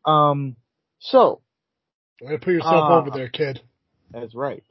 [0.06, 0.56] Um,
[0.99, 1.41] so,
[2.22, 3.62] Way to put yourself Uh, over there, kid.
[4.12, 4.64] that's right.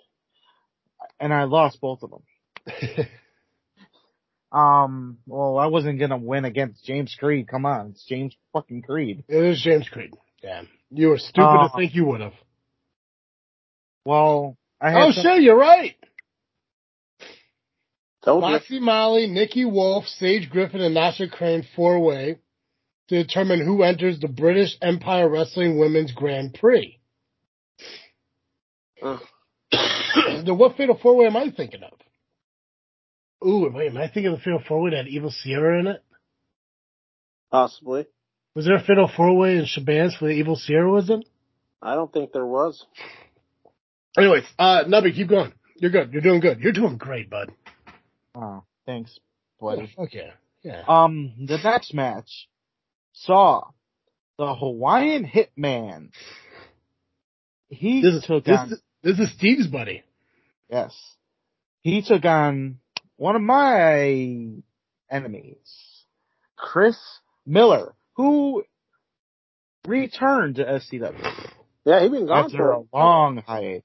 [1.20, 2.23] And I lost both of them.
[4.55, 7.48] Um, well, I wasn't gonna win against James Creed.
[7.48, 9.24] Come on, it's James fucking Creed.
[9.28, 10.14] it is James Creed.
[10.43, 10.62] Yeah.
[10.90, 12.35] You were stupid Uh, to think you would have.
[14.05, 15.97] Well, I had Oh some- shit, you're right.
[18.24, 18.81] Told you.
[18.81, 22.39] Molly, Nikki Wolf, Sage Griffin, and Nasha Crane four way
[23.09, 26.98] to determine who enters the British Empire Wrestling Women's Grand Prix.
[29.02, 29.18] Uh,
[29.72, 31.93] then what fatal four way am I thinking of?
[33.47, 35.87] Ooh, wait, am I thinking of the Fatal Four Way that had Evil Sierra in
[35.89, 36.03] it?
[37.51, 38.07] Possibly.
[38.55, 41.25] Was there a Fatal Four Way in Shabazz where the Evil Sierra was in?
[41.83, 42.85] I don't think there was.
[44.16, 45.53] Anyways, uh, Nubby, keep going.
[45.77, 46.12] You're good.
[46.12, 46.61] You're doing good.
[46.61, 47.53] You're doing great, bud.
[48.35, 49.19] Oh, thanks,
[49.61, 49.93] buddy.
[49.99, 50.31] Okay.
[50.62, 50.83] Yeah.
[50.89, 52.49] Um, the next match
[53.12, 53.65] saw
[54.39, 56.11] the Hawaiian Hitman.
[57.69, 60.03] He This is, took this, on is- this is Steve's buddy.
[60.71, 60.97] yes,
[61.83, 62.79] he took on
[63.25, 64.51] one of my
[65.11, 66.05] enemies,
[66.57, 66.99] Chris
[67.47, 68.65] Miller, who
[69.87, 71.51] returned to SCW
[71.87, 73.83] Yeah, he been gone after for a long hiatus.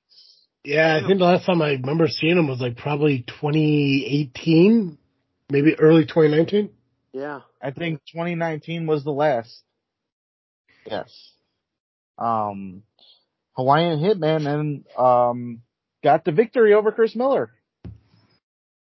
[0.66, 4.98] Yeah, I think the last time I remember seeing him was like probably 2018,
[5.50, 6.72] maybe early 2019.
[7.14, 7.40] Yeah.
[7.64, 9.64] I think 2019 was the last.
[10.86, 11.32] Yes.
[12.18, 12.84] Um,
[13.54, 15.62] Hawaiian Hitman and um
[16.04, 17.54] got the victory over Chris Miller.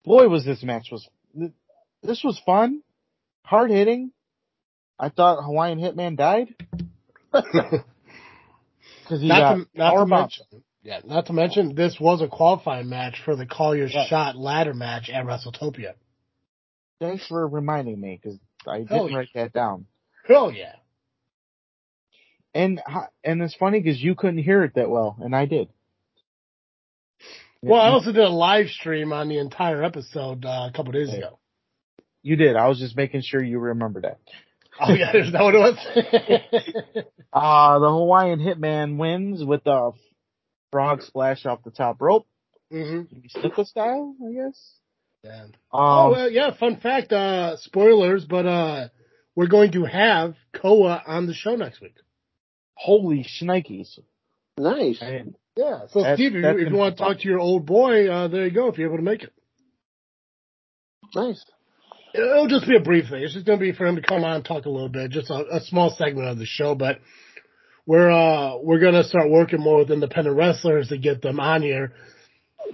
[0.04, 1.08] Boy, was this match was
[2.02, 2.82] this was fun,
[3.44, 4.10] hard hitting.
[4.98, 6.54] I thought Hawaiian Hitman died
[7.32, 7.82] because
[9.08, 10.44] he not to, not to mention,
[10.82, 14.08] yeah, not to mention this was a qualifying match for the Call Your Yes.
[14.08, 15.94] Shot ladder match at WrestleTopia.
[17.00, 19.16] Thanks for reminding me because I Hell didn't yeah.
[19.18, 19.86] write that down.
[20.26, 20.74] Hell yeah.
[22.54, 22.80] And
[23.24, 25.68] and it's funny because you couldn't hear it that well, and I did.
[27.62, 31.12] Well, I also did a live stream on the entire episode uh, a couple days
[31.14, 31.38] ago.
[32.22, 32.56] You did.
[32.56, 34.18] I was just making sure you remember that.
[34.80, 37.04] Oh yeah, is that what it was?
[37.34, 39.92] Uh, the Hawaiian Hitman wins with a
[40.70, 42.26] frog splash off the top rope.
[42.70, 43.18] Mm-hmm.
[43.40, 44.72] Snuka style, I guess.
[45.24, 45.44] Yeah.
[45.44, 46.54] Um, oh well, yeah.
[46.54, 47.10] Fun fact.
[47.10, 48.88] Uh, spoilers, but uh,
[49.34, 51.94] we're going to have Koa on the show next week.
[52.74, 53.98] holy shnikes.
[54.58, 54.98] Nice.
[55.00, 55.80] I didn't- Yeah.
[55.90, 58.08] So That's- Steve, if that's you, if you want to talk to your old boy,
[58.08, 58.68] uh, there you go.
[58.68, 59.32] If you're able to make it.
[61.14, 61.44] Nice.
[62.14, 63.22] It'll just be a brief thing.
[63.22, 65.10] It's just going to be for him to come on and talk a little bit,
[65.10, 66.74] just a, a small segment of the show.
[66.74, 66.98] But
[67.86, 71.62] we're uh, we're going to start working more with independent wrestlers to get them on
[71.62, 71.94] here.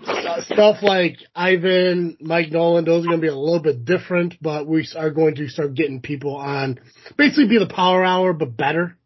[0.06, 4.34] Uh, stuff like Ivan, Mike Nolan, those are going to be a little bit different,
[4.40, 6.78] but we are going to start getting people on.
[7.16, 8.96] Basically, be the Power Hour, but better.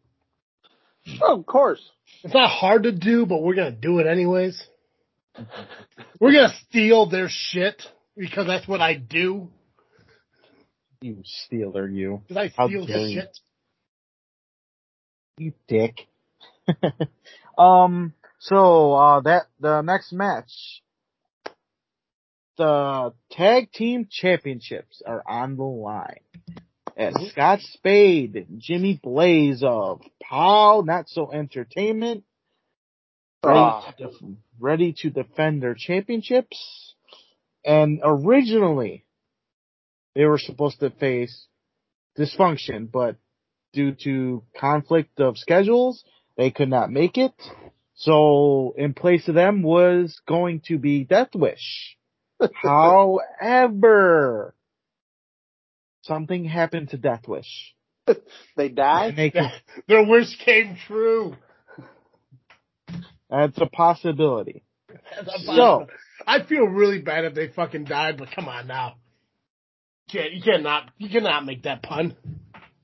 [1.21, 1.81] Oh, of course.
[2.23, 4.61] It's not hard to do, but we're going to do it anyways.
[6.19, 7.81] We're going to steal their shit
[8.15, 9.49] because that's what I do.
[11.01, 12.21] You stealer, you.
[12.27, 13.21] Because I How steal dare you.
[13.21, 13.39] shit.
[15.37, 16.07] You dick.
[17.57, 20.81] um, so, uh, that, the next match,
[22.57, 26.21] the tag team championships are on the line.
[26.95, 32.23] As Scott Spade and Jimmy Blaze of Pow Not So Entertainment
[33.43, 33.91] ready, Ah.
[33.97, 34.21] to def-
[34.59, 36.93] ready to defend their championships.
[37.65, 39.05] And originally,
[40.15, 41.47] they were supposed to face
[42.17, 43.15] dysfunction, but
[43.73, 46.03] due to conflict of schedules,
[46.37, 47.33] they could not make it.
[47.95, 51.97] So in place of them was going to be Death Wish.
[52.53, 54.53] However,
[56.03, 57.75] something happened to Death Wish.
[58.55, 59.15] They died.
[59.15, 59.51] they could,
[59.87, 61.35] Their wish came true.
[63.29, 64.63] that's a possibility.
[65.15, 65.87] That's So-
[66.25, 68.95] I feel really bad if they fucking died, but come on now.
[70.07, 72.15] You can't you cannot you cannot make that pun.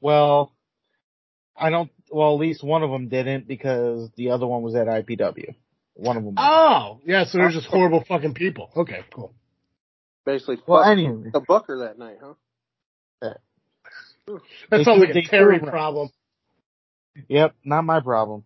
[0.02, 0.52] Well,
[1.56, 4.88] I don't, well, at least one of them didn't because the other one was at
[4.88, 5.56] IPW.
[5.94, 6.36] One of them.
[6.38, 8.72] Oh, yeah, so they're just horrible fucking people.
[8.76, 9.34] Okay, cool.
[10.26, 11.30] Basically, well, fucked anyway.
[11.34, 12.34] the Booker that night, huh?
[13.22, 13.40] That
[14.70, 16.10] They sounds like they a Terry problem.
[17.28, 18.46] Yep, not my problem.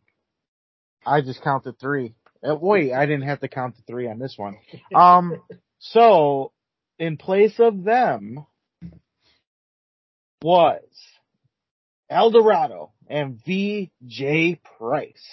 [1.05, 2.15] I just counted three.
[2.43, 4.57] Uh, wait, I didn't have to count the three on this one.
[4.95, 5.41] Um,
[5.79, 6.51] so
[6.97, 8.45] in place of them
[10.41, 10.81] was
[12.09, 15.27] Eldorado and VJ Price.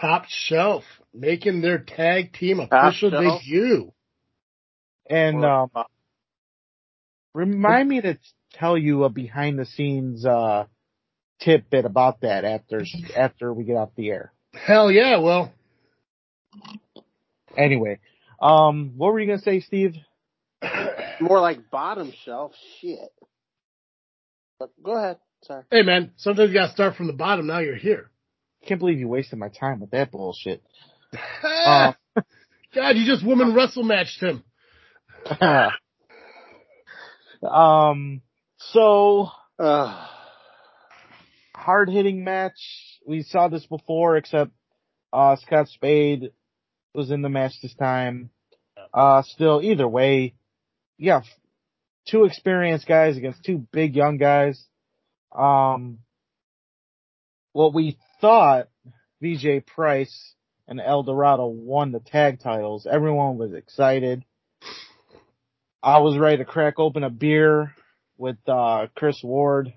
[0.00, 3.42] Top shelf making their tag team Top official shelf.
[3.42, 3.92] debut.
[5.08, 5.84] And Or- um,
[7.34, 8.18] remind me to
[8.54, 10.64] tell you a behind the scenes uh
[11.40, 12.84] tidbit about that after
[13.16, 14.32] after we get off the air.
[14.52, 15.52] Hell yeah, well,
[17.56, 17.98] Anyway,
[18.40, 19.94] um, what were you gonna say, Steve?
[21.20, 23.12] More like bottom shelf shit.
[24.58, 25.18] But go ahead.
[25.42, 25.64] Sorry.
[25.70, 27.46] hey man, sometimes you gotta start from the bottom.
[27.46, 28.10] Now you're here.
[28.66, 30.62] Can't believe you wasted my time with that bullshit.
[31.42, 31.92] Uh,
[32.74, 34.44] God, you just woman wrestle matched him.
[37.42, 38.22] um,
[38.58, 40.06] so Uh,
[41.54, 42.56] hard hitting match.
[43.06, 44.52] We saw this before, except
[45.12, 46.32] uh, Scott Spade
[46.94, 48.30] was in the match this time.
[48.94, 50.34] Uh, still, either way,
[50.96, 51.20] yeah,
[52.08, 54.64] two experienced guys against two big young guys.
[55.36, 55.98] Um,
[57.52, 58.68] what we thought
[59.20, 60.34] VJ Price
[60.66, 62.86] and El Dorado won the tag titles.
[62.90, 64.24] Everyone was excited.
[65.82, 67.74] I was ready to crack open a beer
[68.18, 69.72] with uh, Chris Ward.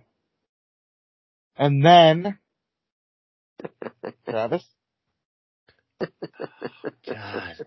[1.55, 2.37] And then
[4.29, 4.65] Travis.
[7.07, 7.65] God.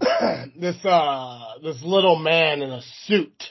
[0.58, 3.44] this uh this little man in a suit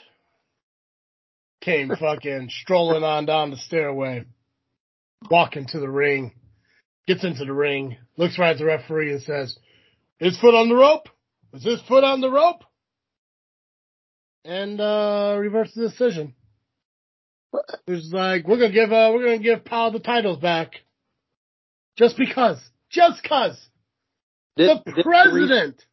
[1.62, 4.26] came fucking strolling on down the stairway,
[5.30, 6.34] walking to the ring,
[7.08, 9.58] gets into the ring, looks right at the referee and says,
[10.20, 11.08] His foot on the rope?
[11.54, 12.64] Is his foot on the rope?
[14.44, 16.36] And uh reverses the decision.
[17.88, 20.74] It's like, we're gonna give uh we're gonna give Powell the titles back.
[21.98, 22.58] Just because.
[22.90, 23.60] Just cause.
[24.58, 25.86] Did, the did they re- president.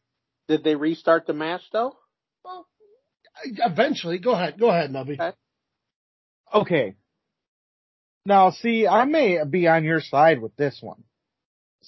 [0.47, 1.95] Did they restart the match though?
[2.43, 2.67] Well,
[3.43, 5.19] eventually, go ahead, go ahead, Nubby.
[5.19, 5.35] Okay.
[6.53, 6.95] Okay.
[8.25, 11.03] Now see, I may be on your side with this one.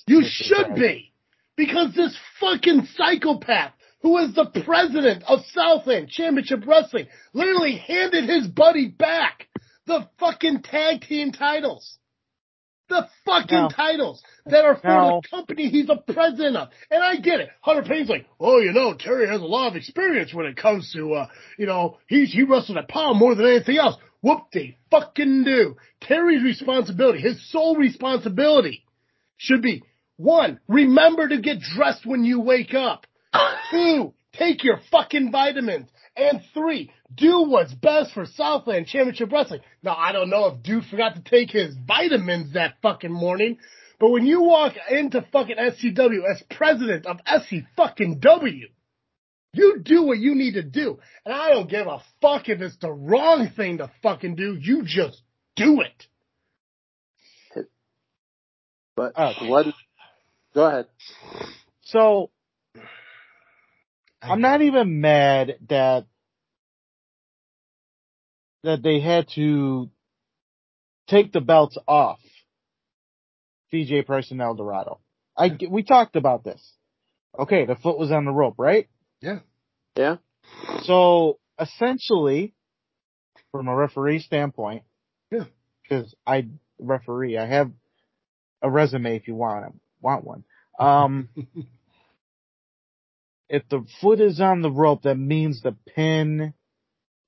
[0.07, 1.13] You should be,
[1.57, 8.47] because this fucking psychopath, who is the president of Southland Championship Wrestling, literally handed his
[8.47, 9.47] buddy back
[9.85, 11.97] the fucking tag team titles.
[12.89, 16.69] The fucking Now- titles that are for now- the company he's the president of.
[16.89, 17.49] And I get it.
[17.61, 20.91] Hunter Payne's like, oh, you know, Terry has a lot of experience when it comes
[20.93, 23.95] to, uh, you know, he's, he wrestled at Power more than anything else.
[24.21, 25.77] Whoop they fucking do.
[26.01, 28.83] Terry's responsibility, his sole responsibility
[29.37, 29.83] should be
[30.17, 33.07] one, remember to get dressed when you wake up.
[33.71, 35.89] Two, take your fucking vitamins.
[36.15, 39.61] And three, do what's best for Southland Championship Wrestling.
[39.81, 43.57] Now, I don't know if dude forgot to take his vitamins that fucking morning,
[43.99, 48.67] but when you walk into fucking SCW as president of SC fucking W,
[49.53, 50.99] you do what you need to do.
[51.25, 54.57] And I don't give a fuck if it's the wrong thing to fucking do.
[54.59, 55.21] You just
[55.55, 56.07] do it.
[58.95, 59.47] But Okay.
[59.47, 59.67] what?
[60.53, 60.87] Go ahead.
[61.81, 62.29] So
[64.21, 66.05] I'm not even mad that
[68.63, 69.89] that they had to
[71.07, 72.19] take the belts off
[73.71, 74.99] VJ Price and El Dorado.
[75.37, 76.61] I we talked about this.
[77.37, 78.87] Okay, the foot was on the rope, right?
[79.21, 79.39] Yeah.
[79.95, 80.17] Yeah.
[80.83, 82.53] So essentially,
[83.51, 84.83] from a referee standpoint,
[85.31, 85.45] Yeah.
[85.81, 86.47] because I
[86.79, 87.71] referee, I have
[88.61, 90.43] a resume if you want want one.
[90.79, 91.29] Um,
[93.51, 96.53] if the foot is on the rope, that means the pin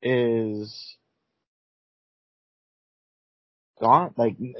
[0.02, 0.96] is
[3.80, 4.14] gone.
[4.18, 4.54] Like, you,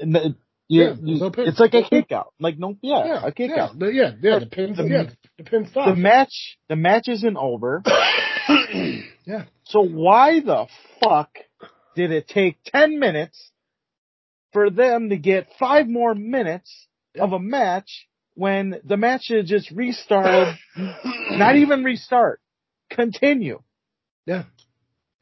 [0.68, 1.48] Yeah, there's no pin.
[1.48, 2.34] it's like a kick out.
[2.38, 3.78] Like, no, yeah, a kick yeah, out.
[3.78, 5.04] the- yeah, yeah, the pins, The- yeah,
[5.38, 7.82] the pin The match, the match isn't over.
[9.24, 10.66] yeah, So why the
[11.00, 11.30] fuck
[11.96, 13.52] did it take 10 minutes
[14.52, 16.88] for them to get five more minutes
[17.18, 22.40] of a match when the match had just restarted, not even restart,
[22.90, 23.60] continue.
[24.26, 24.44] yeah,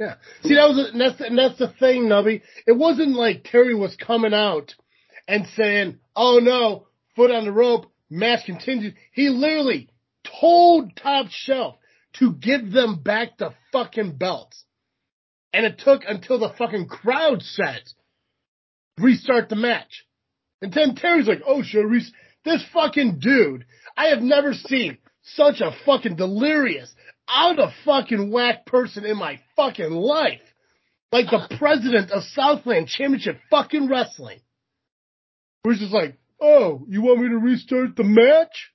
[0.00, 0.14] yeah.
[0.42, 2.42] See, that was, a, and that's, and that's the thing, Nubby.
[2.66, 4.74] It wasn't like Terry was coming out
[5.28, 9.90] and saying, "Oh no, foot on the rope, match continues." He literally
[10.40, 11.76] told Top Shelf
[12.14, 14.64] to give them back the fucking belts,
[15.52, 17.82] and it took until the fucking crowd said,
[18.98, 20.04] "Restart the match."
[20.62, 22.12] And then Terry's like, "Oh, sure, res-.
[22.44, 23.64] This fucking dude.
[23.96, 26.92] I have never seen such a fucking delirious,
[27.28, 30.40] out of fucking whack person in my fucking life.
[31.12, 34.40] Like the president of Southland Championship fucking wrestling.
[35.64, 38.72] We're just like, oh, you want me to restart the match?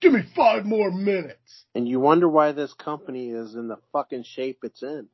[0.00, 1.64] Give me five more minutes.
[1.74, 5.08] And you wonder why this company is in the fucking shape it's in.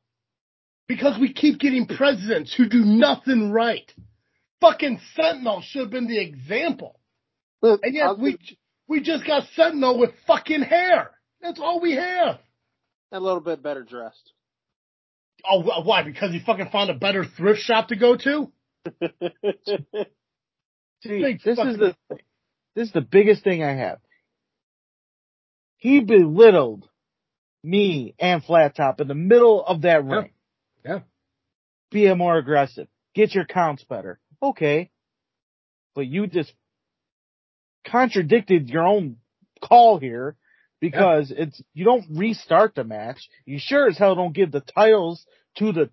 [0.87, 3.91] Because we keep getting presidents who do nothing right.
[4.61, 6.99] Fucking Sentinel should have been the example.
[7.65, 11.09] Look, And yet I'll we, give we just got Sentinel with fucking hair.
[11.41, 12.39] That's all we have.
[13.11, 14.31] a little bit better dressed.
[15.49, 16.03] Oh, why?
[16.03, 18.51] Because he fucking found a better thrift shop to go to?
[21.03, 21.95] See, this is the
[22.75, 23.99] this is the biggest thing I have.
[25.77, 26.87] He belittled
[27.63, 30.15] me and Flat Top in the middle of that Yeah.
[30.15, 30.31] ring.
[30.83, 30.99] Yeah.
[31.91, 32.87] Be a more aggressive.
[33.13, 34.19] Get your counts better.
[34.41, 34.89] Okay.
[35.93, 36.51] But you just
[37.85, 39.17] contradicted your own
[39.63, 40.35] call here
[40.79, 43.29] because it's you don't restart the match.
[43.45, 45.25] You sure as hell don't give the titles
[45.57, 45.89] to the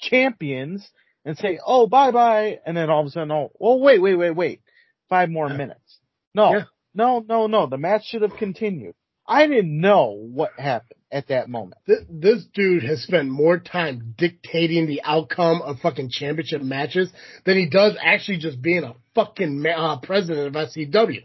[0.00, 0.88] champions
[1.24, 4.14] and say, "Oh, bye bye," and then all of a sudden, "Oh, oh, wait, wait,
[4.14, 4.62] wait, wait,
[5.08, 5.56] five more Yeah.
[5.56, 5.98] minutes."
[6.34, 6.64] No, Yeah.
[6.94, 7.66] no, no, no.
[7.66, 8.94] The match should have continued.
[9.26, 10.99] I didn't know what happened.
[11.12, 11.74] At that moment.
[11.86, 17.10] Th- this dude has spent more time dictating the outcome of fucking championship matches
[17.44, 21.22] than he does actually just being a fucking ma- uh, president of SCW.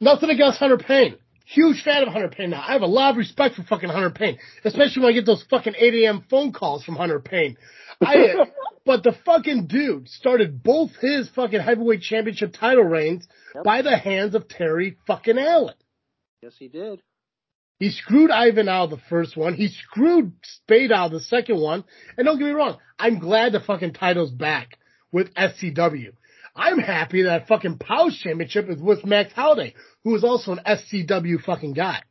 [0.00, 1.16] Nothing against Hunter Payne.
[1.46, 2.62] Huge fan of Hunter Payne now.
[2.66, 5.44] I have a lot of respect for fucking Hunter Payne, especially when I get those
[5.50, 6.24] fucking 8 a.m.
[6.30, 7.56] phone calls from Hunter Payne.
[8.00, 8.34] I,
[8.86, 13.64] but the fucking dude started both his fucking heavyweight championship title reigns Yep.
[13.64, 15.74] by the hands of Terry fucking Allen.
[16.40, 17.02] Yes, he did.
[17.80, 19.54] He screwed Ivan out the first one.
[19.54, 21.82] He screwed Spade out the second one.
[22.16, 24.78] And don't get me wrong, I'm glad the fucking title's back
[25.10, 26.12] with SCW.
[26.54, 29.74] I'm happy that fucking Pow's championship is with Max Holiday,
[30.04, 32.02] who is also an SCW fucking guy.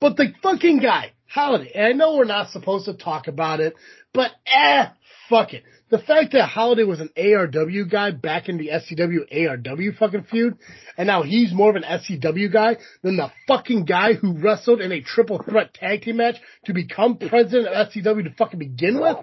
[0.00, 3.74] But the fucking guy, Holiday, and I know we're not supposed to talk about it,
[4.12, 4.86] but eh,
[5.30, 5.62] fuck it.
[5.90, 10.56] The fact that Holiday was an ARW guy back in the SCW ARW fucking feud,
[10.96, 14.92] and now he's more of an SCW guy than the fucking guy who wrestled in
[14.92, 16.36] a triple threat tag team match
[16.66, 19.16] to become president of SCW to fucking begin with.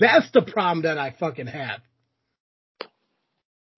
[0.00, 1.80] That's the problem that I fucking have.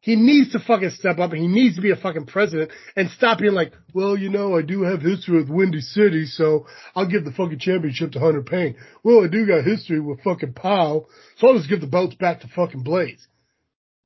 [0.05, 3.09] He needs to fucking step up and he needs to be a fucking president and
[3.13, 7.09] stop being like, well, you know, I do have history with Windy City, so I'll
[7.09, 8.77] give the fucking championship to Hunter Payne.
[9.03, 11.09] Well, I do got history with fucking Powell,
[11.39, 13.27] so I'll just give the belts back to fucking Blaze.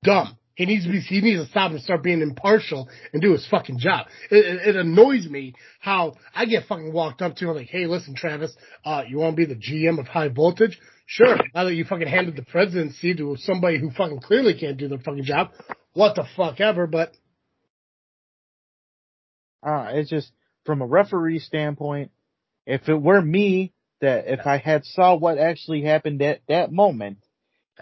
[0.04, 0.38] Dumb.
[0.54, 3.44] He needs to be, he needs to stop and start being impartial and do his
[3.48, 4.06] fucking job.
[4.30, 7.86] It, it, it annoys me how I get fucking walked up to and like, hey,
[7.86, 8.54] listen, Travis,
[8.84, 10.78] uh, you want to be the GM of high voltage?
[11.10, 11.38] Sure.
[11.54, 14.98] Now that you fucking handed the presidency to somebody who fucking clearly can't do their
[14.98, 15.52] fucking job,
[15.94, 17.14] what the fuck ever, but
[19.62, 20.30] Uh, it's just
[20.66, 22.10] from a referee standpoint,
[22.66, 23.72] if it were me
[24.02, 27.18] that if I had saw what actually happened at that moment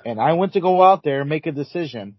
[0.05, 2.17] and I went to go out there and make a decision,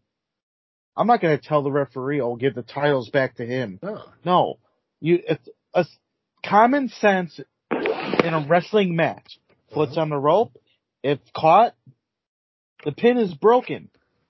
[0.97, 3.79] I'm not going to tell the referee, oh, give the titles back to him.
[3.81, 4.03] no.
[4.25, 4.59] No,
[4.99, 5.85] you, it's a
[6.45, 7.39] common sense
[7.71, 9.39] in a wrestling match.
[9.73, 10.51] Foot's on the rope.
[11.07, 11.73] If caught,
[12.83, 13.89] the pin is broken.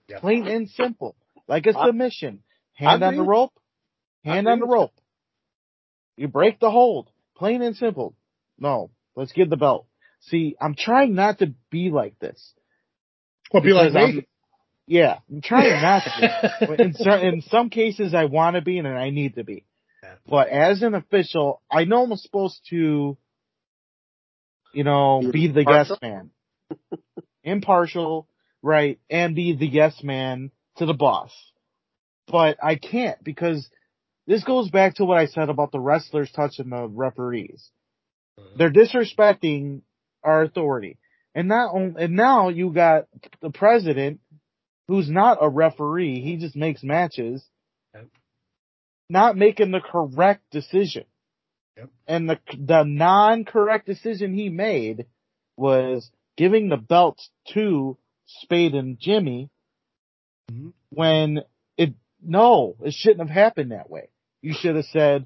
[0.10, 0.22] Yep.
[0.22, 1.16] Plain and simple.
[1.48, 2.44] Like a submission.
[2.76, 3.52] Hand on the rope.
[4.24, 4.94] Hand on the rope.
[6.18, 7.10] You break the hold.
[7.36, 8.16] Plain and simple.
[8.60, 9.88] No, let's give the belt.
[10.22, 12.54] See, I'm trying not to be like this.
[13.52, 14.00] Well, be like me.
[14.02, 14.26] I'm-
[14.86, 16.52] Yeah, I'm trying not to.
[16.68, 19.66] But in, cer- in some cases, I want to be and I need to be.
[20.30, 23.18] But as an official, I know I'm supposed to,
[24.74, 26.30] you know, Be be the guest yes man.
[27.44, 28.28] Impartial,
[28.62, 31.32] right, and be the yes man to the boss.
[32.28, 33.70] But I can't because
[34.28, 37.70] this goes back to what I said about the wrestlers touching the referees.
[38.40, 38.58] Mm-hmm.
[38.58, 39.82] They're disrespecting
[40.24, 40.98] our authority.
[41.34, 43.06] And not only, and now you got
[43.42, 44.20] the president
[44.88, 47.46] who's not a referee, he just makes matches,
[47.94, 48.08] Yep.
[49.10, 51.06] not making the correct decision.
[51.78, 51.90] Yep.
[52.08, 55.06] And the the non-correct decision he made
[55.56, 59.50] was giving the belts to Spade and Jimmy
[60.52, 60.74] Mhm.
[60.90, 61.44] when
[61.78, 64.10] it no, it shouldn't have happened that way.
[64.42, 65.26] You should have said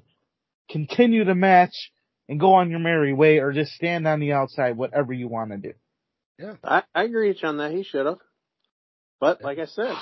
[0.68, 1.92] continue the match
[2.28, 5.50] and go on your merry way or just stand on the outside whatever you want
[5.50, 5.74] to do.
[6.64, 7.72] I, I agree with you on that.
[7.72, 8.18] He should have.
[9.20, 9.94] But like I said,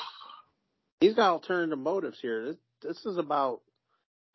[1.00, 2.46] he's got alternative motives here.
[2.46, 3.60] This, this is about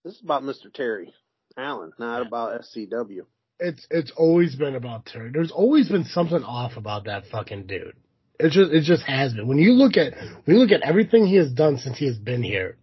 [0.03, 0.71] this is about Mr.
[0.71, 1.13] Terry
[1.57, 2.27] Allen, not Yeah.
[2.27, 3.25] about SCW.
[3.59, 5.31] It's it's always been about Terry.
[5.33, 7.95] There's always been something off about that fucking dude.
[8.39, 9.47] It just it just has been.
[9.47, 10.13] When you look at
[10.45, 12.77] when you look at everything he has done since he has been here,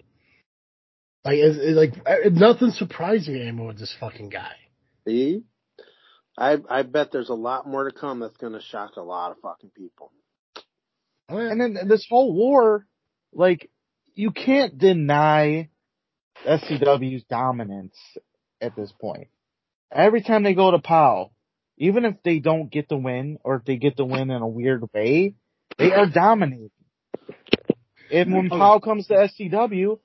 [1.24, 4.54] like it's, it's like uh, nothing surprised me anymore with this fucking guy.
[5.06, 5.44] See?
[6.38, 9.38] I I bet there's a lot more to come that's gonna shock a lot of
[9.42, 10.12] fucking people.
[11.28, 11.36] Oh.
[11.36, 12.86] And then this whole war,
[13.32, 13.70] like,
[14.14, 15.68] you can't deny
[16.46, 17.96] SCW's dominance
[18.60, 19.28] at this point.
[19.94, 21.30] Every time they go to POW,
[21.78, 24.48] even if they don't get the win, or if they get the win in a
[24.48, 25.34] weird way,
[25.78, 26.70] they are dominating.
[28.10, 28.56] And when Oh.
[28.58, 29.98] POW comes to SCW,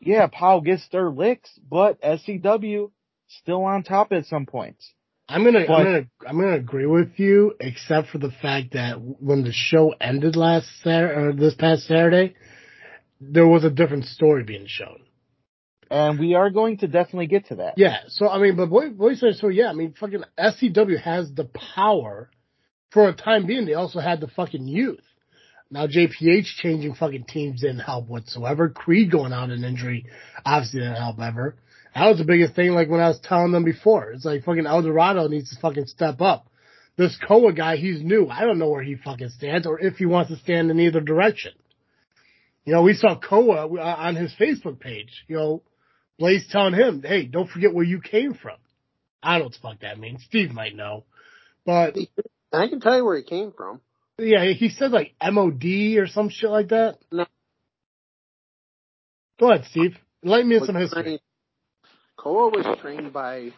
[0.00, 2.90] yeah, POW gets their licks, but SCW
[3.28, 4.92] still on top at some points.
[5.28, 9.00] I'm gonna, But- I'm gonna, I'm gonna agree with you, except for the fact that
[9.00, 12.34] when the show ended last Saturday, or this past Saturday,
[13.20, 15.00] there was a different story being shown.
[15.92, 17.74] And we are going to definitely get to that.
[17.76, 19.48] Yeah, so I mean, but boy, boy so.
[19.48, 22.30] Yeah, I mean, fucking SCW has the power
[22.90, 23.66] for a time being.
[23.66, 25.00] They also had the fucking youth.
[25.70, 28.68] Now JPH changing fucking teams didn't help whatsoever.
[28.68, 30.06] Creed going out in injury
[30.44, 31.56] obviously didn't help ever.
[31.94, 32.70] That was the biggest thing.
[32.72, 35.86] Like when I was telling them before, it's like fucking El Dorado needs to fucking
[35.86, 36.46] step up.
[36.96, 38.28] This Koa guy, he's new.
[38.28, 41.00] I don't know where he fucking stands or if he wants to stand in either
[41.00, 41.52] direction.
[42.64, 45.24] You know, we saw Koa uh, on his Facebook page.
[45.26, 45.62] You know,
[46.18, 48.56] Blaze telling him, "Hey, don't forget where you came from."
[49.22, 50.24] I don't know fuck that means.
[50.24, 51.04] Steve might know.
[51.64, 51.96] But
[52.52, 53.80] I can tell you where he came from.
[54.18, 55.64] yeah, he said like MOD
[55.98, 56.98] or some shit like that.
[57.10, 57.26] No.
[59.38, 59.96] Go ahead, Steve.
[60.22, 61.20] Enlighten me in some history.
[62.16, 63.50] Koa was trained by,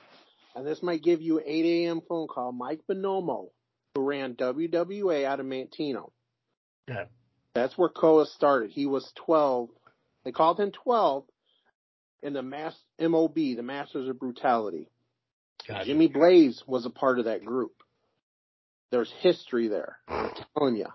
[0.55, 2.01] and this might give you an 8 a.m.
[2.09, 3.51] phone call, Mike Bonomo,
[3.95, 6.11] who ran WWA out of Manteno.
[6.89, 7.05] Yeah.
[7.55, 8.71] That's where Koa started.
[8.71, 9.69] He was 12.
[10.25, 11.25] They called him 12
[12.25, 14.89] in the Mass MOB, the Masters of Brutality.
[15.69, 15.85] Gotcha.
[15.85, 17.73] Jimmy Blaze was a part of that group.
[18.91, 19.99] There's history there.
[20.09, 20.87] I'm telling you.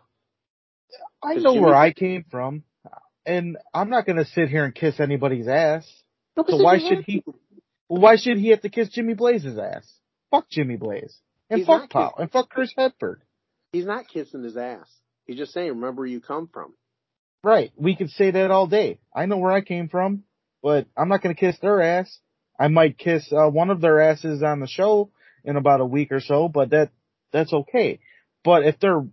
[1.23, 2.63] I know Jimmy- where I came from,
[3.25, 5.87] and I'm not gonna sit here and kiss anybody's ass.
[6.35, 7.21] So why should he?
[7.21, 7.35] to.
[7.87, 9.91] Why should he have to kiss Jimmy Blaze's ass?
[10.31, 11.19] Fuck Jimmy Blaze.
[11.49, 12.13] And He's fuck not Paul.
[12.19, 13.17] And fuck Chris Hedford.
[13.71, 14.87] He's not kissing his ass.
[15.25, 16.73] He's just saying, remember where you come from.
[17.43, 17.71] Right.
[17.75, 18.99] We could say that all day.
[19.13, 20.23] I know where I came from,
[20.61, 22.19] but I'm not gonna kiss their ass.
[22.59, 25.09] I might kiss uh, one of their asses on the show
[25.43, 26.89] in about a week or so, but that
[27.31, 27.99] that's okay.
[28.43, 29.05] But if they're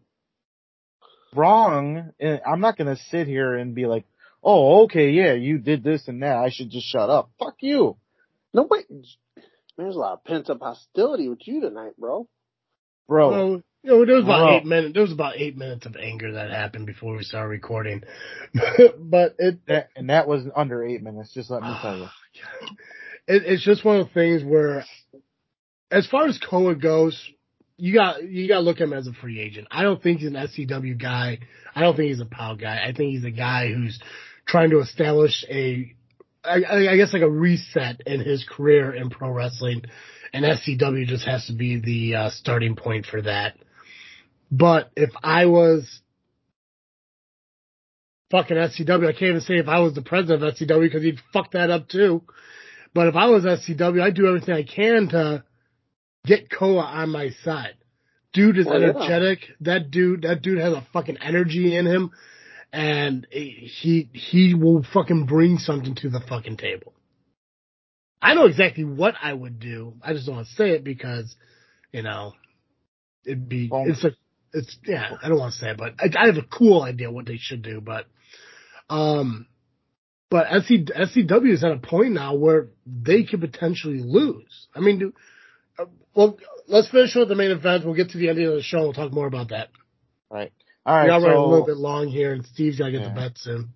[1.35, 4.05] wrong, eh, I'm not gonna sit here and be like,
[4.43, 6.39] "Oh, okay, yeah, you did this and that.
[6.39, 7.97] I should just shut up." Fuck you.
[8.53, 8.87] No, wait.
[9.77, 12.27] There's a lot of pent up hostility with you tonight, bro.
[13.07, 14.57] Bro, Well, you know, there was about Bro.
[14.57, 14.95] eight minutes.
[14.95, 18.03] There was about eight minutes of anger that happened before we started recording,
[18.99, 21.33] but it, that, and that was under eight minutes.
[21.33, 22.09] Just let me tell you.
[23.29, 24.85] it it's just one of the things where,
[25.93, 27.31] as far as Koa goes,
[27.77, 29.69] you got you got to look at him as a free agent.
[29.71, 31.39] I don't think he's an SCW guy.
[31.73, 32.81] I don't think he's a POW guy.
[32.85, 34.01] I think he's a guy who's
[34.49, 35.95] trying to establish a,
[36.43, 39.83] I, I I guess like a reset in his career in pro wrestling,
[40.33, 43.55] and SCW just has to be the uh, starting point for that.
[44.51, 46.01] But if I was
[48.31, 51.21] fucking SCW, I can't even say if I was the president of SCW because he'd
[51.33, 52.23] fuck that up too.
[52.95, 55.45] But if I was SCW, I'd do everything I can to
[56.25, 57.75] get Koa on my side.
[58.33, 58.89] Dude is Well, yeah.
[58.91, 59.41] energetic.
[59.61, 62.11] That dude, that dude has a fucking energy in him,
[62.73, 66.93] and he he will fucking bring something to the fucking table.
[68.21, 69.95] I know exactly what I would do.
[70.03, 71.35] I just don't want to say it because,
[71.93, 72.33] you know,
[73.25, 74.13] it'd be Well- it's a
[74.57, 75.11] it's yeah.
[75.23, 77.37] I don't want to say it, but I, I have a cool idea what they
[77.39, 77.81] should do.
[77.81, 78.07] But
[78.91, 79.47] um,
[80.31, 84.67] but SC, SCW is at a point now where they could potentially lose.
[84.75, 85.13] I mean, do,
[85.79, 85.85] uh,
[86.15, 86.39] well,
[86.69, 87.85] let's finish with the main event.
[87.85, 88.79] We'll get to the end of the show.
[88.81, 89.69] We'll talk more about that.
[90.31, 90.53] Right.
[90.85, 91.11] All We're right.
[91.11, 93.09] already a little bit long here, and Steve's got to get Yeah.
[93.11, 93.69] to bed soon.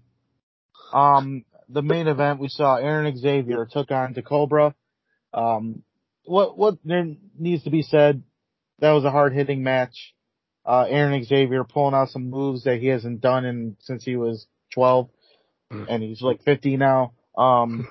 [0.92, 4.74] um, the main event we saw Aaron Xavier took on to Cobra.
[5.32, 5.82] Um,
[6.24, 7.06] what what there
[7.38, 8.22] needs to be said?
[8.80, 10.14] That was a hard hitting match.
[10.64, 14.46] Uh, Aaron Xavier pulling out some moves that he hasn't done in since he was
[14.74, 15.08] 12,
[15.88, 17.12] and he's like 50 now.
[17.36, 17.88] Um,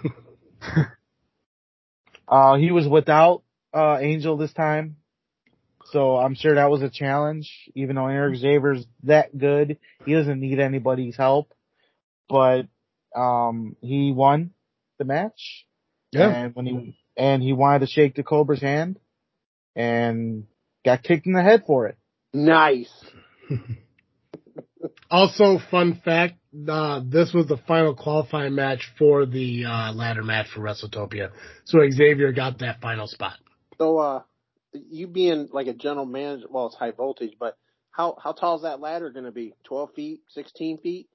[2.28, 3.44] uh, he was without
[3.74, 4.98] uh, Angel this time,
[5.92, 7.52] so I'm sure that was a challenge.
[7.76, 11.54] Even though Aaron Xavier's that good, he doesn't need anybody's help.
[12.28, 12.68] But
[13.16, 14.52] um, he won
[15.00, 15.66] the match,
[16.12, 16.30] Yeah.
[16.30, 19.00] and when he and he wanted to shake the Cobra's hand,
[19.76, 20.46] and
[20.86, 21.98] got kicked in the head for it.
[22.34, 22.92] Nice.
[25.12, 26.36] Also, fun fact:
[26.70, 31.32] uh, this was the final qualifying match for the uh, ladder match for WrestleTopia.
[31.66, 33.34] So Xavier got that final spot.
[33.80, 34.22] So, uh,
[34.72, 37.58] you being like a general manager, well, it's high voltage, but
[37.92, 39.54] how how tall is that ladder going to be?
[39.64, 41.10] Twelve feet, sixteen feet?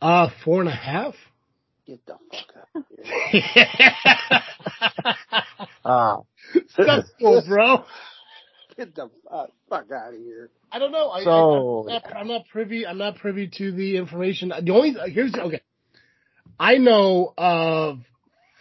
[0.00, 1.14] Uh, four and a half.
[1.86, 2.84] Get the fuck out of
[3.32, 3.66] here!
[5.84, 6.18] Ah,
[6.52, 7.84] Successful, bro.
[8.80, 10.48] Get the fuck, fuck out of here!
[10.72, 11.10] I don't know.
[11.10, 12.86] I, So- I, am not, I'm not privy.
[12.86, 14.48] I'm not privy to the information.
[14.48, 15.60] The only here's okay.
[16.58, 17.98] I know of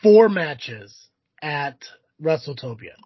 [0.03, 0.93] four matches
[1.41, 1.77] at
[2.21, 2.97] WrestleTopia.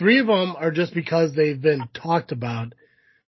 [0.00, 2.72] Three of them are just because they've been talked about,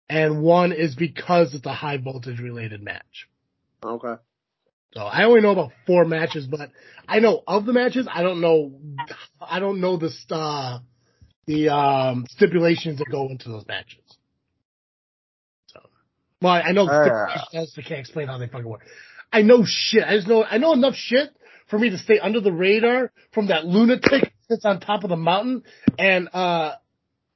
[0.08, 3.28] and one is because it's a high voltage related match.
[3.84, 4.14] Okay.
[4.94, 6.70] So I only know about four matches, but
[7.06, 8.08] I know of the matches.
[8.10, 8.80] I don't know.
[9.42, 10.78] I don't know the uh,
[11.46, 13.98] the um, stipulations that go into those matches.
[15.66, 15.80] So,
[16.40, 17.44] well, I know the Ah.
[17.48, 17.74] stipulations.
[17.78, 18.82] I can't explain how they fucking work.
[19.32, 20.04] I know shit.
[20.04, 20.44] I just know.
[20.44, 21.30] I know enough shit
[21.68, 25.10] for me to stay under the radar from that lunatic that sits on top of
[25.10, 25.62] the mountain,
[25.98, 26.72] and uh,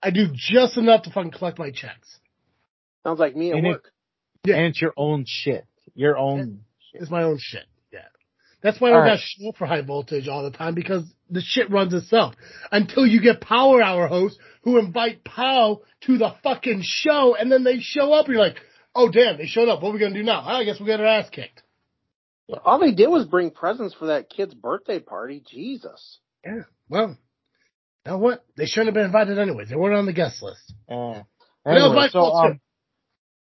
[0.03, 2.19] I do just enough to fucking collect my checks.
[3.05, 3.93] Sounds like me at And it- work.
[4.45, 4.57] Yeah.
[4.57, 5.66] and it's your own shit.
[5.95, 6.61] Your own.
[6.93, 7.03] Shit.
[7.03, 7.65] It's my own shit.
[7.93, 8.01] Yeah.
[8.62, 9.20] That's why I don't All got right.
[9.20, 12.35] show for high voltage all the time because the shit runs itself.
[12.70, 17.65] Until you get power hour hosts who invite Pow to the fucking show and then
[17.65, 18.57] they show up and you're like,
[18.94, 19.82] oh damn, they showed up.
[19.82, 20.43] What are we gonna do now?
[20.47, 21.62] I guess we got our ass kicked.
[22.65, 25.43] All they did was bring presents for that kid's birthday party.
[25.51, 26.19] Jesus.
[26.44, 26.62] Yeah.
[26.89, 27.16] Well,
[28.05, 28.44] Now what?
[28.57, 29.69] They shouldn't have been invited anyways.
[29.69, 30.73] They weren't on the guest list.
[30.89, 31.24] But that
[31.65, 32.51] was Anyway, my so fault, too.
[32.53, 32.61] um,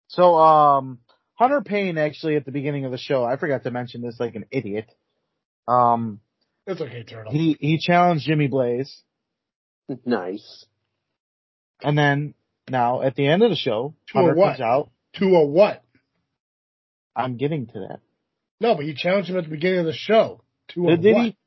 [0.07, 0.99] so um,
[1.35, 4.33] Hunter Payne actually at the beginning of the show, I forgot to mention this like
[4.35, 4.89] an idiot.
[5.67, 6.19] Um,
[6.67, 7.31] It's okay, Turtle.
[7.31, 9.03] he he challenged Jimmy Blaze,
[10.05, 10.65] Nice.
[11.81, 12.33] and then
[12.69, 14.47] now at the end of the show, To a Hunter what?
[14.57, 14.89] comes out.
[15.19, 15.83] to a what?
[17.15, 17.99] I'm getting to that.
[18.59, 20.41] No, but you challenged him at the beginning of the show.
[20.69, 21.25] To a Did, did what?
[21.25, 21.37] he?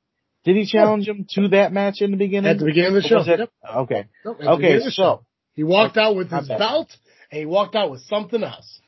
[0.45, 2.51] Did he challenge him to that match in the beginning?
[2.51, 3.23] At the beginning of the show.
[3.25, 3.51] Yep.
[3.77, 4.07] Okay.
[4.25, 4.63] Nope, at the Okay.
[4.63, 4.93] beginning show.
[5.21, 6.59] So He walked out with his bad.
[6.59, 6.97] belt
[7.31, 8.81] and he walked out with something else.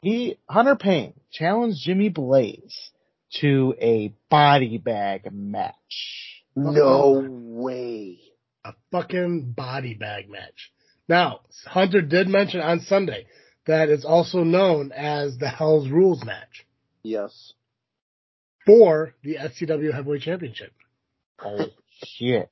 [0.00, 2.92] he Hunter Payne challenged Jimmy Blaze
[3.40, 6.42] to a body bag match.
[6.56, 8.18] No way.
[8.64, 10.72] A fucking body bag match.
[11.08, 13.26] Now, Hunter did mention on Sunday
[13.66, 16.66] that it's also known as the Hell's Rules match
[17.02, 17.52] Yes.
[18.64, 20.72] for the SCW Heavyweight Championship
[21.44, 21.66] Oh
[22.04, 22.48] shit!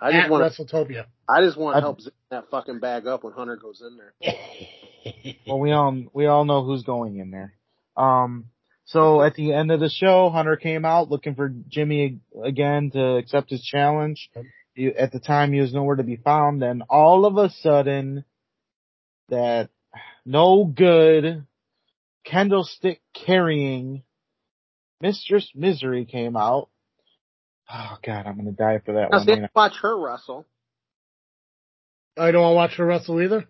[0.00, 0.44] I just want.
[0.44, 1.06] WrestleTopia.
[1.28, 4.14] I just want to help zip that fucking bag up when Hunter goes in there.
[5.46, 7.52] Well, we all we all know who's going in there.
[7.94, 8.46] Um,
[8.84, 13.16] so at the end of the show, Hunter came out looking for Jimmy again to
[13.16, 14.30] accept his challenge.
[14.74, 16.62] He, at the time, he was nowhere to be found.
[16.62, 18.24] And all of a sudden,
[19.30, 19.70] that
[20.26, 21.46] no good
[22.24, 24.02] candlestick carrying
[25.00, 26.68] Mistress Misery came out.
[27.72, 29.26] Oh God, I'm gonna die for that Now, one.
[29.26, 30.46] see, ain't watch her wrestle.
[32.16, 33.46] I don't want to watch her wrestle either.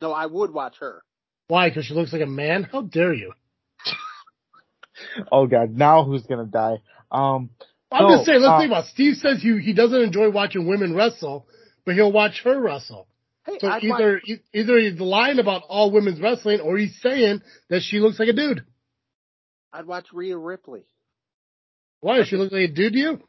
[0.00, 1.02] No, I would watch her.
[1.48, 1.68] Why?
[1.68, 2.64] Because she looks like a man?
[2.64, 3.32] How dare you?
[5.32, 6.78] Oh God, now who's gonna die?
[7.10, 7.50] Um,
[7.90, 8.90] I'm No, just saying, let's uh, think about it.
[8.90, 11.46] Steve says he, he doesn't enjoy watching women wrestle,
[11.86, 13.08] but he'll watch her wrestle.
[13.46, 17.40] Hey, So I'd either watch, either he's lying about all women's wrestling or he's saying
[17.70, 18.62] that she looks like a dude.
[19.72, 20.84] I'd watch Rhea Ripley.
[22.00, 23.20] Why does she look like a dude to you?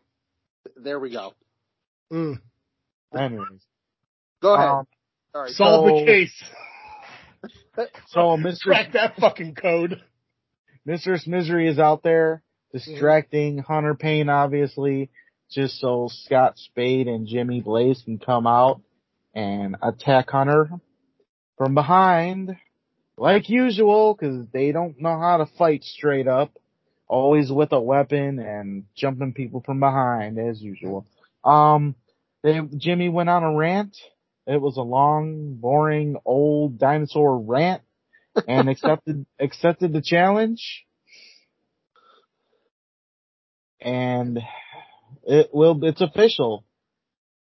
[0.76, 1.34] There we go.
[2.12, 2.40] Mm.
[3.18, 3.62] anyways,
[4.42, 4.68] Go ahead.
[4.68, 4.88] um,
[5.32, 5.50] Sorry.
[5.52, 6.44] Solve So- the case.
[8.08, 8.64] so Mr.
[8.64, 10.02] Crack that fucking code.
[10.90, 12.42] Mistress Misery is out there
[12.74, 15.12] distracting Hunter Payne, obviously,
[15.52, 18.82] just so Scott Spade and Jimmy Blaze can come out
[19.36, 20.68] and attack Hunter
[21.60, 22.58] from behind,
[23.20, 26.58] like usual, because they don't know how to fight straight up.
[27.08, 31.06] Always with a weapon and jumping people from behind, as usual.
[31.44, 31.94] Um,
[32.42, 33.96] they, Jimmy went on a rant.
[34.48, 37.84] It was a long, boring, old dinosaur rant
[38.48, 40.86] and accepted accepted the challenge.
[43.82, 44.40] And
[45.24, 46.66] it will it's official.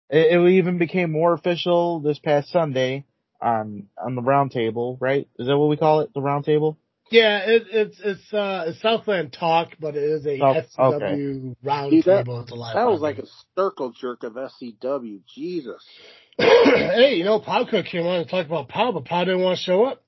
[0.09, 3.05] It, it even became more official this past Sunday
[3.41, 5.27] on on the round table, right?
[5.37, 6.13] Is that what we call it?
[6.13, 6.77] The round table?
[7.11, 11.91] Yeah, it, it's it's uh it's Southland talk, but it is a South- FCW round
[11.91, 12.75] Dude, that- It's a live.
[12.75, 15.19] that was like a circle jerk of SCW.
[15.35, 15.83] Jesus.
[16.37, 19.57] hey, you know, Pow Cook came on and talked about Pow, but Pow didn't want
[19.59, 20.02] to show up.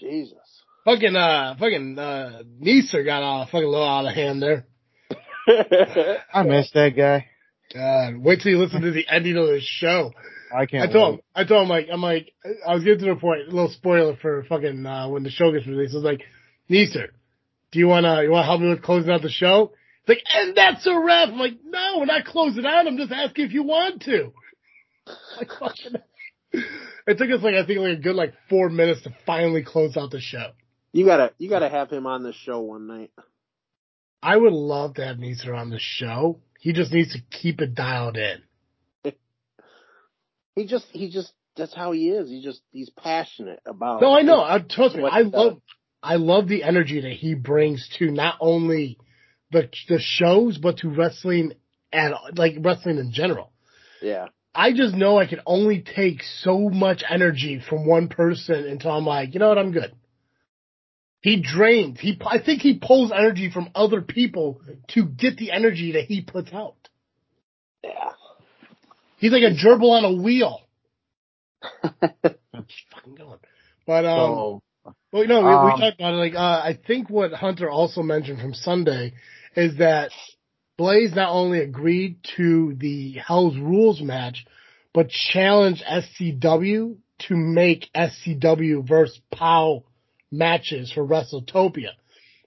[0.00, 0.38] Jesus.
[0.84, 4.66] Fucking uh, fucking uh, Neeser got uh, fucking a little out of hand there.
[6.32, 7.26] I missed that guy.
[7.74, 10.12] God, wait till you listen to the ending of the show.
[10.52, 10.88] I I can't.
[10.88, 11.20] I told him.
[11.34, 12.32] I told him like, I'm like,
[12.66, 15.52] I was getting to the point, a little spoiler for fucking, uh, when the show
[15.52, 15.94] gets released.
[15.94, 16.22] I was like,
[16.68, 17.08] Neeser,
[17.70, 19.72] do you wanna, you wanna help me with closing out the show?
[20.00, 21.28] It's like, and that's a wrap.
[21.28, 22.86] I'm like, no, we're not closing out.
[22.86, 24.32] I'm just asking if you want to.
[25.38, 25.96] Like fucking,
[27.10, 29.96] it took us like, I think like a good like four minutes to finally close
[29.96, 30.52] out the show.
[30.92, 33.10] You gotta, you gotta have him on the show one night.
[34.22, 36.40] I would love to have Neeser on the show.
[36.58, 38.42] He just needs to keep it dialed in.
[40.56, 42.28] He just, he just, that's how he is.
[42.28, 44.02] He just, he's passionate about.
[44.02, 44.40] No, I know.
[44.40, 45.04] I, uh, trust me.
[45.10, 45.62] I the- love,
[46.02, 48.98] I love the energy that he brings to not only
[49.52, 51.52] the the shows, but to wrestling
[51.92, 53.52] and like wrestling in general.
[54.02, 54.26] Yeah.
[54.54, 59.06] I just know I can only take so much energy from one person until I'm
[59.06, 59.94] like, you know what, I'm good.
[61.22, 62.00] He drains.
[62.00, 66.22] He, I think he pulls energy from other people to get the energy that he
[66.22, 66.76] puts out.
[67.84, 68.12] Yeah.
[69.18, 70.60] He's like a gerbil on a wheel.
[71.82, 73.38] Keep fucking going.
[73.86, 74.62] But um, So
[75.12, 76.16] Well, no, we, we Um, talked about it.
[76.16, 79.12] Like, uh, I think what Hunter also mentioned from Sunday
[79.56, 80.10] is that
[80.80, 84.46] Blaze not only agreed to the Hell's Rules match,
[84.94, 86.96] but challenged SCW
[87.28, 89.84] to make SCW versus POW
[90.32, 91.90] matches for WrestleTopia.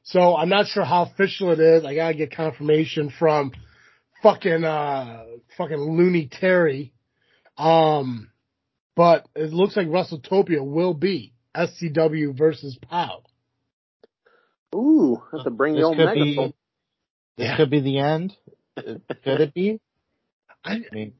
[0.01, 1.85] So I'm not sure how official it is.
[1.85, 3.51] I gotta get confirmation from
[4.23, 6.91] fucking uh fucking Looney Terry.
[7.55, 8.31] Um,
[8.95, 13.21] but it looks like WrestleTopia will be SCW versus POW.
[14.73, 16.49] Ooh, have to bring this the old megaphone.
[16.49, 16.55] be
[17.37, 17.57] this Yeah.
[17.57, 18.33] could be the end.
[18.75, 19.01] Could
[19.41, 19.79] it be?
[20.65, 21.13] I, I mean,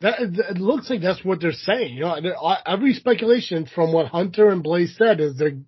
[0.00, 1.94] that it looks like that's what they're saying.
[1.94, 5.58] You know, every speculation from what Hunter and Blaze said is they're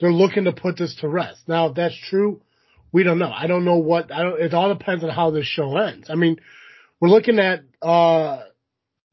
[0.00, 1.48] they're looking to put this to rest.
[1.48, 2.40] Now, if that's true,
[2.92, 3.30] we don't know.
[3.34, 4.12] I don't know what.
[4.12, 4.40] I don't.
[4.40, 6.08] It all depends on how this show ends.
[6.10, 6.36] I mean,
[7.00, 7.60] we're looking at.
[7.82, 8.42] uh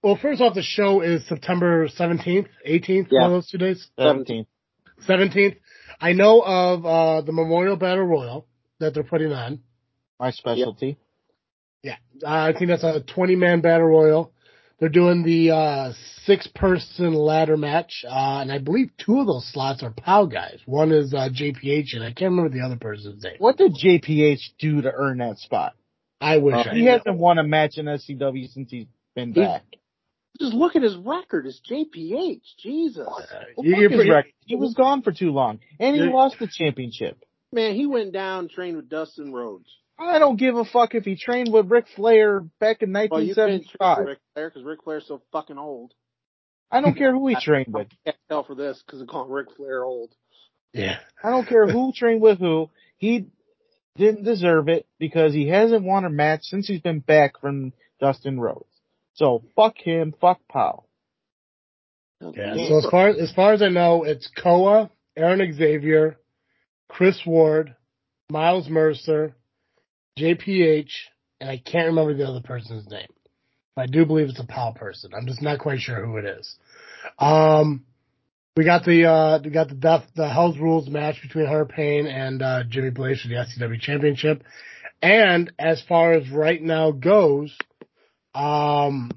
[0.01, 3.07] Well, first off, the show is September seventeenth, eighteenth.
[3.11, 3.88] One of those two days.
[3.97, 4.47] Seventeenth.
[5.07, 5.55] Seventeenth.
[5.99, 8.45] I know of uh the Memorial Battle Royal
[8.80, 9.60] that they're putting on.
[10.24, 10.98] My specialty.
[11.84, 14.32] Yeah, uh, I think that's a 20 man battle royal.
[14.80, 15.94] They're doing the uh,
[16.24, 20.60] six person ladder match, uh, and I believe two of those slots are POW guys.
[20.66, 23.34] One is uh, JPH, and I can't remember the other person's name.
[23.40, 25.74] What did JPH do to earn that spot?
[26.22, 26.90] I wish Uh, I He knew.
[26.90, 29.64] hasn't won a match in SCW since he's been He- back.
[30.40, 31.45] Just look at his record.
[31.48, 32.41] It's JPH.
[32.60, 33.06] Jesus.
[33.06, 34.32] Uh, Well, you- fuck you're his pretty- record.
[34.45, 37.18] He was gone for too long, and he lost the championship.
[37.52, 39.70] Man, he went down, trained with Dustin Rhodes.
[39.99, 43.34] I don't give a fuck if he trained with Ric Flair back in Well, you
[43.36, 43.98] 1975.
[43.98, 45.94] with Ric Flair because Ric Flair's so fucking old.
[46.72, 47.88] I don't care who he trained with.
[48.06, 50.11] I can't tell for this because they call Ric Flair old.
[50.74, 50.98] Yeah.
[51.24, 52.70] I don't care who trained with who.
[52.98, 53.28] He
[53.95, 58.40] didn't deserve it because he hasn't won a match since he's been back from Dustin
[58.40, 58.65] Rhodes.
[59.14, 60.88] So fuck him, fuck Powell.
[62.20, 62.56] Yeah.
[62.68, 66.18] So as far as far as I know, it's Koa, Aaron Xavier,
[66.88, 67.76] Chris Ward,
[68.32, 69.36] Miles Mercer,
[70.18, 70.91] JPH,
[71.40, 73.07] and I can't remember the other person's name.
[73.76, 75.11] I do believe it's a PAL person.
[75.15, 76.56] I'm just not quite sure who it is.
[77.18, 77.85] Um,
[78.56, 82.06] we got the uh, we got the death the Hell's Rules match between Hunter Payne
[82.06, 84.44] and uh, Jimmy Blaze for the SCW Championship.
[85.02, 87.57] And as far as right now goes,
[88.35, 89.11] um,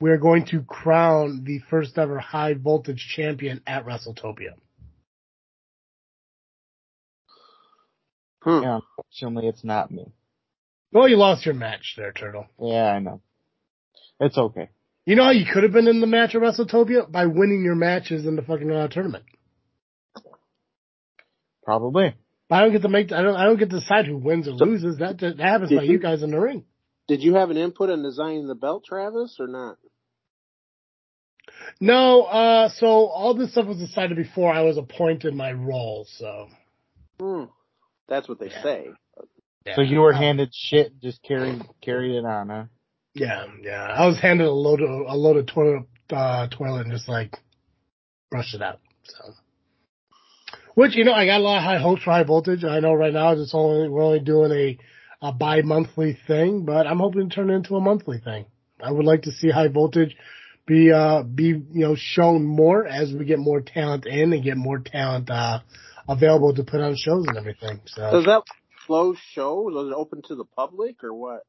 [0.00, 4.54] we're going to crown the first ever high voltage champion at WrestleTopia.
[8.42, 8.62] Hmm.
[8.62, 10.12] Yeah, unfortunately it's not me.
[10.92, 12.46] Well, you lost your match there, Turtle.
[12.60, 13.20] Yeah, I know.
[14.20, 14.68] It's okay.
[15.06, 17.74] You know how you could have been in the match at WrestleTopia by winning your
[17.74, 19.24] matches in the fucking uh, tournament.
[21.64, 22.14] Probably.
[22.48, 23.10] But I don't get to make.
[23.12, 23.34] I don't.
[23.36, 24.98] I don't get to decide who wins or So- loses.
[24.98, 26.64] That that happens by you- you guys in the ring.
[27.08, 29.78] Did you have an input in designing the belt, Travis, or not?
[31.80, 32.22] No.
[32.24, 32.68] Uh.
[32.68, 36.06] So all this stuff was decided before I was appointed my role.
[36.18, 36.48] So.
[37.18, 37.44] Hmm.
[38.08, 38.62] That's what they Yeah.
[38.62, 38.88] say.
[39.66, 39.76] Yeah.
[39.76, 42.64] So you were handed shit, and just carried carried it on, huh?
[43.14, 43.46] Yeah.
[43.62, 43.82] Yeah.
[43.82, 47.36] I was handed a load of a load of toilet uh, toilet and just like
[48.30, 48.80] brushed it out.
[49.04, 49.32] So.
[50.74, 52.64] Which you know, I got a lot of high hopes for high voltage.
[52.64, 54.78] I know right now it's only we're only doing a
[55.26, 58.46] a bi-monthly thing, but I'm hoping to turn it into a monthly thing.
[58.82, 60.16] I would like to see high voltage
[60.66, 64.56] be uh be you know shown more as we get more talent in and get
[64.56, 65.60] more talent uh
[66.08, 67.80] available to put on shows and everything.
[67.86, 68.42] So Does that
[68.86, 69.62] closed show?
[69.62, 71.42] Was it open to the public or what?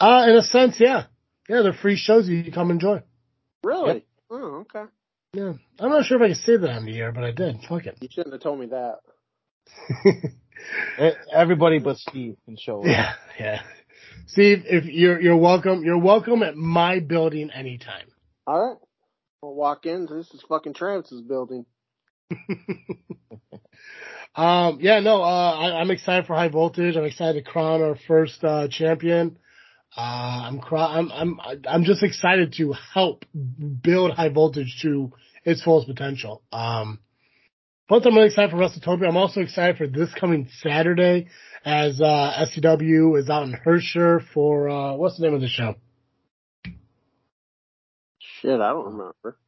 [0.00, 1.04] uh in a sense, yeah.
[1.48, 3.02] Yeah, they're free shows you can come enjoy.
[3.64, 4.06] Really?
[4.30, 4.84] Oh, okay.
[5.32, 5.52] Yeah.
[5.78, 7.56] I'm not sure if I can say that on the air, but I did.
[7.68, 7.98] Fuck it.
[8.00, 8.98] You shouldn't have told me that.
[11.32, 12.86] Everybody but Steve can show up.
[12.86, 13.62] yeah, yeah.
[14.26, 18.06] Steve, if you're you're welcome, you're welcome at my building anytime.
[18.46, 18.76] All right.
[19.42, 20.06] I'll walk in.
[20.06, 21.64] This is fucking Travis's building.
[24.34, 26.96] Um, yeah, no, uh, I, I'm excited for high voltage.
[26.96, 29.38] I'm excited to crown our first uh, champion.
[29.96, 33.24] Uh, I'm, I'm I'm I'm just excited to help
[33.82, 35.12] build high voltage to
[35.44, 36.42] its fullest potential.
[36.52, 37.00] Um,
[37.88, 39.08] plus, I'm really excited for WrestleTopia.
[39.08, 41.26] I'm also excited for this coming Saturday
[41.64, 45.74] as uh, SCW is out in Herscher for uh, what's the name of the show?
[48.20, 49.38] Shit, I don't remember.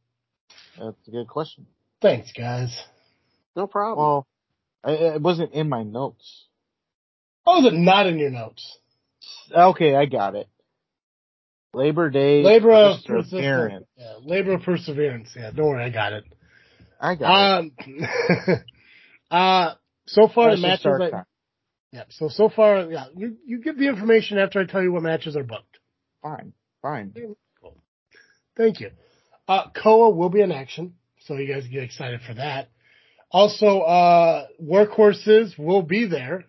[0.77, 1.67] That's a good question.
[2.03, 2.83] Thanks, guys.
[3.55, 4.05] No problem.
[4.05, 4.27] Well,
[4.83, 6.47] I, it wasn't in my notes.
[7.45, 8.77] Oh, is it not in your notes?
[9.55, 10.47] Okay, I got it.
[11.73, 12.43] Labor Day.
[12.43, 13.29] Labor of Perseverance.
[13.29, 13.87] perseverance.
[13.97, 15.29] Yeah, labor of perseverance.
[15.33, 16.25] Yeah, don't worry, I got it.
[16.99, 17.71] I got it.
[17.87, 18.57] Um,
[19.31, 19.73] uh,
[20.05, 21.25] so far the matches, start I, time.
[21.93, 22.03] yeah.
[22.09, 23.05] So so far, yeah.
[23.15, 25.79] You you give the information after I tell you what matches are booked.
[26.21, 26.51] Fine,
[26.81, 27.13] fine.
[28.57, 28.91] Thank you.
[29.47, 32.69] Uh, Koa will be in action, so you guys get excited for that.
[33.31, 36.45] Also, uh, workhorses will be there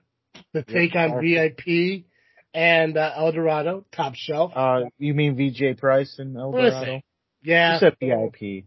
[0.54, 1.20] to take on.
[1.22, 2.04] VIP
[2.52, 4.52] and uh, El Dorado, top shelf.
[4.54, 6.84] Uh, you mean VJ Price and El What did I Dorado?
[6.86, 7.04] say?
[7.42, 8.64] You yeah, said VIP.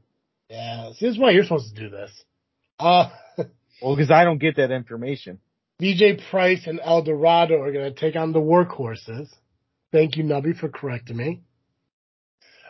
[0.49, 0.91] yeah.
[0.93, 2.11] See, this is why you're supposed to do this.
[2.79, 3.09] Uh,
[3.81, 5.39] Well, because I don't get that information.
[5.79, 9.27] VJ Price and El Dorado are going to take on the workhorses.
[9.91, 11.43] Thank you, Nubby, for correcting me.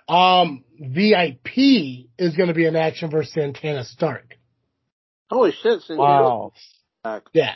[0.07, 4.35] Um, VIP is going to be an action versus Santana Stark.
[5.29, 5.99] Holy shit, Cindy.
[5.99, 6.53] Wow.
[7.33, 7.55] Yeah.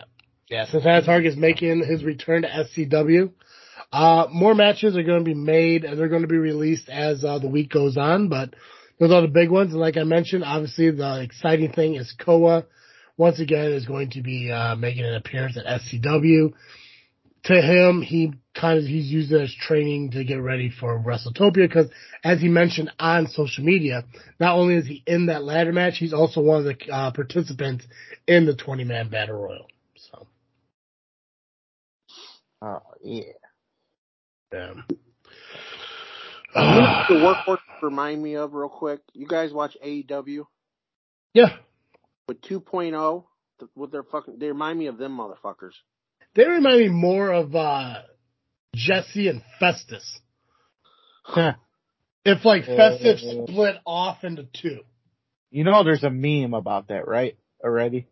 [0.49, 3.32] Yeah, Santana Stark is making his return to SCW.
[3.91, 7.23] Uh, more matches are going to be made and they're going to be released as
[7.23, 8.53] uh, the week goes on, but
[8.99, 9.72] those are the big ones.
[9.72, 12.65] And like I mentioned, obviously the exciting thing is Koa
[13.18, 16.53] once again is going to be uh, making an appearance at SCW.
[17.45, 21.68] To him, he kind of he's used it as training to get ready for WrestleTopia
[21.68, 21.88] because,
[22.23, 24.03] as he mentioned on social media,
[24.40, 27.86] not only is he in that ladder match, he's also one of the uh, participants
[28.28, 29.68] in the 20 man battle royal.
[29.95, 30.28] So,
[32.61, 33.23] Oh yeah.
[34.53, 34.73] yeah.
[36.53, 38.99] You know what the workhorse remind me of real quick?
[39.14, 40.45] You guys watch AEW
[41.34, 41.56] yeah,
[42.28, 43.23] with 2.0
[43.60, 44.38] th- with their fucking.
[44.38, 45.72] They remind me of them motherfuckers.
[46.36, 48.02] they remind me more of uh,
[48.76, 50.19] Jesse and Festus.
[52.26, 54.81] If like Festus Uh, split off into two.
[55.49, 57.38] you know, there's a meme about that, right?
[57.64, 58.07] Already.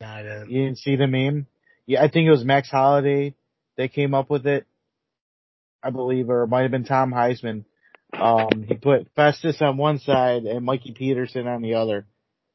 [0.00, 0.50] Nah, I didn't.
[0.50, 1.46] You didn't see the meme?
[1.86, 3.34] Yeah, I think it was Max Holiday
[3.76, 4.66] that came up with it.
[5.82, 7.64] I believe, or it might have been Tom Heisman.
[8.12, 12.06] Um, he put Festus on one side and Mikey Peterson on the other.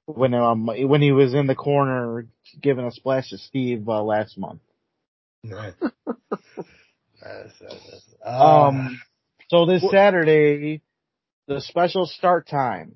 [0.05, 2.27] When um when he was in the corner
[2.61, 4.59] giving a splash to Steve uh, last month.
[5.43, 5.73] Nice.
[7.23, 9.01] Uh, Um,
[9.49, 10.81] so this Saturday,
[11.47, 12.95] the special start time.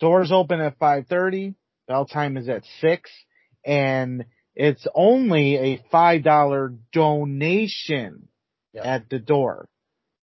[0.00, 1.54] Doors open at 5.30.
[1.88, 3.10] Bell time is at 6.
[3.64, 4.24] And
[4.54, 8.28] it's only a $5 donation
[8.72, 8.82] Yeah.
[8.84, 9.68] at the door.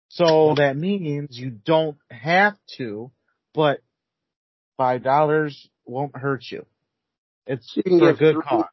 [0.09, 3.11] So that means you don't have to,
[3.55, 3.81] but
[4.79, 6.65] $5 won't hurt you.
[7.47, 8.43] It's You can for a good three.
[8.43, 8.65] cause.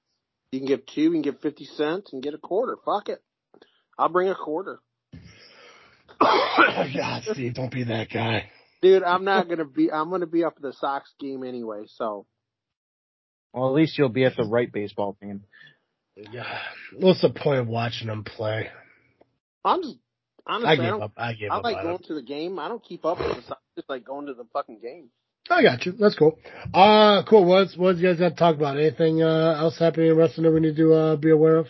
[0.51, 2.77] You can give two, you can give 50 cents and get a quarter.
[2.85, 3.21] Fuck it.
[3.97, 4.79] I'll bring a quarter.
[6.19, 8.49] God, Steve, don't be that guy.
[8.81, 12.25] Dude, I'm not gonna be, I'm gonna be up at the Sox game anyway, so.
[13.53, 15.43] Well, at least you'll be at the right baseball team.
[16.15, 16.59] Yeah.
[16.97, 18.69] What's the point of watching them play?
[19.63, 19.97] I'm just,
[20.45, 21.11] I honestly, I, gave don't, up.
[21.17, 22.05] I gave I like on going it.
[22.07, 22.59] to the game.
[22.59, 25.09] I don't keep up with the Sox, just like going to the fucking game.
[25.49, 25.93] I got you.
[25.93, 26.39] That's cool.
[26.73, 27.45] Uh, cool.
[27.45, 28.77] What's, what you guys got to talk about?
[28.77, 31.67] Anything, uh, else happening in wrestling that we need to, uh, be aware of?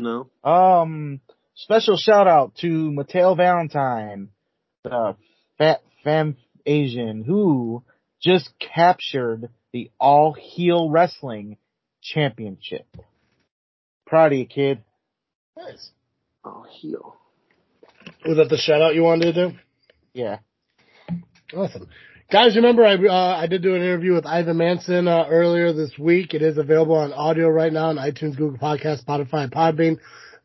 [0.00, 0.28] No.
[0.42, 1.20] Um,
[1.54, 4.30] special shout out to Mattel Valentine,
[4.82, 5.16] the
[5.58, 7.82] fat femme Asian who
[8.20, 11.58] just captured the all heel wrestling
[12.02, 12.86] championship.
[14.06, 14.82] Proud of you, kid.
[15.56, 15.90] Nice.
[16.44, 17.16] Oh, heel.
[18.26, 19.56] Was that the shout out you wanted to do?
[20.12, 20.38] Yeah.
[21.54, 21.88] Awesome.
[22.32, 25.92] Guys, remember I uh, I did do an interview with Ivan Manson uh, earlier this
[25.98, 26.32] week.
[26.32, 29.98] It is available on audio right now on iTunes, Google Podcast, Spotify, Podbean.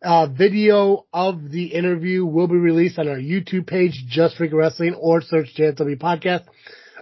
[0.03, 4.93] Uh, video of the interview will be released on our YouTube page, Just Freak Wrestling,
[4.95, 6.43] or search JFW Podcast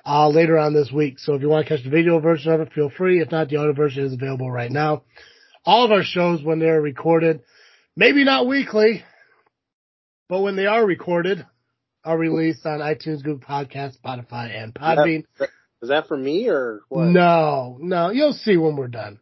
[0.06, 1.18] uh, later on this week.
[1.18, 3.20] So if you want to catch the video version of it, feel free.
[3.20, 5.04] If not, the audio version is available right now.
[5.66, 7.42] All of our shows, when they're recorded,
[7.96, 9.04] maybe not weekly,
[10.30, 11.46] but when they are recorded,
[12.08, 15.26] are released on iTunes, Google Podcast, Spotify, and Podbean.
[15.82, 17.04] Is that for me or what?
[17.08, 19.20] No, no, you'll see when we're done.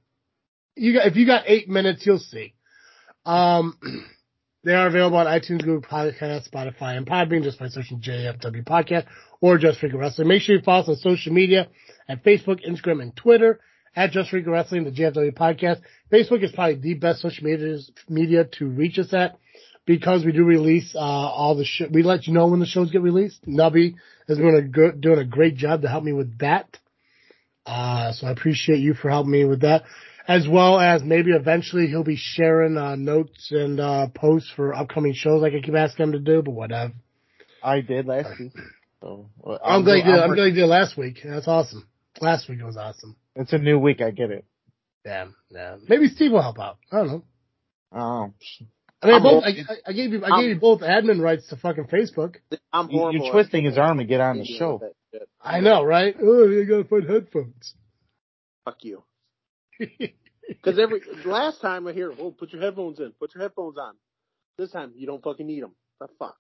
[0.76, 2.54] You got, if you got eight minutes, you'll see.
[3.26, 3.80] Um,
[4.64, 9.06] they are available on iTunes, Google Podcast, Spotify, and Podbean just by searching JFW Podcast
[9.42, 10.28] or Just Freaking Wrestling.
[10.28, 11.68] Make sure you follow us on social media
[12.08, 13.60] at Facebook, Instagram, and Twitter
[13.96, 15.82] at Just Freaking Wrestling, the JFW Podcast.
[16.12, 19.40] Facebook is probably the best social media, media to reach us at
[19.86, 22.92] because we do release uh, all the sh- we let you know when the shows
[22.92, 23.46] get released.
[23.48, 23.96] Nubby
[24.28, 26.78] is doing a good, doing a great job to help me with that.
[27.66, 29.84] Uh, so I appreciate you for helping me with that,
[30.28, 35.14] as well as maybe eventually he'll be sharing uh, notes and uh, posts for upcoming
[35.14, 36.94] shows like I keep asking him to do, but whatever.
[37.64, 38.54] I did last week.
[39.02, 40.16] So well, I'm glad you did.
[40.16, 41.18] I'm glad you did last week.
[41.24, 41.88] That's awesome.
[42.22, 43.16] Last week was awesome.
[43.36, 44.02] It's a new week.
[44.02, 44.46] I get it.
[45.06, 45.78] Yeah, yeah.
[45.88, 46.78] Maybe Steve will help out.
[46.92, 47.24] I don't know.
[47.92, 48.34] Oh,
[49.06, 49.44] I mean, I'm both.
[49.44, 50.24] I, I- I gave you.
[50.24, 52.36] I I'm- you both admin rights to fucking Facebook.
[52.74, 53.20] I'm you, horrible.
[53.26, 54.74] you're twisting his arm to get on the show.
[54.74, 55.30] with that shit.
[55.42, 56.16] I know, right?
[56.22, 57.74] Oh, you gotta find headphones.
[58.66, 59.04] Fuck you.
[60.48, 63.14] Because every last time I hear, "Oh, put your headphones in.
[63.20, 63.96] Put your headphones on."
[64.60, 65.74] This time you don't fucking need them.
[66.00, 66.38] The fuck.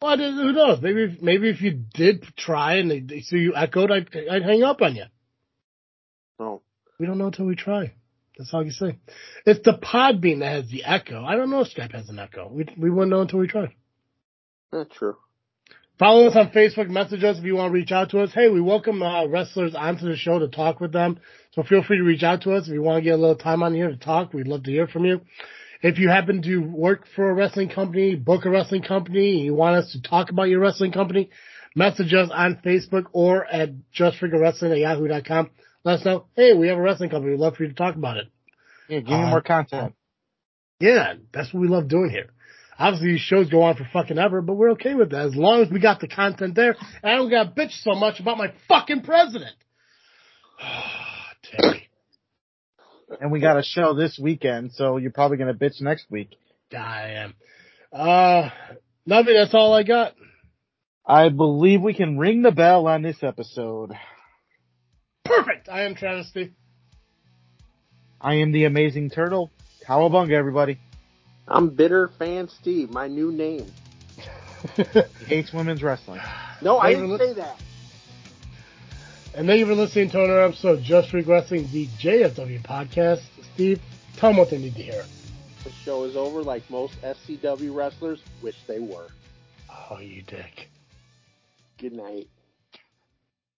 [0.00, 0.80] Well, who knows?
[0.80, 4.44] Maybe, if, maybe if you did try and they, they see you echoed, I'd, I'd
[4.44, 5.06] hang up on you.
[6.38, 6.62] No.
[7.00, 7.92] We don't know until we try.
[8.38, 8.98] That's all you say.
[9.44, 11.24] It's the Podbean that has the echo.
[11.24, 12.48] I don't know if Skype has an echo.
[12.48, 13.72] We we wouldn't know until we tried.
[14.70, 15.16] That's true.
[15.98, 16.88] Follow us on Facebook.
[16.88, 18.30] Message us if you want to reach out to us.
[18.32, 21.18] Hey, we welcome uh, wrestlers onto the show to talk with them.
[21.52, 23.34] So feel free to reach out to us if you want to get a little
[23.34, 24.32] time on here to talk.
[24.32, 25.22] We'd love to hear from you.
[25.82, 29.54] If you happen to work for a wrestling company, book a wrestling company, and you
[29.54, 31.30] want us to talk about your wrestling company,
[31.74, 35.50] message us on Facebook or at justfreakwrestling at yahoo.com.
[35.84, 37.32] Let us know, hey, we have a wrestling company.
[37.32, 38.26] We'd love for you to talk about it.
[38.88, 39.94] Yeah, give me Uh, more content.
[40.80, 42.30] Yeah, that's what we love doing here.
[42.78, 45.62] Obviously, these shows go on for fucking ever, but we're okay with that as long
[45.62, 46.76] as we got the content there.
[47.02, 49.54] And I don't got bitch so much about my fucking president.
[53.20, 56.36] And we got a show this weekend, so you're probably gonna bitch next week.
[56.76, 57.34] I am.
[57.90, 58.50] Uh,
[59.06, 59.34] nothing.
[59.34, 60.12] That's all I got.
[61.06, 63.92] I believe we can ring the bell on this episode.
[65.28, 65.68] Perfect.
[65.68, 66.52] I am Travesty.
[68.20, 69.50] I am the amazing turtle.
[69.86, 70.78] Cowabunga, everybody.
[71.46, 73.70] I'm bitter fan Steve, my new name.
[74.76, 76.20] He hates women's wrestling.
[76.60, 77.60] No, I didn't for say that.
[79.34, 83.22] And thank you for listening to another episode of Just Freak Wrestling, the JFW podcast.
[83.54, 83.80] Steve,
[84.16, 85.04] tell them what they need to hear.
[85.62, 89.06] The show is over like most SCW wrestlers wish they were.
[89.90, 90.68] Oh, you dick.
[91.78, 92.28] Good night.